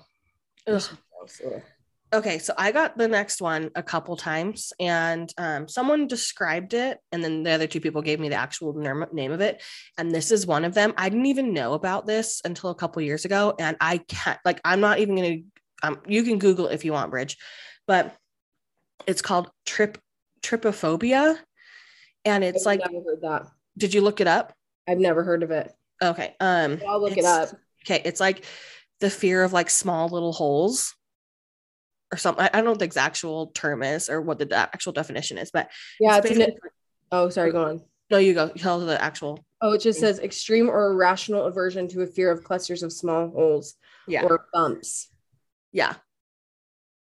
Ugh. 0.67 0.83
Okay, 2.13 2.39
so 2.39 2.53
I 2.59 2.73
got 2.73 2.99
the 2.99 3.07
next 3.07 3.41
one 3.41 3.71
a 3.77 3.85
couple 3.85 4.17
times, 4.17 4.73
and 4.81 5.33
um, 5.39 5.69
someone 5.69 6.09
described 6.09 6.75
it, 6.75 6.99
and 7.13 7.23
then 7.23 7.45
the 7.45 7.53
other 7.53 7.69
two 7.69 7.81
people 7.81 8.03
gave 8.03 8.19
me 8.19 8.29
the 8.29 8.35
actual 8.35 8.73
name 9.13 9.31
of 9.31 9.41
it. 9.41 9.63
And 9.97 10.13
this 10.13 10.33
is 10.33 10.45
one 10.45 10.65
of 10.65 10.75
them. 10.75 10.93
I 10.97 11.09
didn't 11.09 11.27
even 11.27 11.55
know 11.55 11.75
about 11.75 12.07
this 12.07 12.41
until 12.45 12.71
a 12.71 12.75
couple 12.75 13.01
years 13.03 13.25
ago, 13.25 13.55
and 13.61 13.77
I 13.81 13.99
can't 13.99 14.41
like 14.45 14.61
I'm 14.65 14.81
not 14.81 14.99
even 14.99 15.15
gonna. 15.15 15.37
Um, 15.83 16.01
you 16.07 16.23
can 16.23 16.39
Google 16.39 16.67
if 16.69 16.85
you 16.85 16.93
want, 16.93 17.11
Bridge, 17.11 17.37
but 17.87 18.15
it's 19.07 19.23
called 19.23 19.51
trip 19.67 19.99
trypophobia, 20.43 21.37
and 22.25 22.45
it's 22.45 22.67
I've 22.67 22.79
like, 22.81 22.93
never 22.93 23.05
heard 23.05 23.21
that. 23.23 23.47
did 23.77 23.95
you 23.95 24.01
look 24.01 24.21
it 24.21 24.27
up? 24.27 24.53
I've 24.89 24.99
never 24.99 25.23
heard 25.23 25.43
of 25.43 25.51
it. 25.51 25.73
Okay, 26.03 26.35
um, 26.41 26.81
I'll 26.89 27.01
look 27.01 27.17
it 27.17 27.25
up. 27.25 27.51
Okay, 27.85 28.03
it's 28.05 28.21
like 28.21 28.45
the 29.01 29.11
fear 29.11 29.43
of 29.43 29.53
like 29.53 29.71
small 29.71 30.09
little 30.09 30.33
holes 30.33 30.95
or 32.13 32.19
something. 32.19 32.45
I 32.45 32.49
I 32.49 32.57
don't 32.57 32.65
know 32.65 32.71
what 32.71 32.79
the 32.81 32.85
exact 32.87 33.07
actual 33.13 33.49
term 33.49 33.83
is 33.83 34.09
or 34.09 34.21
what 34.21 34.39
the 34.39 34.55
actual 34.55 34.93
definition 34.93 35.39
is, 35.39 35.51
but 35.51 35.71
Yeah, 35.99 36.19
it's 36.19 36.31
it's 36.31 36.41
an, 36.41 36.53
oh, 37.13 37.29
sorry, 37.29 37.53
go 37.53 37.65
on. 37.65 37.83
no, 38.11 38.19
you 38.19 38.35
go 38.35 38.49
tell 38.49 38.81
the 38.81 39.01
actual. 39.01 39.45
Oh, 39.63 39.73
it 39.73 39.83
just 39.83 40.01
says 40.01 40.19
extreme 40.21 40.71
or 40.71 40.91
irrational 40.93 41.45
aversion 41.45 41.87
to 41.89 42.01
a 42.01 42.07
fear 42.07 42.31
of 42.31 42.43
clusters 42.43 42.83
of 42.83 42.93
small 42.95 43.29
holes 43.29 43.75
Yeah, 44.09 44.25
or 44.25 44.47
bumps. 44.55 45.10
Yeah. 45.73 45.95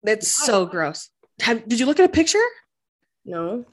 That's 0.02 0.28
so 0.28 0.66
gross. 0.66 1.10
Have 1.40 1.68
did 1.68 1.80
you 1.80 1.86
look 1.86 1.98
at 1.98 2.04
a 2.04 2.12
picture? 2.12 2.44
No. 3.24 3.64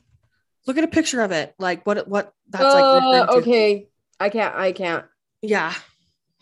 Look 0.68 0.78
at 0.78 0.84
a 0.84 0.88
picture 0.88 1.22
of 1.22 1.32
it. 1.32 1.54
Like 1.60 1.86
what 1.86 2.08
what 2.08 2.34
that's 2.50 2.64
like. 2.64 2.84
Uh, 2.84 3.26
to. 3.26 3.32
okay. 3.34 3.88
I 4.20 4.30
can't. 4.30 4.56
I 4.56 4.72
can't. 4.72 5.06
Yeah. 5.42 5.74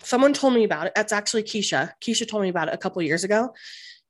Someone 0.03 0.34
told 0.34 0.53
me 0.53 0.63
about 0.63 0.88
it. 0.88 0.93
That's 0.95 1.13
actually 1.13 1.43
Keisha. 1.43 1.91
Keisha 2.01 2.27
told 2.27 2.43
me 2.43 2.49
about 2.49 2.67
it 2.67 2.73
a 2.73 2.77
couple 2.77 3.01
years 3.01 3.23
ago. 3.23 3.53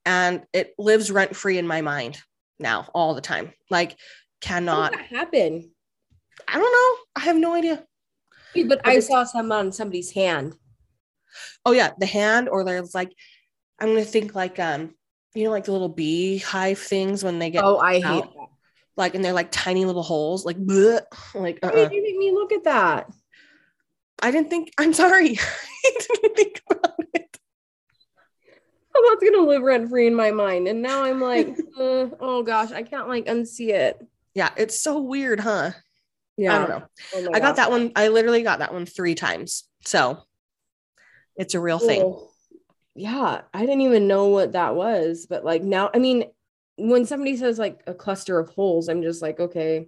And 0.06 0.44
it 0.54 0.74
lives 0.78 1.12
rent 1.12 1.36
free 1.36 1.58
in 1.58 1.68
my 1.68 1.82
mind 1.82 2.20
now 2.60 2.88
all 2.94 3.14
the 3.14 3.22
time. 3.22 3.54
Like 3.70 3.98
cannot 4.42 4.92
did 4.92 5.00
that 5.00 5.08
happen? 5.08 5.72
I 6.48 6.54
don't 6.54 6.72
know. 6.72 7.04
I 7.16 7.26
have 7.26 7.38
no 7.38 7.54
idea. 7.54 7.84
But 8.56 8.68
But 8.68 8.88
I 8.88 9.00
saw 9.00 9.24
some 9.24 9.52
on 9.52 9.72
somebody's 9.72 10.12
hand. 10.12 10.56
Oh 11.66 11.72
yeah, 11.72 11.92
the 11.98 12.06
hand 12.06 12.50
or 12.50 12.64
there's 12.64 12.94
like 12.94 13.14
I'm 13.84 13.90
gonna 13.90 14.06
think 14.06 14.34
like 14.34 14.60
um 14.60 14.96
you 15.36 15.44
know 15.44 15.52
like 15.52 15.66
the 15.66 15.74
little 15.74 15.90
beehive 15.90 16.80
things 16.80 17.22
when 17.22 17.38
they 17.38 17.50
get 17.50 17.66
Oh, 17.66 17.80
I 17.80 17.96
hate 17.96 18.24
that. 18.24 18.48
like 18.96 19.14
and 19.14 19.26
they're 19.26 19.34
like 19.34 19.52
tiny 19.52 19.84
little 19.84 20.04
holes 20.04 20.46
like 20.46 20.58
bleh, 20.58 21.02
like 21.36 21.60
Why 21.62 21.70
uh-uh. 21.70 21.76
did 21.76 21.92
you 21.92 22.02
make 22.02 22.16
me 22.16 22.32
look 22.32 22.54
at 22.54 22.64
that? 22.64 23.12
I 24.22 24.32
didn't 24.32 24.50
think 24.50 24.72
I'm 24.78 24.94
sorry. 24.94 25.38
I 25.86 25.92
didn't 26.00 26.36
think 26.38 26.62
about 26.72 26.96
it. 27.14 27.38
Oh, 28.96 29.18
that's 29.20 29.30
gonna 29.30 29.46
live 29.46 29.64
rent 29.64 29.90
free 29.90 30.08
in 30.08 30.16
my 30.16 30.32
mind. 30.32 30.70
And 30.70 30.82
now 30.82 31.04
I'm 31.04 31.20
like, 31.20 31.50
uh, 31.78 32.08
oh 32.22 32.42
gosh, 32.42 32.72
I 32.72 32.84
can't 32.84 33.10
like 33.10 33.26
unsee 33.26 33.72
it. 33.74 34.02
Yeah, 34.34 34.52
it's 34.56 34.82
so 34.82 35.02
weird, 35.02 35.42
huh? 35.42 35.72
Yeah. 36.38 36.56
I 36.56 36.60
don't 36.60 36.70
know. 36.70 36.86
Oh 37.16 37.28
I 37.34 37.42
got 37.42 37.42
gosh. 37.42 37.56
that 37.58 37.70
one. 37.70 37.92
I 37.98 38.08
literally 38.08 38.44
got 38.44 38.60
that 38.60 38.72
one 38.72 38.86
three 38.86 39.16
times. 39.16 39.66
So 39.84 40.20
it's 41.36 41.54
a 41.54 41.60
real 41.60 41.80
thing. 41.80 42.30
Yeah, 42.96 43.42
I 43.54 43.60
didn't 43.62 43.82
even 43.82 44.08
know 44.08 44.28
what 44.28 44.52
that 44.54 44.76
was, 44.76 45.26
but 45.28 45.44
like 45.44 45.64
now, 45.64 45.90
I 45.94 46.00
mean, 46.00 46.26
when 46.78 47.06
somebody 47.06 47.36
says 47.38 47.58
like 47.58 47.82
a 47.88 47.94
cluster 47.94 48.38
of 48.40 48.50
holes, 48.50 48.88
I'm 48.88 49.02
just 49.02 49.22
like, 49.22 49.40
okay. 49.40 49.78
And 49.78 49.88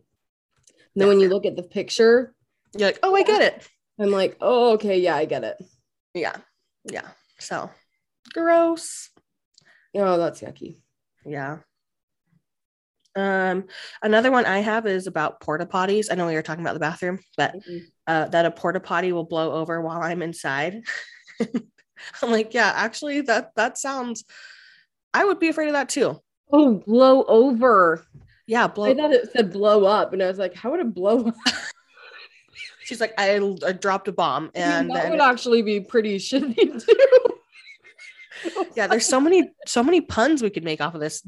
then 0.95 1.07
when 1.07 1.19
you 1.19 1.29
look 1.29 1.45
at 1.45 1.55
the 1.55 1.63
picture, 1.63 2.33
You're 2.77 2.89
like, 2.89 2.99
oh, 3.03 3.15
I 3.15 3.23
get 3.23 3.41
it. 3.41 3.67
I'm 3.99 4.11
like, 4.11 4.37
oh, 4.41 4.73
okay, 4.73 4.99
yeah, 4.99 5.15
I 5.15 5.25
get 5.25 5.43
it. 5.43 5.57
Yeah. 6.13 6.37
Yeah. 6.91 7.07
So 7.39 7.69
gross. 8.33 9.09
Oh, 9.95 10.17
that's 10.17 10.41
yucky. 10.41 10.79
Yeah. 11.25 11.59
Um, 13.15 13.65
another 14.01 14.29
one 14.31 14.45
I 14.45 14.59
have 14.59 14.85
is 14.87 15.07
about 15.07 15.39
porta 15.39 15.65
potties. 15.65 16.07
I 16.11 16.15
know 16.15 16.27
we 16.27 16.33
were 16.33 16.41
talking 16.41 16.63
about 16.63 16.73
the 16.73 16.79
bathroom, 16.81 17.19
but 17.37 17.55
Mhm. 17.55 17.81
uh, 18.07 18.25
that 18.29 18.45
a 18.45 18.51
porta 18.51 18.79
potty 18.81 19.13
will 19.13 19.23
blow 19.23 19.53
over 19.53 19.81
while 19.81 20.01
I'm 20.01 20.21
inside. 20.21 20.83
I'm 22.21 22.31
like, 22.31 22.53
yeah, 22.53 22.71
actually, 22.75 23.21
that 23.21 23.51
that 23.55 23.77
sounds. 23.77 24.25
I 25.13 25.25
would 25.25 25.39
be 25.39 25.49
afraid 25.49 25.67
of 25.67 25.73
that 25.73 25.89
too. 25.89 26.21
Oh, 26.51 26.75
blow 26.85 27.23
over. 27.23 28.05
Yeah, 28.47 28.65
I 28.65 28.67
blow. 28.67 28.93
thought 28.93 29.13
it 29.13 29.31
said 29.31 29.51
blow 29.51 29.85
up, 29.85 30.13
and 30.13 30.21
I 30.21 30.27
was 30.27 30.37
like, 30.37 30.53
how 30.53 30.71
would 30.71 30.79
it 30.79 30.93
blow 30.93 31.27
up? 31.27 31.35
She's 32.83 33.01
like, 33.01 33.13
I, 33.17 33.39
I 33.65 33.71
dropped 33.71 34.07
a 34.07 34.11
bomb, 34.11 34.51
I 34.55 34.59
mean, 34.59 34.67
and 34.67 34.91
that 34.91 35.09
would 35.09 35.19
actually 35.19 35.63
be 35.63 35.79
pretty 35.79 36.17
shitty 36.17 36.55
too. 36.85 38.59
yeah, 38.75 38.85
there's 38.85 39.07
so 39.07 39.19
many 39.19 39.49
so 39.65 39.83
many 39.83 40.01
puns 40.01 40.43
we 40.43 40.51
could 40.51 40.63
make 40.63 40.81
off 40.81 40.93
of 40.93 41.01
this. 41.01 41.25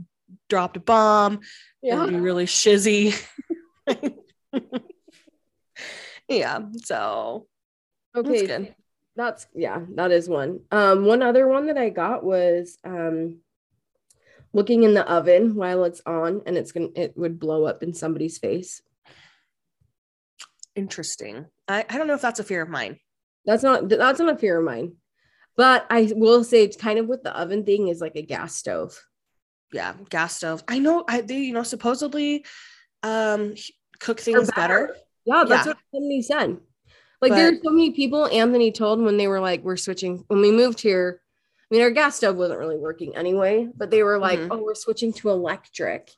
Dropped 0.50 0.78
a 0.78 0.82
bomb. 0.82 1.40
It 1.82 1.96
would 1.96 2.10
be 2.10 2.16
yeah. 2.16 2.22
really 2.22 2.46
shizzy. 2.46 3.20
yeah, 6.28 6.60
so 6.84 7.48
Okay. 8.18 8.76
That's 9.18 9.48
yeah, 9.56 9.82
that 9.96 10.12
is 10.12 10.30
one. 10.30 10.62
Um, 10.72 11.06
one 11.06 11.24
other 11.24 11.48
one 11.48 11.66
that 11.68 11.78
I 11.78 11.90
got 11.90 12.24
was 12.24 12.78
um 12.84 13.40
looking 14.54 14.84
in 14.84 14.94
the 14.94 15.10
oven 15.12 15.56
while 15.56 15.84
it's 15.84 16.02
on 16.06 16.44
and 16.46 16.56
it's 16.56 16.72
gonna 16.72 16.90
it 16.96 17.18
would 17.18 17.40
blow 17.40 17.66
up 17.66 17.82
in 17.82 17.94
somebody's 17.94 18.38
face. 18.38 18.82
Interesting. 20.76 21.48
I, 21.68 21.84
I 21.90 21.98
don't 21.98 22.06
know 22.06 22.14
if 22.14 22.22
that's 22.22 22.40
a 22.40 22.44
fear 22.44 22.62
of 22.62 22.70
mine. 22.70 23.00
That's 23.46 23.64
not 23.64 23.90
that's 23.90 24.20
not 24.20 24.36
a 24.36 24.38
fear 24.38 24.60
of 24.60 24.64
mine. 24.66 24.94
But 25.56 25.88
I 25.90 26.14
will 26.16 26.44
say 26.44 26.64
it's 26.64 26.78
kind 26.78 27.00
of 27.00 27.08
with 27.08 27.24
the 27.24 27.36
oven 27.36 27.66
thing 27.66 27.88
is 27.88 28.00
like 28.00 28.16
a 28.16 28.22
gas 28.22 28.56
stove. 28.56 29.04
Yeah, 29.74 29.96
gas 30.12 30.36
stove. 30.36 30.64
I 30.68 30.78
know. 30.78 31.04
I 31.10 31.22
they 31.22 31.40
you 31.40 31.54
know 31.54 31.64
supposedly 31.64 32.46
um 33.02 33.56
cook 34.00 34.20
things 34.20 34.52
better. 34.56 34.96
Yeah, 35.26 35.44
that's 35.48 35.66
Yeah. 35.66 35.74
what 35.74 35.78
somebody 35.92 36.22
said. 36.22 36.58
Like 37.22 37.32
But- 37.32 37.36
there's 37.38 37.62
so 37.64 37.72
many 37.72 37.92
people 37.92 38.28
Anthony 38.28 38.72
told 38.72 39.02
when 39.02 39.18
they 39.18 39.28
were 39.28 39.40
like, 39.40 39.64
we're 39.64 39.78
switching 39.78 40.24
when 40.28 40.42
we 40.42 40.52
moved 40.52 40.80
here. 40.80 41.22
I 41.70 41.74
mean, 41.76 41.82
our 41.84 41.92
gas 41.92 42.16
stove 42.16 42.38
wasn't 42.38 42.60
really 42.60 42.78
working 42.78 43.16
anyway, 43.16 43.68
but 43.76 43.90
they 43.90 44.04
were 44.04 44.18
like, 44.20 44.40
Mhm. 44.40 44.48
oh, 44.52 44.64
we're 44.64 44.76
switching 44.76 45.12
to 45.14 45.30
electric. 45.30 46.12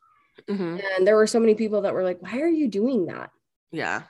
Mhm. 0.47 0.83
And 0.97 1.07
there 1.07 1.15
were 1.15 1.25
so 1.27 1.39
many 1.39 1.55
people 1.55 1.81
that 1.81 1.93
were 1.93 2.03
like, 2.03 2.21
why 2.21 2.39
are 2.41 2.47
you 2.47 2.67
doing 2.67 3.05
that? 3.07 3.31
Yeah, 3.71 4.03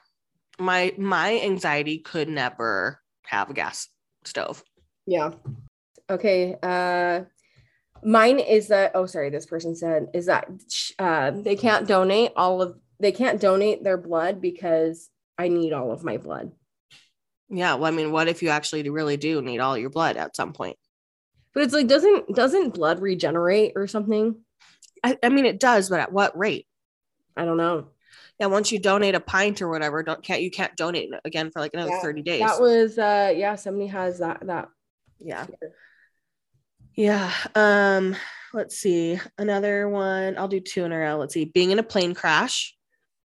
my 0.60 0.94
my 0.98 1.40
anxiety 1.42 2.00
could 2.00 2.28
never 2.28 3.02
have 3.24 3.50
a 3.50 3.54
gas 3.54 3.88
stove. 4.26 4.64
Yeah. 5.06 5.32
Okay. 6.10 6.58
Uh 6.62 7.26
mine 8.04 8.40
is 8.40 8.68
that 8.70 8.92
oh 8.96 9.06
sorry, 9.06 9.30
this 9.30 9.46
person 9.46 9.76
said 9.76 10.10
is 10.14 10.26
that 10.28 10.50
uh 10.98 11.32
they 11.32 11.56
can't 11.56 11.88
donate 11.88 12.32
all 12.36 12.62
of 12.62 12.78
they 13.00 13.12
can't 13.12 13.40
donate 13.40 13.84
their 13.84 13.98
blood 13.98 14.42
because 14.42 15.10
I 15.38 15.48
need 15.48 15.72
all 15.74 15.92
of 15.92 16.04
my 16.04 16.18
blood. 16.18 16.52
Yeah, 17.50 17.76
well, 17.76 17.92
I 17.92 17.96
mean, 17.96 18.12
what 18.12 18.28
if 18.28 18.44
you 18.44 18.50
actually 18.50 18.88
really 18.90 19.18
do 19.18 19.42
need 19.42 19.60
all 19.60 19.78
your 19.78 19.90
blood 19.90 20.18
at 20.18 20.36
some 20.36 20.54
point? 20.54 20.78
But 21.54 21.64
it's 21.64 21.74
like 21.74 21.88
doesn't 21.88 22.36
doesn't 22.36 22.76
blood 22.76 23.02
regenerate 23.02 23.74
or 23.76 23.88
something? 23.88 24.36
I, 25.04 25.18
I 25.24 25.30
mean, 25.30 25.46
it 25.46 25.60
does, 25.60 25.90
but 25.90 26.00
at 26.00 26.12
what 26.12 26.38
rate? 26.38 26.68
I 27.36 27.46
don't 27.46 27.58
know. 27.58 27.88
Yeah, 28.40 28.48
once 28.48 28.72
you 28.72 28.80
donate 28.80 29.16
a 29.16 29.20
pint 29.20 29.62
or 29.62 29.70
whatever, 29.70 30.04
don't 30.04 30.24
can't 30.24 30.42
you 30.42 30.52
can't 30.52 30.76
donate 30.76 31.10
again 31.26 31.52
for 31.52 31.60
like 31.60 31.74
another 31.74 31.92
Yeah, 31.92 32.02
thirty 32.02 32.22
days. 32.22 32.42
That 32.42 32.62
was 32.62 32.98
uh 32.98 33.34
yeah, 33.36 33.56
somebody 33.56 33.88
has 33.88 34.20
that 34.20 34.46
that 34.46 34.70
yeah, 35.20 35.46
yeah. 36.96 37.32
Um, 37.56 38.16
let's 38.54 38.78
see 38.78 39.20
another 39.38 39.90
one. 39.90 40.38
I'll 40.38 40.48
do 40.48 40.60
two 40.60 40.84
in 40.84 40.92
a 40.92 40.98
row. 40.98 41.18
Let's 41.18 41.34
see, 41.34 41.46
being 41.46 41.72
in 41.72 41.80
a 41.80 41.84
plane 41.84 42.14
crash. 42.14 42.76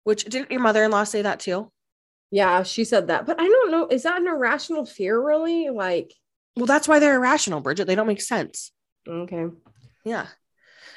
Which 0.04 0.24
didn't 0.24 0.52
your 0.52 0.60
mother-in-law 0.60 1.02
say 1.04 1.22
that 1.22 1.40
too? 1.40 1.72
Yeah, 2.30 2.62
she 2.62 2.84
said 2.84 3.06
that. 3.08 3.26
But 3.26 3.40
I 3.40 3.44
don't 3.46 3.70
know, 3.70 3.88
is 3.88 4.02
that 4.04 4.20
an 4.20 4.26
irrational 4.28 4.84
fear 4.86 5.20
really? 5.20 5.68
Like, 5.70 6.12
Well, 6.56 6.66
that's 6.66 6.88
why 6.88 6.98
they're 6.98 7.16
irrational, 7.16 7.60
Bridget. 7.60 7.86
They 7.86 7.94
don't 7.94 8.06
make 8.06 8.20
sense. 8.22 8.72
okay. 9.08 9.46
Yeah. 10.04 10.26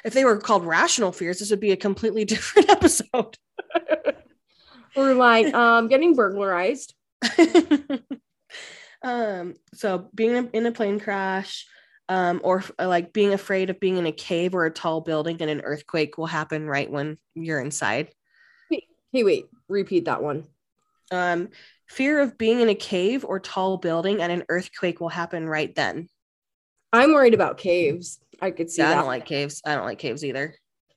If 0.04 0.14
they 0.14 0.24
were 0.24 0.38
called 0.38 0.64
rational 0.64 1.12
fears, 1.12 1.38
this 1.40 1.50
would 1.50 1.60
be 1.60 1.72
a 1.72 1.76
completely 1.76 2.24
different 2.34 2.70
episode. 2.70 3.36
Or 4.96 5.14
like 5.14 5.54
um 5.54 5.86
getting 5.86 6.16
burglarized. 6.16 6.94
um, 9.02 9.54
so 9.72 10.08
being 10.14 10.48
in- 10.52 10.66
a 10.66 10.72
plane 10.72 10.98
crash, 11.00 11.66
um, 12.08 12.40
or 12.42 12.64
like 12.78 13.12
being 13.12 13.32
afraid 13.32 13.70
of 13.70 13.78
being 13.78 13.96
in 13.98 14.06
a 14.06 14.12
cave 14.12 14.52
or 14.54 14.66
a 14.66 14.70
tall 14.70 15.00
building 15.00 15.36
and 15.40 15.48
an 15.50 15.60
earthquake 15.60 16.18
will 16.18 16.26
happen 16.26 16.66
right 16.66 16.90
when 16.90 17.18
you're 17.34 17.60
inside. 17.60 18.10
Hey, 19.12 19.22
wait, 19.24 19.46
repeat 19.68 20.06
that 20.06 20.22
one. 20.22 20.44
Um, 21.10 21.48
fear 21.86 22.20
of 22.20 22.38
being 22.38 22.60
in 22.60 22.68
a 22.68 22.74
cave 22.74 23.24
or 23.24 23.40
tall 23.40 23.78
building 23.78 24.20
and 24.20 24.30
an 24.30 24.44
earthquake 24.48 25.00
will 25.00 25.08
happen 25.08 25.48
right 25.48 25.74
then. 25.74 26.08
I'm 26.92 27.12
worried 27.12 27.34
about 27.34 27.58
caves. 27.58 28.20
I 28.40 28.50
could 28.50 28.70
see 28.70 28.82
Yeah, 28.82 28.90
I 28.90 28.94
don't 28.96 29.06
like 29.06 29.26
caves. 29.26 29.60
I 29.64 29.74
don't 29.74 29.84
like 29.84 29.98
caves 29.98 30.24
either. 30.24 30.54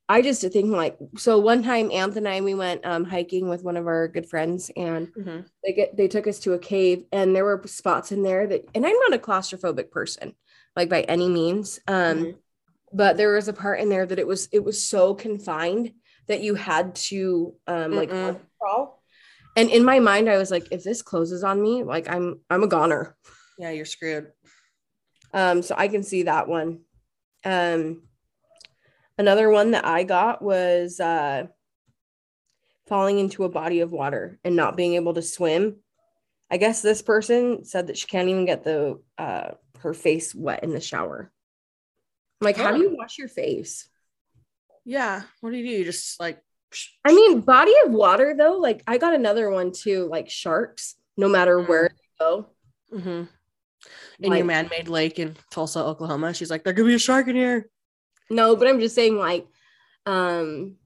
I 0.10 0.22
just 0.22 0.42
think 0.42 0.72
like 0.72 0.98
so 1.18 1.40
one 1.40 1.64
time 1.64 1.92
Anthony 1.92 2.18
and 2.26 2.28
I 2.28 2.42
we 2.42 2.54
went 2.54 2.86
um 2.86 3.06
hiking 3.06 3.50
with 3.50 3.64
one 3.64 3.78
of 3.78 3.88
our 3.88 4.08
good 4.08 4.28
friends 4.30 4.70
and 4.76 5.08
Mhm. 5.18 5.46
they 5.64 5.74
get 5.74 5.96
they 5.96 6.08
took 6.08 6.28
us 6.28 6.40
to 6.40 6.54
a 6.54 6.60
cave 6.60 7.06
and 7.12 7.36
there 7.36 7.46
were 7.46 7.62
spots 7.66 8.12
in 8.12 8.22
there 8.22 8.46
that 8.48 8.66
and 8.76 8.86
I'm 8.86 8.96
not 9.08 9.14
a 9.14 9.18
claustrophobic 9.18 9.92
person 9.92 10.36
like 10.76 10.90
by 10.90 11.02
any 11.04 11.30
means 11.30 11.80
um 11.88 12.20
Mhm. 12.20 12.36
but 12.92 13.18
there 13.18 13.34
was 13.34 13.48
a 13.48 13.54
part 13.54 13.80
in 13.80 13.90
there 13.90 14.06
that 14.06 14.20
it 14.20 14.28
was 14.28 14.50
it 14.52 14.64
was 14.64 14.84
so 14.84 15.16
confined 15.16 15.94
that 16.28 16.42
you 16.42 16.56
had 16.56 16.96
to 16.96 17.56
um 17.68 17.92
like 17.92 18.10
crawl 18.10 19.03
and 19.56 19.70
in 19.70 19.84
my 19.86 20.00
mind 20.00 20.30
I 20.30 20.38
was 20.38 20.52
like 20.52 20.68
if 20.72 20.84
this 20.84 21.02
closes 21.02 21.44
on 21.44 21.62
me 21.62 21.84
like 21.84 22.10
I'm 22.10 22.40
I'm 22.50 22.64
a 22.64 22.68
goner 22.68 23.16
Yeah, 23.58 23.72
you're 23.72 23.86
screwed. 23.86 24.32
um, 25.34 25.62
so 25.62 25.76
I 25.78 25.88
can 25.88 26.04
see 26.04 26.24
that 26.24 26.48
one. 26.48 26.82
Um, 27.46 28.04
another 29.18 29.50
one 29.50 29.72
that 29.72 29.86
I 29.86 30.04
got 30.04 30.42
was 30.42 31.00
uh, 31.00 31.48
falling 32.88 33.20
into 33.20 33.44
a 33.44 33.50
body 33.50 33.82
of 33.82 33.92
water 33.92 34.40
and 34.44 34.56
not 34.56 34.76
being 34.78 34.94
able 34.96 35.14
to 35.14 35.22
swim. 35.22 35.78
I 36.50 36.58
guess 36.58 36.82
this 36.82 37.02
person 37.02 37.66
said 37.66 37.88
that 37.88 37.98
she 37.98 38.08
can't 38.08 38.30
even 38.30 38.46
get 38.46 38.64
the 38.64 39.02
uh, 39.18 39.52
her 39.80 39.94
face 39.94 40.34
wet 40.36 40.64
in 40.64 40.72
the 40.72 40.80
shower. 40.82 41.32
I'm 42.42 42.46
like, 42.46 42.58
how 42.58 42.72
do 42.72 42.80
you 42.80 42.96
wash 42.96 43.18
your 43.18 43.28
face? 43.28 43.88
Yeah. 44.86 45.24
What 45.42 45.52
do 45.52 45.58
you 45.58 45.66
do? 45.66 45.72
You 45.80 45.86
just 45.86 46.20
like 46.20 46.42
I 47.06 47.14
mean, 47.14 47.42
body 47.42 47.74
of 47.86 47.92
water 47.92 48.34
though. 48.38 48.58
Like, 48.58 48.84
I 48.88 48.98
got 48.98 49.14
another 49.14 49.50
one 49.50 49.72
too, 49.72 50.08
like 50.10 50.30
sharks. 50.30 50.96
No 51.18 51.28
matter 51.30 51.58
Mm. 51.60 51.68
where 51.70 51.84
you 51.84 52.10
go, 52.20 52.46
Mhm. 52.92 53.30
in 54.20 54.30
Like- 54.30 54.38
your 54.40 54.46
man-made 54.46 54.88
lake 54.88 55.20
in 55.20 55.36
Tulsa, 55.52 55.80
Oklahoma. 55.80 56.34
She's 56.34 56.50
like, 56.50 56.64
there 56.64 56.74
could 56.74 56.86
be 56.88 56.96
a 56.96 57.00
shark 57.00 57.28
in 57.28 57.36
here. 57.36 57.70
No, 58.30 58.56
but 58.56 58.68
I'm 58.68 58.80
just 58.80 58.96
saying, 58.96 59.18
like, 59.18 59.46
um, 60.06 60.78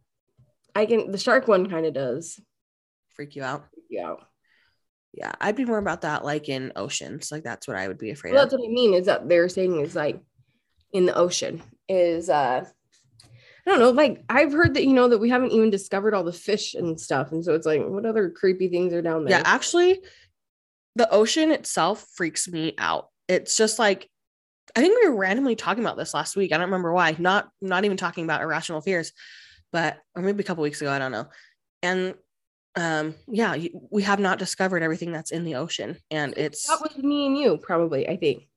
I 0.76 0.86
can 0.86 1.12
the 1.12 1.18
shark 1.18 1.48
one 1.48 1.70
kind 1.70 1.86
of 1.86 1.94
does. 1.94 2.40
Freak 3.16 3.36
you 3.36 3.44
out. 3.44 3.66
Yeah. 3.90 4.16
Yeah, 5.14 5.32
I'd 5.42 5.56
be 5.56 5.66
more 5.66 5.80
about 5.80 6.02
that, 6.02 6.24
like 6.24 6.50
in 6.50 6.72
oceans. 6.76 7.32
Like 7.32 7.44
that's 7.44 7.68
what 7.68 7.78
I 7.78 7.88
would 7.88 7.98
be 7.98 8.12
afraid 8.12 8.34
Well, 8.34 8.44
of. 8.44 8.50
that's 8.50 8.60
what 8.62 8.68
I 8.68 8.72
mean, 8.72 8.94
is 8.94 9.06
that 9.08 9.28
they're 9.28 9.50
saying 9.50 9.80
is 9.80 9.96
like 9.96 10.20
in 10.92 11.06
the 11.08 11.16
ocean 11.16 11.64
is 11.90 12.30
uh 12.30 12.66
I 13.68 13.72
don't 13.72 13.80
know, 13.80 13.89
like 13.89 14.24
I've 14.30 14.53
heard 14.53 14.76
that 14.76 14.86
you 14.86 14.93
know 14.93 15.09
that 15.09 15.18
we 15.18 15.30
haven't 15.30 15.51
even 15.51 15.70
discovered 15.70 16.13
all 16.13 16.24
the 16.24 16.32
fish 16.32 16.74
and 16.74 16.97
stuff. 16.97 17.34
And 17.34 17.43
so 17.43 17.53
it's 17.53 17.65
like, 17.65 17.82
what 17.86 18.05
other 18.05 18.30
creepy 18.30 18.70
things 18.70 18.93
are 18.93 19.01
down 19.01 19.26
there? 19.26 19.38
Yeah, 19.38 19.43
actually, 19.45 19.99
the 20.95 21.09
ocean 21.11 21.51
itself 21.51 22.05
freaks 22.15 22.47
me 22.47 22.76
out. 22.78 23.09
It's 23.28 23.57
just 23.57 23.78
like 23.78 24.09
I 24.76 24.80
think 24.80 24.97
we 24.97 25.09
were 25.09 25.18
randomly 25.18 25.55
talking 25.55 25.84
about 25.84 25.97
this 25.97 26.13
last 26.13 26.36
week. 26.38 26.53
I 26.53 26.57
don't 26.57 26.68
remember 26.68 26.93
why. 26.93 27.15
Not 27.20 27.49
not 27.61 27.84
even 27.84 27.97
talking 27.97 28.24
about 28.24 28.41
irrational 28.41 28.80
fears, 28.80 29.11
but 29.74 29.97
or 30.15 30.22
maybe 30.22 30.43
a 30.43 30.47
couple 30.47 30.63
weeks 30.63 30.82
ago. 30.82 30.91
I 30.91 30.99
don't 30.99 31.11
know. 31.11 31.28
And 31.84 32.15
um, 32.76 33.15
yeah, 33.28 33.57
we 33.91 34.03
have 34.03 34.20
not 34.20 34.39
discovered 34.39 34.82
everything 34.82 35.11
that's 35.11 35.32
in 35.32 35.43
the 35.43 35.55
ocean, 35.55 35.97
and 36.09 36.34
it's 36.38 36.68
that 36.68 36.80
was 36.82 36.97
me 36.97 37.26
and 37.26 37.38
you, 37.38 37.57
probably, 37.57 38.07
I 38.07 38.15
think. 38.15 38.47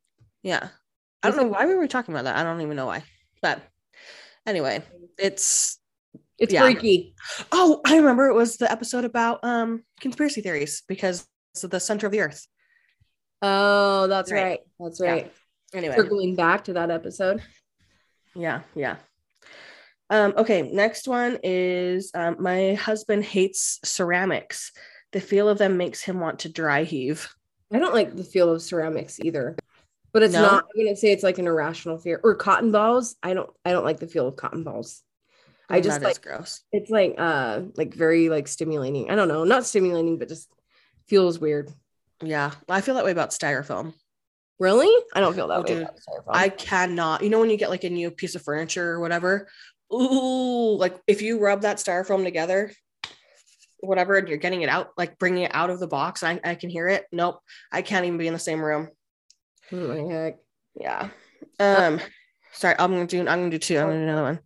yeah. 0.42 0.68
I 1.22 1.28
don't 1.28 1.36
know 1.36 1.48
why 1.48 1.66
we 1.66 1.74
were 1.74 1.86
talking 1.86 2.14
about 2.14 2.24
that. 2.24 2.36
I 2.36 2.42
don't 2.42 2.62
even 2.62 2.76
know 2.76 2.86
why. 2.86 3.02
But 3.42 3.60
anyway, 4.46 4.82
it's 5.20 5.78
It's 6.38 6.52
Yeah. 6.54 6.62
freaky. 6.62 7.14
oh, 7.52 7.80
I 7.84 7.96
remember 7.96 8.26
it 8.28 8.34
was 8.34 8.56
the 8.56 8.70
episode 8.72 9.04
about 9.04 9.44
um 9.44 9.84
conspiracy 10.00 10.40
theories 10.40 10.82
because 10.88 11.26
it's 11.52 11.62
the 11.62 11.78
center 11.80 12.06
of 12.06 12.12
the 12.12 12.20
earth. 12.20 12.46
Oh, 13.42 14.06
that's 14.06 14.32
Right. 14.32 14.42
right. 14.42 14.60
That's 14.78 15.00
Yeah. 15.00 15.10
right. 15.12 15.32
Anyway, 15.74 15.94
Circling 15.96 16.36
back 16.36 16.64
to 16.64 16.72
that 16.74 16.90
episode. 16.90 17.42
Yeah, 18.34 18.62
yeah. 18.74 18.96
Um, 20.08 20.34
okay, 20.36 20.62
next 20.62 21.06
one 21.06 21.38
is 21.44 22.10
um, 22.14 22.36
my 22.40 22.74
husband 22.74 23.24
hates 23.24 23.78
ceramics. 23.84 24.72
The 25.12 25.20
feel 25.20 25.48
of 25.48 25.58
them 25.58 25.76
makes 25.76 26.00
him 26.02 26.20
want 26.20 26.40
to 26.40 26.48
dry 26.48 26.82
heave. 26.84 27.28
I 27.72 27.78
don't 27.78 27.94
like 27.94 28.16
the 28.16 28.24
feel 28.24 28.50
of 28.52 28.62
ceramics 28.62 29.20
either. 29.20 29.56
But 30.12 30.22
it's 30.24 30.34
No? 30.34 30.42
not 30.42 30.64
I'm 30.74 30.84
gonna 30.84 30.96
say 30.96 31.12
it's 31.12 31.22
like 31.22 31.38
an 31.38 31.46
irrational 31.46 31.98
fear. 31.98 32.20
Or 32.24 32.34
cotton 32.34 32.72
balls. 32.72 33.14
I 33.22 33.34
don't 33.34 33.50
I 33.64 33.70
don't 33.72 33.84
like 33.84 34.00
the 34.00 34.08
feel 34.08 34.26
of 34.26 34.34
cotton 34.36 34.64
balls. 34.64 35.02
I 35.70 35.80
just 35.80 36.00
That 36.00 36.10
is 36.10 36.16
like 36.16 36.22
gross. 36.22 36.62
it's 36.72 36.90
like 36.90 37.14
uh 37.18 37.62
like 37.76 37.94
very 37.94 38.28
like 38.28 38.48
stimulating. 38.48 39.10
I 39.10 39.14
don't 39.14 39.28
know, 39.28 39.44
not 39.44 39.64
stimulating, 39.66 40.18
but 40.18 40.28
just 40.28 40.48
feels 41.06 41.38
weird. 41.38 41.70
Yeah, 42.22 42.50
I 42.68 42.80
feel 42.80 42.96
that 42.96 43.04
way 43.04 43.12
about 43.12 43.30
styrofoam. 43.30 43.94
Really? 44.58 44.90
I 45.14 45.20
don't 45.20 45.34
feel 45.34 45.48
that 45.48 45.58
Oh, 45.58 45.60
way. 45.62 45.66
dude. 45.68 45.82
about 45.82 45.96
styrofoam. 45.96 46.24
I 46.34 46.48
cannot. 46.50 47.22
You 47.22 47.30
know 47.30 47.40
when 47.40 47.50
you 47.50 47.56
get 47.56 47.70
like 47.70 47.84
a 47.84 47.90
new 47.90 48.10
piece 48.10 48.34
of 48.34 48.42
furniture 48.42 48.90
or 48.90 49.00
whatever. 49.00 49.48
Ooh, 49.92 50.76
like 50.76 51.00
if 51.06 51.22
you 51.22 51.38
rub 51.40 51.62
that 51.62 51.78
styrofoam 51.78 52.22
together, 52.24 52.72
whatever, 53.80 54.16
and 54.16 54.28
you're 54.28 54.36
getting 54.38 54.62
it 54.62 54.68
out, 54.68 54.90
like 54.98 55.18
bringing 55.18 55.44
it 55.44 55.50
out 55.54 55.70
of 55.70 55.80
the 55.80 55.86
box, 55.88 56.22
I, 56.22 56.38
I 56.44 56.54
can 56.54 56.70
hear 56.70 56.88
it. 56.88 57.06
Nope, 57.12 57.40
I 57.72 57.82
can't 57.82 58.04
even 58.04 58.18
be 58.18 58.26
in 58.26 58.32
the 58.34 58.38
same 58.38 58.60
room. 58.62 58.88
Oh 59.72 59.76
my 59.88 60.12
heck. 60.14 60.38
Yeah. 60.74 61.08
Um, 61.58 62.00
sorry, 62.52 62.74
I'm 62.78 62.92
gonna 62.92 63.06
do. 63.06 63.20
I'm 63.20 63.26
gonna 63.26 63.50
do 63.50 63.58
two. 63.58 63.78
I'm 63.78 63.86
gonna 63.86 63.98
do 63.98 64.02
another 64.04 64.22
one. 64.22 64.40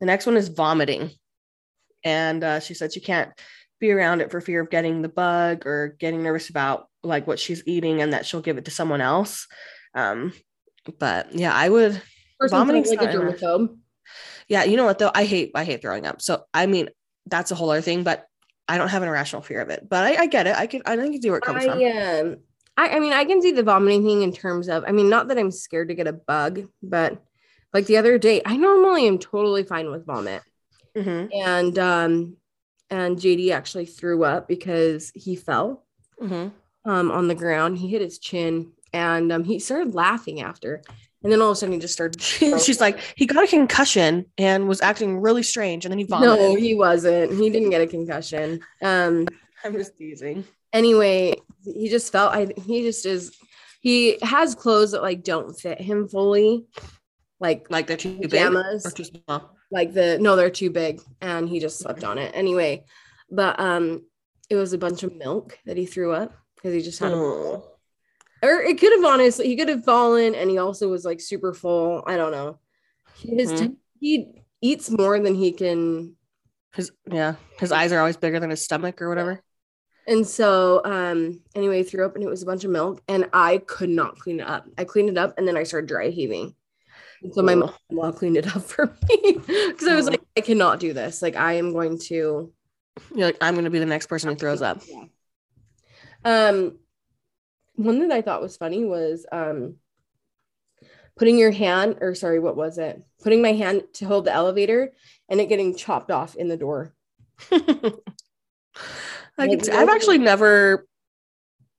The 0.00 0.06
next 0.06 0.26
one 0.26 0.36
is 0.36 0.48
vomiting, 0.48 1.10
and 2.04 2.42
uh, 2.42 2.60
she 2.60 2.74
said 2.74 2.92
she 2.92 3.00
can't 3.00 3.30
be 3.80 3.90
around 3.90 4.20
it 4.20 4.30
for 4.30 4.40
fear 4.40 4.60
of 4.60 4.70
getting 4.70 5.02
the 5.02 5.08
bug 5.08 5.66
or 5.66 5.96
getting 5.98 6.22
nervous 6.22 6.50
about 6.50 6.88
like 7.02 7.26
what 7.26 7.38
she's 7.38 7.62
eating 7.66 8.02
and 8.02 8.12
that 8.12 8.26
she'll 8.26 8.42
give 8.42 8.58
it 8.58 8.66
to 8.66 8.70
someone 8.70 9.00
else. 9.00 9.46
Um, 9.94 10.32
but 10.98 11.34
yeah, 11.34 11.54
I 11.54 11.68
would. 11.68 12.00
Person 12.38 12.58
Vomiting's 12.58 12.90
like 12.90 13.02
a 13.02 13.06
germaphobe. 13.06 13.76
Yeah, 14.48 14.64
you 14.64 14.76
know 14.76 14.84
what 14.84 14.98
though? 14.98 15.10
I 15.14 15.24
hate 15.24 15.52
I 15.54 15.64
hate 15.64 15.82
throwing 15.82 16.06
up. 16.06 16.20
So 16.22 16.44
I 16.52 16.66
mean, 16.66 16.90
that's 17.26 17.50
a 17.50 17.54
whole 17.54 17.70
other 17.70 17.80
thing. 17.80 18.02
But 18.02 18.26
I 18.68 18.78
don't 18.78 18.88
have 18.88 19.02
an 19.02 19.08
irrational 19.08 19.42
fear 19.42 19.60
of 19.60 19.70
it. 19.70 19.88
But 19.88 20.04
I, 20.04 20.22
I 20.22 20.26
get 20.26 20.46
it. 20.46 20.56
I 20.56 20.66
can 20.66 20.82
I 20.86 20.96
can 20.96 21.20
see 21.20 21.30
where 21.30 21.38
it 21.38 21.44
comes 21.44 21.64
from. 21.64 21.78
I 21.78 22.20
um 22.20 22.36
I, 22.76 22.96
I 22.96 23.00
mean 23.00 23.12
I 23.12 23.24
can 23.24 23.42
see 23.42 23.52
the 23.52 23.62
vomiting 23.62 24.04
thing 24.04 24.22
in 24.22 24.32
terms 24.32 24.68
of 24.68 24.84
I 24.86 24.92
mean 24.92 25.08
not 25.08 25.28
that 25.28 25.38
I'm 25.38 25.50
scared 25.50 25.88
to 25.88 25.94
get 25.94 26.06
a 26.06 26.12
bug, 26.12 26.62
but 26.82 27.22
like 27.72 27.86
the 27.86 27.96
other 27.96 28.18
day, 28.18 28.42
I 28.44 28.56
normally 28.56 29.06
am 29.06 29.18
totally 29.18 29.62
fine 29.64 29.90
with 29.90 30.06
vomit. 30.06 30.42
Mhm, 30.96 31.30
And 31.32 31.78
um 31.78 32.36
and 32.90 33.16
JD 33.16 33.52
actually 33.52 33.86
threw 33.86 34.24
up 34.24 34.48
because 34.48 35.12
he 35.14 35.36
fell 35.36 35.84
mhm. 36.20 36.50
um 36.84 37.10
on 37.10 37.28
the 37.28 37.34
ground. 37.34 37.78
He 37.78 37.88
hit 37.88 38.00
his 38.02 38.18
chin 38.18 38.72
and 38.92 39.30
um 39.32 39.44
he 39.44 39.58
started 39.60 39.94
laughing 39.94 40.40
after. 40.40 40.82
And 41.22 41.30
then 41.30 41.42
all 41.42 41.50
of 41.50 41.52
a 41.52 41.56
sudden 41.56 41.74
he 41.74 41.78
just 41.78 41.92
started 41.94 42.20
She's 42.22 42.80
like, 42.80 42.98
he 43.14 43.26
got 43.26 43.44
a 43.44 43.46
concussion 43.46 44.24
and 44.38 44.66
was 44.66 44.80
acting 44.80 45.20
really 45.20 45.42
strange, 45.42 45.84
and 45.84 45.92
then 45.92 45.98
he 45.98 46.04
vomited. 46.04 46.38
No, 46.38 46.54
he 46.56 46.74
wasn't. 46.74 47.32
He 47.38 47.50
didn't 47.50 47.70
get 47.70 47.82
a 47.82 47.86
concussion. 47.86 48.60
Um 48.82 49.28
I'm 49.64 49.74
just 49.74 49.96
teasing. 49.98 50.44
anyway, 50.72 51.34
he 51.64 51.88
just 51.90 52.10
felt 52.10 52.34
I 52.34 52.48
he 52.66 52.82
just 52.82 53.04
is 53.06 53.36
he 53.80 54.18
has 54.22 54.54
clothes 54.54 54.92
that 54.92 55.02
like 55.02 55.22
don't 55.22 55.52
fit 55.58 55.80
him 55.80 56.08
fully. 56.08 56.66
Like 57.40 57.66
Like 57.70 57.86
they're 57.86 57.96
too 57.96 58.18
big 58.18 58.30
pajamas. 58.30 58.86
or 58.86 58.90
too 58.90 59.04
small. 59.04 59.56
like 59.70 59.92
the 59.94 60.18
no, 60.20 60.36
they're 60.36 60.50
too 60.50 60.70
big 60.70 61.00
and 61.20 61.48
he 61.48 61.58
just 61.60 61.78
slept 61.78 62.04
on 62.04 62.18
it. 62.18 62.30
Anyway, 62.34 62.84
but 63.30 63.58
um 63.58 64.02
it 64.48 64.56
was 64.56 64.72
a 64.72 64.78
bunch 64.78 65.02
of 65.02 65.14
milk 65.16 65.58
that 65.66 65.76
he 65.76 65.86
threw 65.86 66.12
up 66.12 66.32
because 66.56 66.74
he 66.74 66.82
just 66.82 66.98
had 66.98 67.12
a 67.12 67.14
Oh. 67.16 67.64
or 68.42 68.60
it 68.62 68.78
could 68.78 68.92
have 68.92 69.04
honestly 69.04 69.46
he 69.46 69.56
could 69.56 69.68
have 69.68 69.84
fallen 69.84 70.34
and 70.34 70.50
he 70.50 70.58
also 70.58 70.88
was 70.88 71.04
like 71.04 71.20
super 71.20 71.54
full. 71.54 72.02
I 72.06 72.16
don't 72.16 72.32
know. 72.32 72.58
His 73.16 73.52
Mhm. 73.52 73.76
he 74.00 74.42
eats 74.60 74.90
more 74.90 75.18
than 75.18 75.34
he 75.34 75.52
can 75.52 76.16
His 76.74 76.92
yeah, 77.10 77.34
his 77.58 77.72
eyes 77.72 77.92
are 77.92 77.98
always 78.00 78.16
bigger 78.16 78.38
than 78.40 78.50
his 78.50 78.62
stomach 78.62 79.00
or 79.02 79.08
whatever. 79.08 79.42
And 80.06 80.26
so, 80.26 80.80
um, 80.84 81.42
anyway, 81.54 81.82
threw 81.84 82.04
up 82.04 82.14
and 82.16 82.24
it 82.24 82.28
was 82.28 82.42
a 82.42 82.46
bunch 82.46 82.64
of 82.64 82.70
milk, 82.70 83.00
and 83.06 83.28
I 83.32 83.58
could 83.58 83.90
not 83.90 84.18
clean 84.18 84.40
it 84.40 84.46
up. 84.46 84.66
I 84.78 84.84
cleaned 84.84 85.08
it 85.10 85.18
up 85.18 85.34
and 85.38 85.46
then 85.46 85.56
I 85.56 85.62
started 85.64 85.86
dry 85.88 86.08
heaving. 86.08 86.54
And 87.22 87.34
so 87.34 87.42
my 87.42 87.54
mom 87.54 88.12
cleaned 88.14 88.36
it 88.36 88.54
up 88.54 88.62
for 88.66 88.86
me 89.08 89.32
because 89.32 89.88
I 89.88 89.94
was 89.94 90.06
like, 90.08 90.22
I 90.36 90.40
cannot 90.40 90.80
do 90.80 90.92
this. 90.92 91.22
Like, 91.22 91.36
I 91.36 91.54
am 91.54 91.72
going 91.72 91.98
to. 92.08 92.52
You're 93.14 93.26
like, 93.26 93.38
I'm 93.40 93.54
gonna 93.54 93.70
be 93.70 93.78
the 93.78 93.86
next 93.86 94.06
person 94.06 94.30
who 94.30 94.36
throws 94.36 94.62
up. 94.62 94.82
Um, 96.24 96.78
one 97.74 98.00
that 98.00 98.12
I 98.12 98.22
thought 98.22 98.42
was 98.42 98.56
funny 98.56 98.84
was 98.84 99.26
um, 99.32 99.76
putting 101.16 101.38
your 101.38 101.50
hand, 101.50 101.96
or 102.00 102.14
sorry, 102.14 102.38
what 102.38 102.56
was 102.56 102.78
it? 102.78 103.02
Putting 103.22 103.42
my 103.42 103.52
hand 103.52 103.82
to 103.94 104.06
hold 104.06 104.24
the 104.24 104.32
elevator 104.32 104.92
and 105.28 105.40
it 105.40 105.48
getting 105.48 105.76
chopped 105.76 106.10
off 106.10 106.34
in 106.34 106.48
the 106.48 106.56
door. 106.56 106.94
I 107.52 107.92
Like, 109.38 109.50
could, 109.60 109.70
I've 109.70 109.88
actually 109.88 110.18
never. 110.18 110.86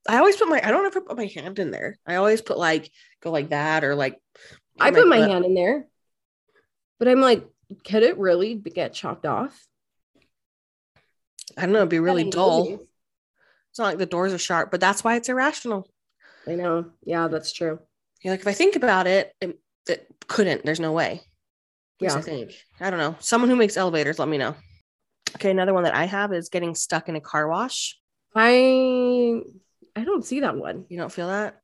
I 0.08 0.18
always 0.18 0.36
put 0.36 0.48
my. 0.48 0.60
I 0.62 0.70
don't 0.70 0.86
ever 0.86 1.00
put 1.00 1.16
my 1.16 1.26
hand 1.26 1.58
in 1.58 1.70
there. 1.70 1.98
I 2.06 2.16
always 2.16 2.42
put 2.42 2.58
like 2.58 2.90
go 3.22 3.30
like 3.30 3.50
that 3.50 3.84
or 3.84 3.94
like. 3.94 4.18
I 4.82 4.90
put 4.90 5.08
my 5.08 5.18
hand 5.18 5.44
in 5.44 5.54
there, 5.54 5.86
but 6.98 7.08
I'm 7.08 7.20
like, 7.20 7.44
could 7.84 8.02
it 8.02 8.18
really 8.18 8.54
get 8.54 8.92
chopped 8.92 9.26
off? 9.26 9.66
I 11.56 11.62
don't 11.62 11.72
know. 11.72 11.80
It'd 11.80 11.88
be 11.88 11.98
really 11.98 12.30
dull. 12.30 12.64
maybe. 12.64 12.82
It's 13.70 13.78
not 13.78 13.86
like 13.86 13.98
the 13.98 14.06
doors 14.06 14.32
are 14.32 14.38
sharp, 14.38 14.70
but 14.70 14.80
that's 14.80 15.02
why 15.02 15.16
it's 15.16 15.28
irrational. 15.28 15.88
I 16.46 16.54
know. 16.54 16.90
Yeah, 17.04 17.28
that's 17.28 17.52
true. 17.52 17.78
You're 18.22 18.32
like, 18.32 18.40
if 18.40 18.46
I 18.46 18.52
think 18.52 18.76
about 18.76 19.06
it, 19.06 19.34
it, 19.40 19.58
it 19.88 20.06
couldn't. 20.28 20.64
There's 20.64 20.80
no 20.80 20.92
way. 20.92 21.22
Yeah. 22.00 22.14
I 22.14 22.20
think. 22.20 22.52
I 22.80 22.90
don't 22.90 22.98
know. 22.98 23.16
Someone 23.20 23.48
who 23.48 23.56
makes 23.56 23.76
elevators, 23.76 24.18
let 24.18 24.28
me 24.28 24.38
know. 24.38 24.54
Okay, 25.36 25.50
another 25.50 25.72
one 25.72 25.84
that 25.84 25.94
I 25.94 26.04
have 26.04 26.32
is 26.32 26.50
getting 26.50 26.74
stuck 26.74 27.08
in 27.08 27.16
a 27.16 27.20
car 27.20 27.48
wash. 27.48 27.98
I 28.34 29.40
I 29.96 30.04
don't 30.04 30.24
see 30.24 30.40
that 30.40 30.56
one. 30.56 30.84
You 30.88 30.98
don't 30.98 31.12
feel 31.12 31.28
that? 31.28 31.61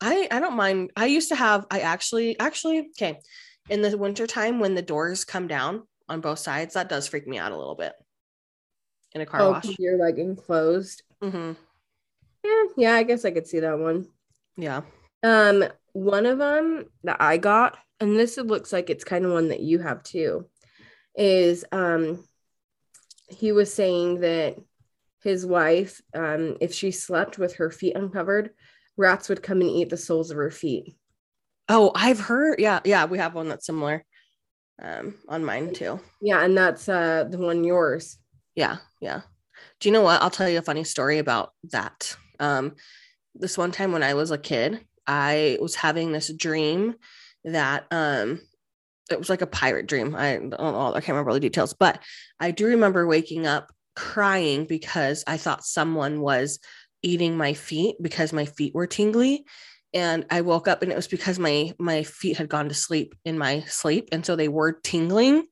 I 0.00 0.28
I 0.30 0.40
don't 0.40 0.56
mind. 0.56 0.90
I 0.96 1.06
used 1.06 1.28
to 1.30 1.36
have. 1.36 1.66
I 1.70 1.80
actually 1.80 2.38
actually 2.38 2.88
okay. 2.90 3.20
In 3.68 3.82
the 3.82 3.98
wintertime 3.98 4.60
when 4.60 4.74
the 4.74 4.82
doors 4.82 5.24
come 5.24 5.46
down 5.46 5.82
on 6.08 6.20
both 6.20 6.38
sides, 6.38 6.74
that 6.74 6.88
does 6.88 7.06
freak 7.06 7.26
me 7.26 7.38
out 7.38 7.52
a 7.52 7.56
little 7.56 7.74
bit. 7.74 7.92
In 9.12 9.20
a 9.20 9.26
car 9.26 9.42
Oh, 9.42 9.50
wash. 9.52 9.66
you're 9.78 9.98
like 9.98 10.18
enclosed. 10.18 11.02
hmm 11.22 11.52
Yeah, 12.44 12.64
yeah, 12.76 12.94
I 12.94 13.02
guess 13.02 13.24
I 13.24 13.30
could 13.30 13.46
see 13.46 13.60
that 13.60 13.78
one. 13.78 14.08
Yeah. 14.56 14.82
Um, 15.22 15.64
one 15.92 16.26
of 16.26 16.38
them 16.38 16.86
that 17.04 17.20
I 17.20 17.36
got, 17.36 17.76
and 18.00 18.16
this 18.16 18.36
looks 18.38 18.72
like 18.72 18.88
it's 18.90 19.04
kind 19.04 19.24
of 19.24 19.32
one 19.32 19.48
that 19.48 19.60
you 19.60 19.80
have 19.80 20.02
too, 20.02 20.46
is 21.16 21.64
um 21.72 22.24
he 23.28 23.52
was 23.52 23.72
saying 23.72 24.20
that 24.20 24.56
his 25.22 25.44
wife, 25.44 26.00
um, 26.14 26.56
if 26.60 26.72
she 26.72 26.90
slept 26.90 27.38
with 27.38 27.56
her 27.56 27.70
feet 27.70 27.96
uncovered, 27.96 28.50
rats 28.98 29.28
would 29.28 29.42
come 29.42 29.60
and 29.62 29.70
eat 29.70 29.88
the 29.88 29.96
soles 29.96 30.30
of 30.30 30.36
her 30.36 30.50
feet. 30.50 30.94
Oh, 31.68 31.92
I've 31.94 32.20
heard. 32.20 32.60
Yeah, 32.60 32.80
yeah. 32.84 33.06
We 33.06 33.18
have 33.18 33.34
one 33.34 33.48
that's 33.48 33.66
similar. 33.66 34.04
Um, 34.80 35.14
on 35.28 35.44
mine 35.44 35.72
too. 35.72 36.00
Yeah, 36.20 36.44
and 36.44 36.56
that's 36.56 36.88
uh 36.88 37.24
the 37.28 37.38
one 37.38 37.64
yours. 37.64 38.18
Yeah, 38.54 38.76
yeah. 39.00 39.22
Do 39.80 39.88
you 39.88 39.92
know 39.92 40.02
what? 40.02 40.22
I'll 40.22 40.30
tell 40.30 40.48
you 40.48 40.58
a 40.58 40.62
funny 40.62 40.84
story 40.84 41.18
about 41.18 41.52
that. 41.72 42.16
Um, 42.38 42.76
this 43.34 43.58
one 43.58 43.72
time 43.72 43.92
when 43.92 44.02
I 44.02 44.14
was 44.14 44.30
a 44.30 44.38
kid, 44.38 44.84
I 45.06 45.58
was 45.60 45.74
having 45.74 46.12
this 46.12 46.32
dream 46.32 46.94
that 47.44 47.86
um 47.90 48.40
it 49.10 49.18
was 49.18 49.30
like 49.30 49.42
a 49.42 49.46
pirate 49.46 49.86
dream. 49.86 50.14
I 50.14 50.36
don't 50.36 50.50
know, 50.50 50.90
I 50.94 51.00
can't 51.00 51.08
remember 51.08 51.30
all 51.30 51.34
the 51.34 51.40
details, 51.40 51.72
but 51.72 52.02
I 52.38 52.50
do 52.50 52.66
remember 52.66 53.06
waking 53.06 53.46
up 53.46 53.72
crying 53.96 54.64
because 54.64 55.24
I 55.26 55.38
thought 55.38 55.64
someone 55.64 56.20
was 56.20 56.60
eating 57.02 57.36
my 57.36 57.54
feet 57.54 57.96
because 58.00 58.32
my 58.32 58.44
feet 58.44 58.74
were 58.74 58.86
tingly. 58.86 59.44
And 59.94 60.26
I 60.30 60.42
woke 60.42 60.68
up 60.68 60.82
and 60.82 60.92
it 60.92 60.96
was 60.96 61.08
because 61.08 61.38
my 61.38 61.72
my 61.78 62.02
feet 62.02 62.36
had 62.36 62.48
gone 62.48 62.68
to 62.68 62.74
sleep 62.74 63.14
in 63.24 63.38
my 63.38 63.60
sleep. 63.62 64.08
And 64.12 64.24
so 64.24 64.36
they 64.36 64.48
were 64.48 64.72
tingling 64.72 65.46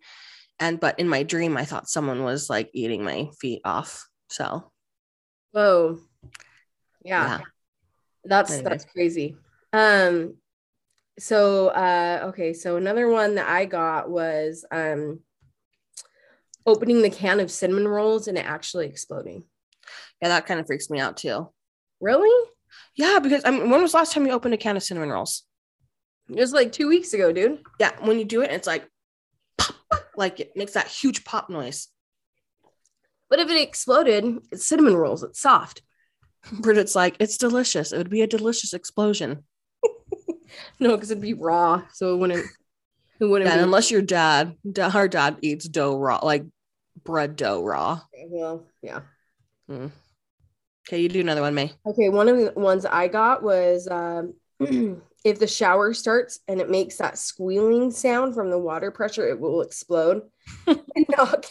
and 0.59 0.81
but 0.81 0.99
in 0.99 1.09
my 1.09 1.23
dream 1.23 1.57
i 1.57 1.65
thought 1.65 1.89
someone 1.89 2.23
was 2.23 2.49
like 2.49 2.71
eating 2.73 3.05
my 3.05 3.29
feet 3.41 3.61
off 3.65 4.09
so 4.29 4.73
Whoa. 5.53 5.99
Yeah. 7.03 7.39
yeah, 7.39 7.45
That's 8.25 8.53
Anyway. 8.53 8.69
that's 8.69 8.85
crazy. 8.85 9.37
Um 9.73 10.35
so 11.19 11.69
uh 11.69 12.27
okay, 12.29 12.53
so 12.53 12.77
another 12.77 13.09
one 13.09 13.37
that 13.37 13.49
I 13.49 13.65
got 13.65 14.11
was 14.11 14.67
um 14.71 15.21
opening 16.67 17.01
the 17.01 17.09
can 17.09 17.41
of 17.41 17.51
cinnamon 17.51 17.89
rolls 17.89 18.29
and 18.29 18.37
it 18.37 18.45
actually 18.45 18.87
exploding. 18.87 19.45
Yeah 20.23 20.29
that 20.29 20.47
kind 20.47 20.61
of 20.61 20.67
freaks 20.67 20.91
me 20.91 20.99
out 21.01 21.17
too 21.17 21.49
Really? 22.01 22.51
yeah 22.95 23.19
because 23.21 23.43
i 23.45 23.51
mean 23.51 23.71
when 23.71 23.83
was 23.83 23.93
the 23.93 23.99
last 23.99 24.13
time 24.13 24.27
you 24.27 24.33
opened 24.33 24.55
a 24.55 24.59
can 24.59 24.77
of 24.77 24.83
cinnamon 24.83 25.11
rolls 25.11 25.45
It 26.29 26.37
was 26.37 26.53
like 26.53 26.73
2 26.73 26.89
weeks 26.89 27.13
ago, 27.15 27.33
dude. 27.33 27.63
yeah 27.79 27.93
when 28.01 28.19
you 28.19 28.25
do 28.25 28.43
it 28.43 28.51
it's 28.51 28.67
like 28.67 28.89
pop, 29.59 29.77
like 30.17 30.41
it 30.41 30.53
makes 30.57 30.73
that 30.73 30.89
huge 30.89 31.25
pop 31.25 31.49
noise 31.51 31.89
But 33.31 33.41
if 33.41 33.49
it 33.51 33.61
exploded, 33.61 34.25
it's 34.53 34.67
cinnamon 34.67 34.95
rolls, 34.97 35.23
it's 35.25 35.41
soft. 35.41 35.83
but 36.61 36.77
it's 36.79 36.95
like 36.95 37.17
it's 37.19 37.39
delicious 37.39 37.93
it 37.93 37.99
would 37.99 38.11
be 38.11 38.23
a 38.23 38.27
delicious 38.27 38.73
explosion 38.73 39.45
No, 40.81 40.97
cuz 40.97 41.11
it'd 41.11 41.23
be 41.23 41.35
raw, 41.35 41.83
so 41.93 42.15
it 42.15 42.19
wouldn't 42.19 42.47
it 43.21 43.25
wouldn't 43.25 43.49
yeah, 43.51 43.57
be 43.57 43.63
unless 43.63 43.91
your 43.91 44.03
dad 44.03 44.57
da- 44.71 44.91
our 44.95 45.09
dad 45.09 45.39
eats 45.43 45.67
dough 45.69 45.97
raw 45.99 46.21
like 46.23 46.45
bread 47.05 47.35
dough 47.37 47.63
raw 47.63 48.01
well, 48.29 48.67
yeah. 48.83 49.01
Mm. 49.71 49.91
Okay 50.87 51.01
you 51.01 51.09
do 51.09 51.21
another 51.21 51.43
one 51.43 51.55
may 51.55 51.73
Okay, 51.87 52.09
one 52.09 52.29
of 52.29 52.37
the 52.37 52.53
ones 52.57 52.85
I 52.85 53.09
got 53.09 53.43
was 53.43 53.89
um, 53.89 54.35
if 55.25 55.39
the 55.39 55.47
shower 55.47 55.93
starts 55.93 56.41
and 56.47 56.61
it 56.61 56.71
makes 56.71 56.97
that 56.99 57.19
squealing 57.19 57.91
sound 57.91 58.35
from 58.35 58.51
the 58.51 58.59
water 58.59 58.91
pressure, 58.91 59.27
it 59.27 59.41
will 59.41 59.63
explode 59.63 60.23
and 60.67 61.07
knock 61.17 61.47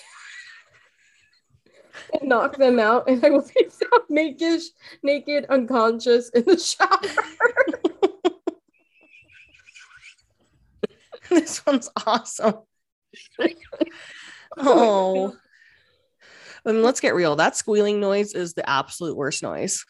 and 2.14 2.30
knock 2.30 2.58
them 2.58 2.80
out, 2.80 3.10
and 3.10 3.24
I 3.26 3.30
will 3.30 3.42
be 3.42 3.66
found 3.70 4.04
naked, 4.10 4.62
naked, 5.04 5.46
unconscious 5.50 6.30
in 6.30 6.44
the 6.46 6.58
shower. 6.58 7.00
this 11.30 11.66
one's 11.66 11.90
awesome. 12.06 12.56
oh. 14.58 15.36
And 16.66 16.82
let's 16.82 17.00
get 17.00 17.16
real. 17.16 17.36
That 17.36 17.56
squealing 17.56 18.00
noise 18.00 18.34
is 18.34 18.54
the 18.54 18.68
absolute 18.68 19.16
worst 19.16 19.44
noise. 19.44 19.86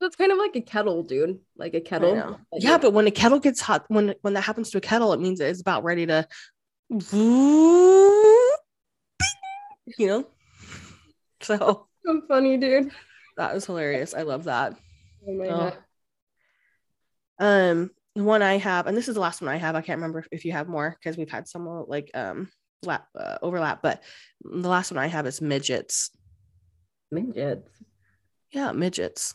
That's 0.00 0.16
kind 0.16 0.32
of 0.32 0.38
like 0.38 0.56
a 0.56 0.60
kettle, 0.60 1.02
dude. 1.02 1.38
Like 1.56 1.74
a 1.74 1.80
kettle. 1.80 2.38
Like 2.52 2.62
yeah, 2.62 2.78
but 2.78 2.92
when 2.92 3.06
a 3.06 3.10
kettle 3.10 3.38
gets 3.38 3.60
hot, 3.60 3.84
when 3.88 4.14
when 4.22 4.34
that 4.34 4.42
happens 4.42 4.70
to 4.70 4.78
a 4.78 4.80
kettle, 4.80 5.12
it 5.12 5.20
means 5.20 5.40
it's 5.40 5.60
about 5.60 5.84
ready 5.84 6.06
to 6.06 6.26
you 7.12 8.58
know. 10.00 10.26
So 11.40 11.86
so 12.04 12.22
funny, 12.26 12.56
dude. 12.56 12.90
That 13.36 13.54
was 13.54 13.66
hilarious. 13.66 14.14
I 14.14 14.22
love 14.22 14.44
that. 14.44 14.76
Oh 15.26 15.34
my 15.34 15.46
oh. 15.46 15.50
god. 15.50 15.78
Um, 17.38 17.90
the 18.14 18.24
one 18.24 18.42
I 18.42 18.58
have, 18.58 18.86
and 18.86 18.96
this 18.96 19.08
is 19.08 19.14
the 19.14 19.20
last 19.20 19.40
one 19.40 19.50
I 19.50 19.56
have. 19.56 19.74
I 19.74 19.80
can't 19.80 19.98
remember 19.98 20.24
if 20.30 20.44
you 20.44 20.52
have 20.52 20.68
more 20.68 20.96
because 20.98 21.16
we've 21.16 21.30
had 21.30 21.48
some 21.48 21.66
like 21.88 22.10
um 22.14 22.48
lap, 22.82 23.06
uh, 23.18 23.38
overlap, 23.42 23.82
but 23.82 24.02
the 24.42 24.68
last 24.68 24.90
one 24.90 24.98
I 24.98 25.06
have 25.06 25.26
is 25.26 25.40
midgets. 25.40 26.10
Midgets. 27.10 27.68
Yeah, 28.50 28.72
midgets. 28.72 29.34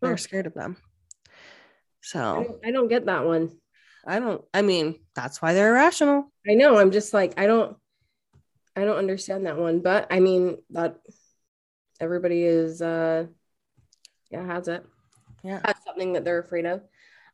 They're 0.00 0.16
scared 0.16 0.46
of 0.46 0.54
them. 0.54 0.76
So 2.00 2.20
I 2.20 2.42
don't, 2.44 2.66
I 2.66 2.70
don't 2.70 2.88
get 2.88 3.06
that 3.06 3.24
one. 3.24 3.50
I 4.06 4.20
don't. 4.20 4.44
I 4.54 4.62
mean, 4.62 5.00
that's 5.14 5.42
why 5.42 5.54
they're 5.54 5.70
irrational. 5.70 6.32
I 6.48 6.54
know. 6.54 6.78
I'm 6.78 6.90
just 6.90 7.12
like 7.12 7.38
I 7.38 7.46
don't. 7.46 7.76
I 8.76 8.84
don't 8.84 8.96
understand 8.96 9.46
that 9.46 9.58
one, 9.58 9.80
but 9.80 10.06
I 10.10 10.20
mean 10.20 10.58
that 10.70 10.98
everybody 12.00 12.44
is 12.44 12.80
uh 12.80 13.26
yeah 14.30 14.44
has 14.46 14.68
it 14.68 14.84
yeah 15.42 15.60
has 15.64 15.76
something 15.84 16.12
that 16.12 16.24
they're 16.24 16.38
afraid 16.38 16.66
of 16.66 16.82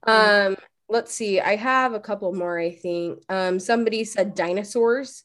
um 0.06 0.56
let's 0.88 1.12
see 1.12 1.40
i 1.40 1.56
have 1.56 1.92
a 1.92 2.00
couple 2.00 2.32
more 2.32 2.58
i 2.58 2.70
think 2.70 3.22
um 3.28 3.58
somebody 3.58 4.04
said 4.04 4.34
dinosaurs 4.34 5.24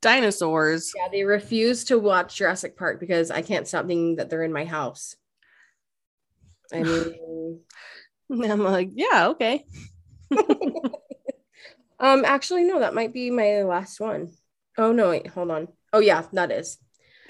dinosaurs 0.00 0.92
yeah 0.96 1.08
they 1.10 1.24
refuse 1.24 1.84
to 1.84 1.98
watch 1.98 2.36
jurassic 2.36 2.76
park 2.76 3.00
because 3.00 3.30
i 3.30 3.42
can't 3.42 3.66
stop 3.66 3.86
thinking 3.86 4.16
that 4.16 4.30
they're 4.30 4.44
in 4.44 4.52
my 4.52 4.64
house 4.64 5.16
i 6.72 6.82
mean 6.82 7.60
i'm 8.44 8.62
like 8.62 8.90
yeah 8.94 9.28
okay 9.28 9.64
um 12.00 12.24
actually 12.24 12.64
no 12.64 12.80
that 12.80 12.94
might 12.94 13.12
be 13.12 13.30
my 13.30 13.62
last 13.62 13.98
one. 13.98 14.30
Oh 14.76 14.92
no 14.92 15.10
wait 15.10 15.26
hold 15.26 15.50
on 15.50 15.68
oh 15.92 15.98
yeah 15.98 16.22
that 16.32 16.52
is 16.52 16.78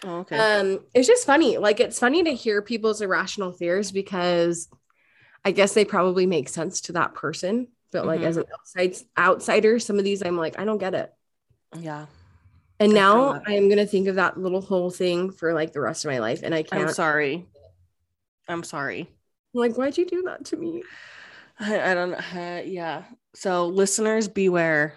Oh, 0.04 0.18
okay. 0.18 0.38
Um, 0.38 0.80
it's 0.94 1.08
just 1.08 1.26
funny. 1.26 1.58
Like 1.58 1.80
it's 1.80 1.98
funny 1.98 2.22
to 2.24 2.34
hear 2.34 2.62
people's 2.62 3.00
irrational 3.00 3.52
fears 3.52 3.90
because 3.90 4.68
I 5.44 5.50
guess 5.50 5.74
they 5.74 5.84
probably 5.84 6.26
make 6.26 6.48
sense 6.48 6.82
to 6.82 6.92
that 6.92 7.14
person. 7.14 7.68
But 7.90 8.06
like 8.06 8.20
mm-hmm. 8.20 8.28
as 8.28 8.36
an 8.36 8.44
outside 8.52 8.96
outsider, 9.16 9.78
some 9.78 9.98
of 9.98 10.04
these 10.04 10.22
I'm 10.22 10.36
like, 10.36 10.58
I 10.58 10.64
don't 10.64 10.78
get 10.78 10.94
it. 10.94 11.12
Yeah. 11.76 12.06
And 12.80 12.94
now 12.94 13.42
I'm 13.46 13.68
gonna 13.68 13.86
think 13.86 14.08
of 14.08 14.16
that 14.16 14.38
little 14.38 14.60
hole 14.60 14.90
thing 14.90 15.32
for 15.32 15.52
like 15.52 15.72
the 15.72 15.80
rest 15.80 16.04
of 16.04 16.10
my 16.10 16.18
life. 16.18 16.42
And 16.42 16.54
I 16.54 16.62
can't 16.62 16.88
I'm 16.88 16.94
sorry. 16.94 17.46
I'm 18.46 18.62
sorry. 18.62 19.10
like, 19.52 19.76
why'd 19.76 19.98
you 19.98 20.06
do 20.06 20.22
that 20.22 20.44
to 20.46 20.56
me? 20.56 20.82
I, 21.58 21.90
I 21.90 21.94
don't 21.94 22.14
uh, 22.14 22.62
yeah. 22.64 23.04
So 23.34 23.66
listeners 23.66 24.28
beware 24.28 24.94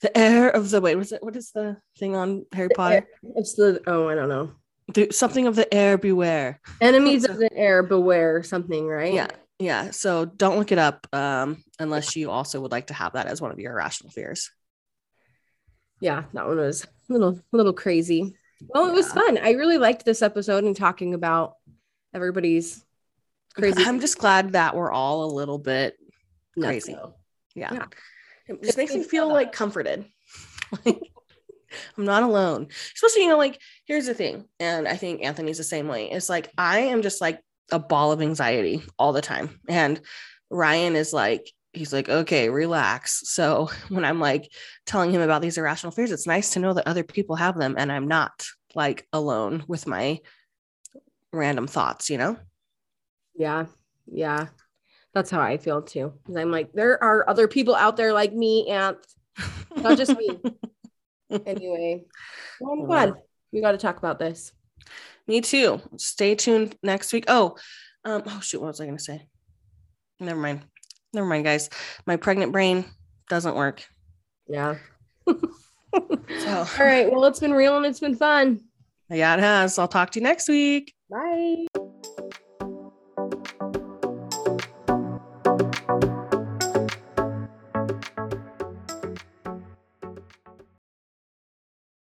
the 0.00 0.16
air 0.16 0.48
of 0.50 0.70
the 0.70 0.80
wait, 0.80 0.96
was 0.96 1.12
it 1.12 1.22
what 1.22 1.36
is 1.36 1.52
the 1.52 1.76
thing 1.98 2.14
on 2.14 2.46
Harry 2.52 2.68
Potter? 2.68 3.06
It's 3.36 3.54
the 3.54 3.80
oh, 3.86 4.08
I 4.08 4.14
don't 4.14 4.28
know. 4.28 4.52
The, 4.94 5.10
something 5.10 5.46
of 5.46 5.56
the 5.56 5.72
heir 5.72 5.98
beware. 5.98 6.60
Enemies 6.80 7.24
of 7.24 7.38
the 7.38 7.52
heir 7.52 7.82
beware, 7.82 8.42
something, 8.42 8.86
right? 8.86 9.12
Yeah. 9.12 9.28
Yeah. 9.58 9.90
So 9.90 10.26
don't 10.26 10.58
look 10.58 10.70
it 10.70 10.78
up 10.78 11.06
um, 11.12 11.64
unless 11.78 12.14
you 12.14 12.30
also 12.30 12.60
would 12.60 12.70
like 12.70 12.88
to 12.88 12.94
have 12.94 13.14
that 13.14 13.26
as 13.26 13.40
one 13.40 13.50
of 13.50 13.58
your 13.58 13.72
irrational 13.72 14.12
fears. 14.12 14.50
Yeah, 16.00 16.24
that 16.32 16.46
one 16.46 16.58
was 16.58 16.84
a 16.84 17.12
little 17.12 17.40
a 17.52 17.56
little 17.56 17.72
crazy. 17.72 18.34
Well, 18.68 18.88
it 18.88 18.94
was 18.94 19.12
fun. 19.12 19.38
I 19.38 19.52
really 19.52 19.78
liked 19.78 20.04
this 20.04 20.22
episode 20.22 20.64
and 20.64 20.74
talking 20.74 21.14
about 21.14 21.54
everybody's 22.14 22.84
crazy. 23.54 23.84
I'm 23.84 24.00
just 24.00 24.18
glad 24.18 24.52
that 24.52 24.74
we're 24.74 24.92
all 24.92 25.24
a 25.24 25.32
little 25.34 25.58
bit 25.58 25.96
crazy. 26.58 26.96
Yeah. 27.54 27.72
yeah. 27.72 27.84
It 28.48 28.62
just 28.62 28.78
makes 28.78 28.94
me 28.94 29.02
feel 29.02 29.28
like 29.28 29.52
comforted. 29.52 30.06
like 30.84 31.00
I'm 31.96 32.04
not 32.04 32.22
alone. 32.22 32.68
Especially, 32.94 33.22
you 33.22 33.28
know, 33.28 33.38
like 33.38 33.60
here's 33.84 34.06
the 34.06 34.14
thing, 34.14 34.46
and 34.60 34.86
I 34.88 34.96
think 34.96 35.22
Anthony's 35.22 35.58
the 35.58 35.64
same 35.64 35.88
way. 35.88 36.10
It's 36.10 36.28
like 36.28 36.50
I 36.56 36.80
am 36.80 37.02
just 37.02 37.20
like 37.20 37.40
a 37.72 37.78
ball 37.78 38.12
of 38.12 38.22
anxiety 38.22 38.82
all 38.98 39.12
the 39.12 39.22
time. 39.22 39.60
And 39.68 40.00
Ryan 40.50 40.96
is 40.96 41.12
like, 41.12 41.50
he's 41.76 41.92
like, 41.92 42.08
okay, 42.08 42.48
relax. 42.48 43.28
So 43.30 43.70
when 43.88 44.04
I'm 44.04 44.20
like 44.20 44.50
telling 44.84 45.10
him 45.10 45.20
about 45.20 45.42
these 45.42 45.58
irrational 45.58 45.92
fears, 45.92 46.12
it's 46.12 46.26
nice 46.26 46.50
to 46.50 46.60
know 46.60 46.72
that 46.74 46.88
other 46.88 47.04
people 47.04 47.36
have 47.36 47.58
them 47.58 47.74
and 47.78 47.90
I'm 47.90 48.08
not 48.08 48.46
like 48.74 49.06
alone 49.12 49.64
with 49.66 49.86
my 49.86 50.20
random 51.32 51.66
thoughts, 51.66 52.10
you 52.10 52.18
know? 52.18 52.36
Yeah. 53.34 53.66
Yeah. 54.06 54.48
That's 55.14 55.30
how 55.30 55.40
I 55.40 55.56
feel 55.56 55.82
too. 55.82 56.12
Because 56.22 56.36
I'm 56.36 56.50
like, 56.50 56.72
there 56.72 57.02
are 57.02 57.28
other 57.28 57.48
people 57.48 57.74
out 57.74 57.96
there 57.96 58.12
like 58.12 58.34
me, 58.34 58.68
and 58.68 58.96
not 59.74 59.96
just 59.96 60.14
me. 60.14 60.28
anyway, 61.46 62.04
well, 62.60 62.72
I'm 62.72 62.84
glad 62.84 63.14
we 63.50 63.62
got 63.62 63.72
to 63.72 63.78
talk 63.78 63.96
about 63.96 64.18
this. 64.18 64.52
Me 65.26 65.40
too. 65.40 65.80
Stay 65.96 66.34
tuned 66.34 66.76
next 66.82 67.14
week. 67.14 67.24
Oh, 67.28 67.56
um, 68.04 68.24
oh 68.26 68.40
shoot, 68.40 68.60
what 68.60 68.68
was 68.68 68.80
I 68.82 68.84
gonna 68.84 68.98
say? 68.98 69.26
Never 70.20 70.38
mind. 70.38 70.62
Never 71.16 71.26
mind, 71.26 71.44
guys. 71.44 71.70
My 72.06 72.16
pregnant 72.16 72.52
brain 72.52 72.84
doesn't 73.30 73.56
work. 73.56 73.82
Yeah. 74.46 74.76
so 75.26 75.34
all 76.46 76.66
right. 76.78 77.10
Well, 77.10 77.24
it's 77.24 77.40
been 77.40 77.54
real 77.54 77.78
and 77.78 77.86
it's 77.86 78.00
been 78.00 78.14
fun. 78.14 78.60
Yeah, 79.08 79.34
it 79.34 79.40
has. 79.40 79.78
I'll 79.78 79.88
talk 79.88 80.10
to 80.10 80.20
you 80.20 80.24
next 80.24 80.46
week. 80.46 80.94
Bye. 81.10 81.66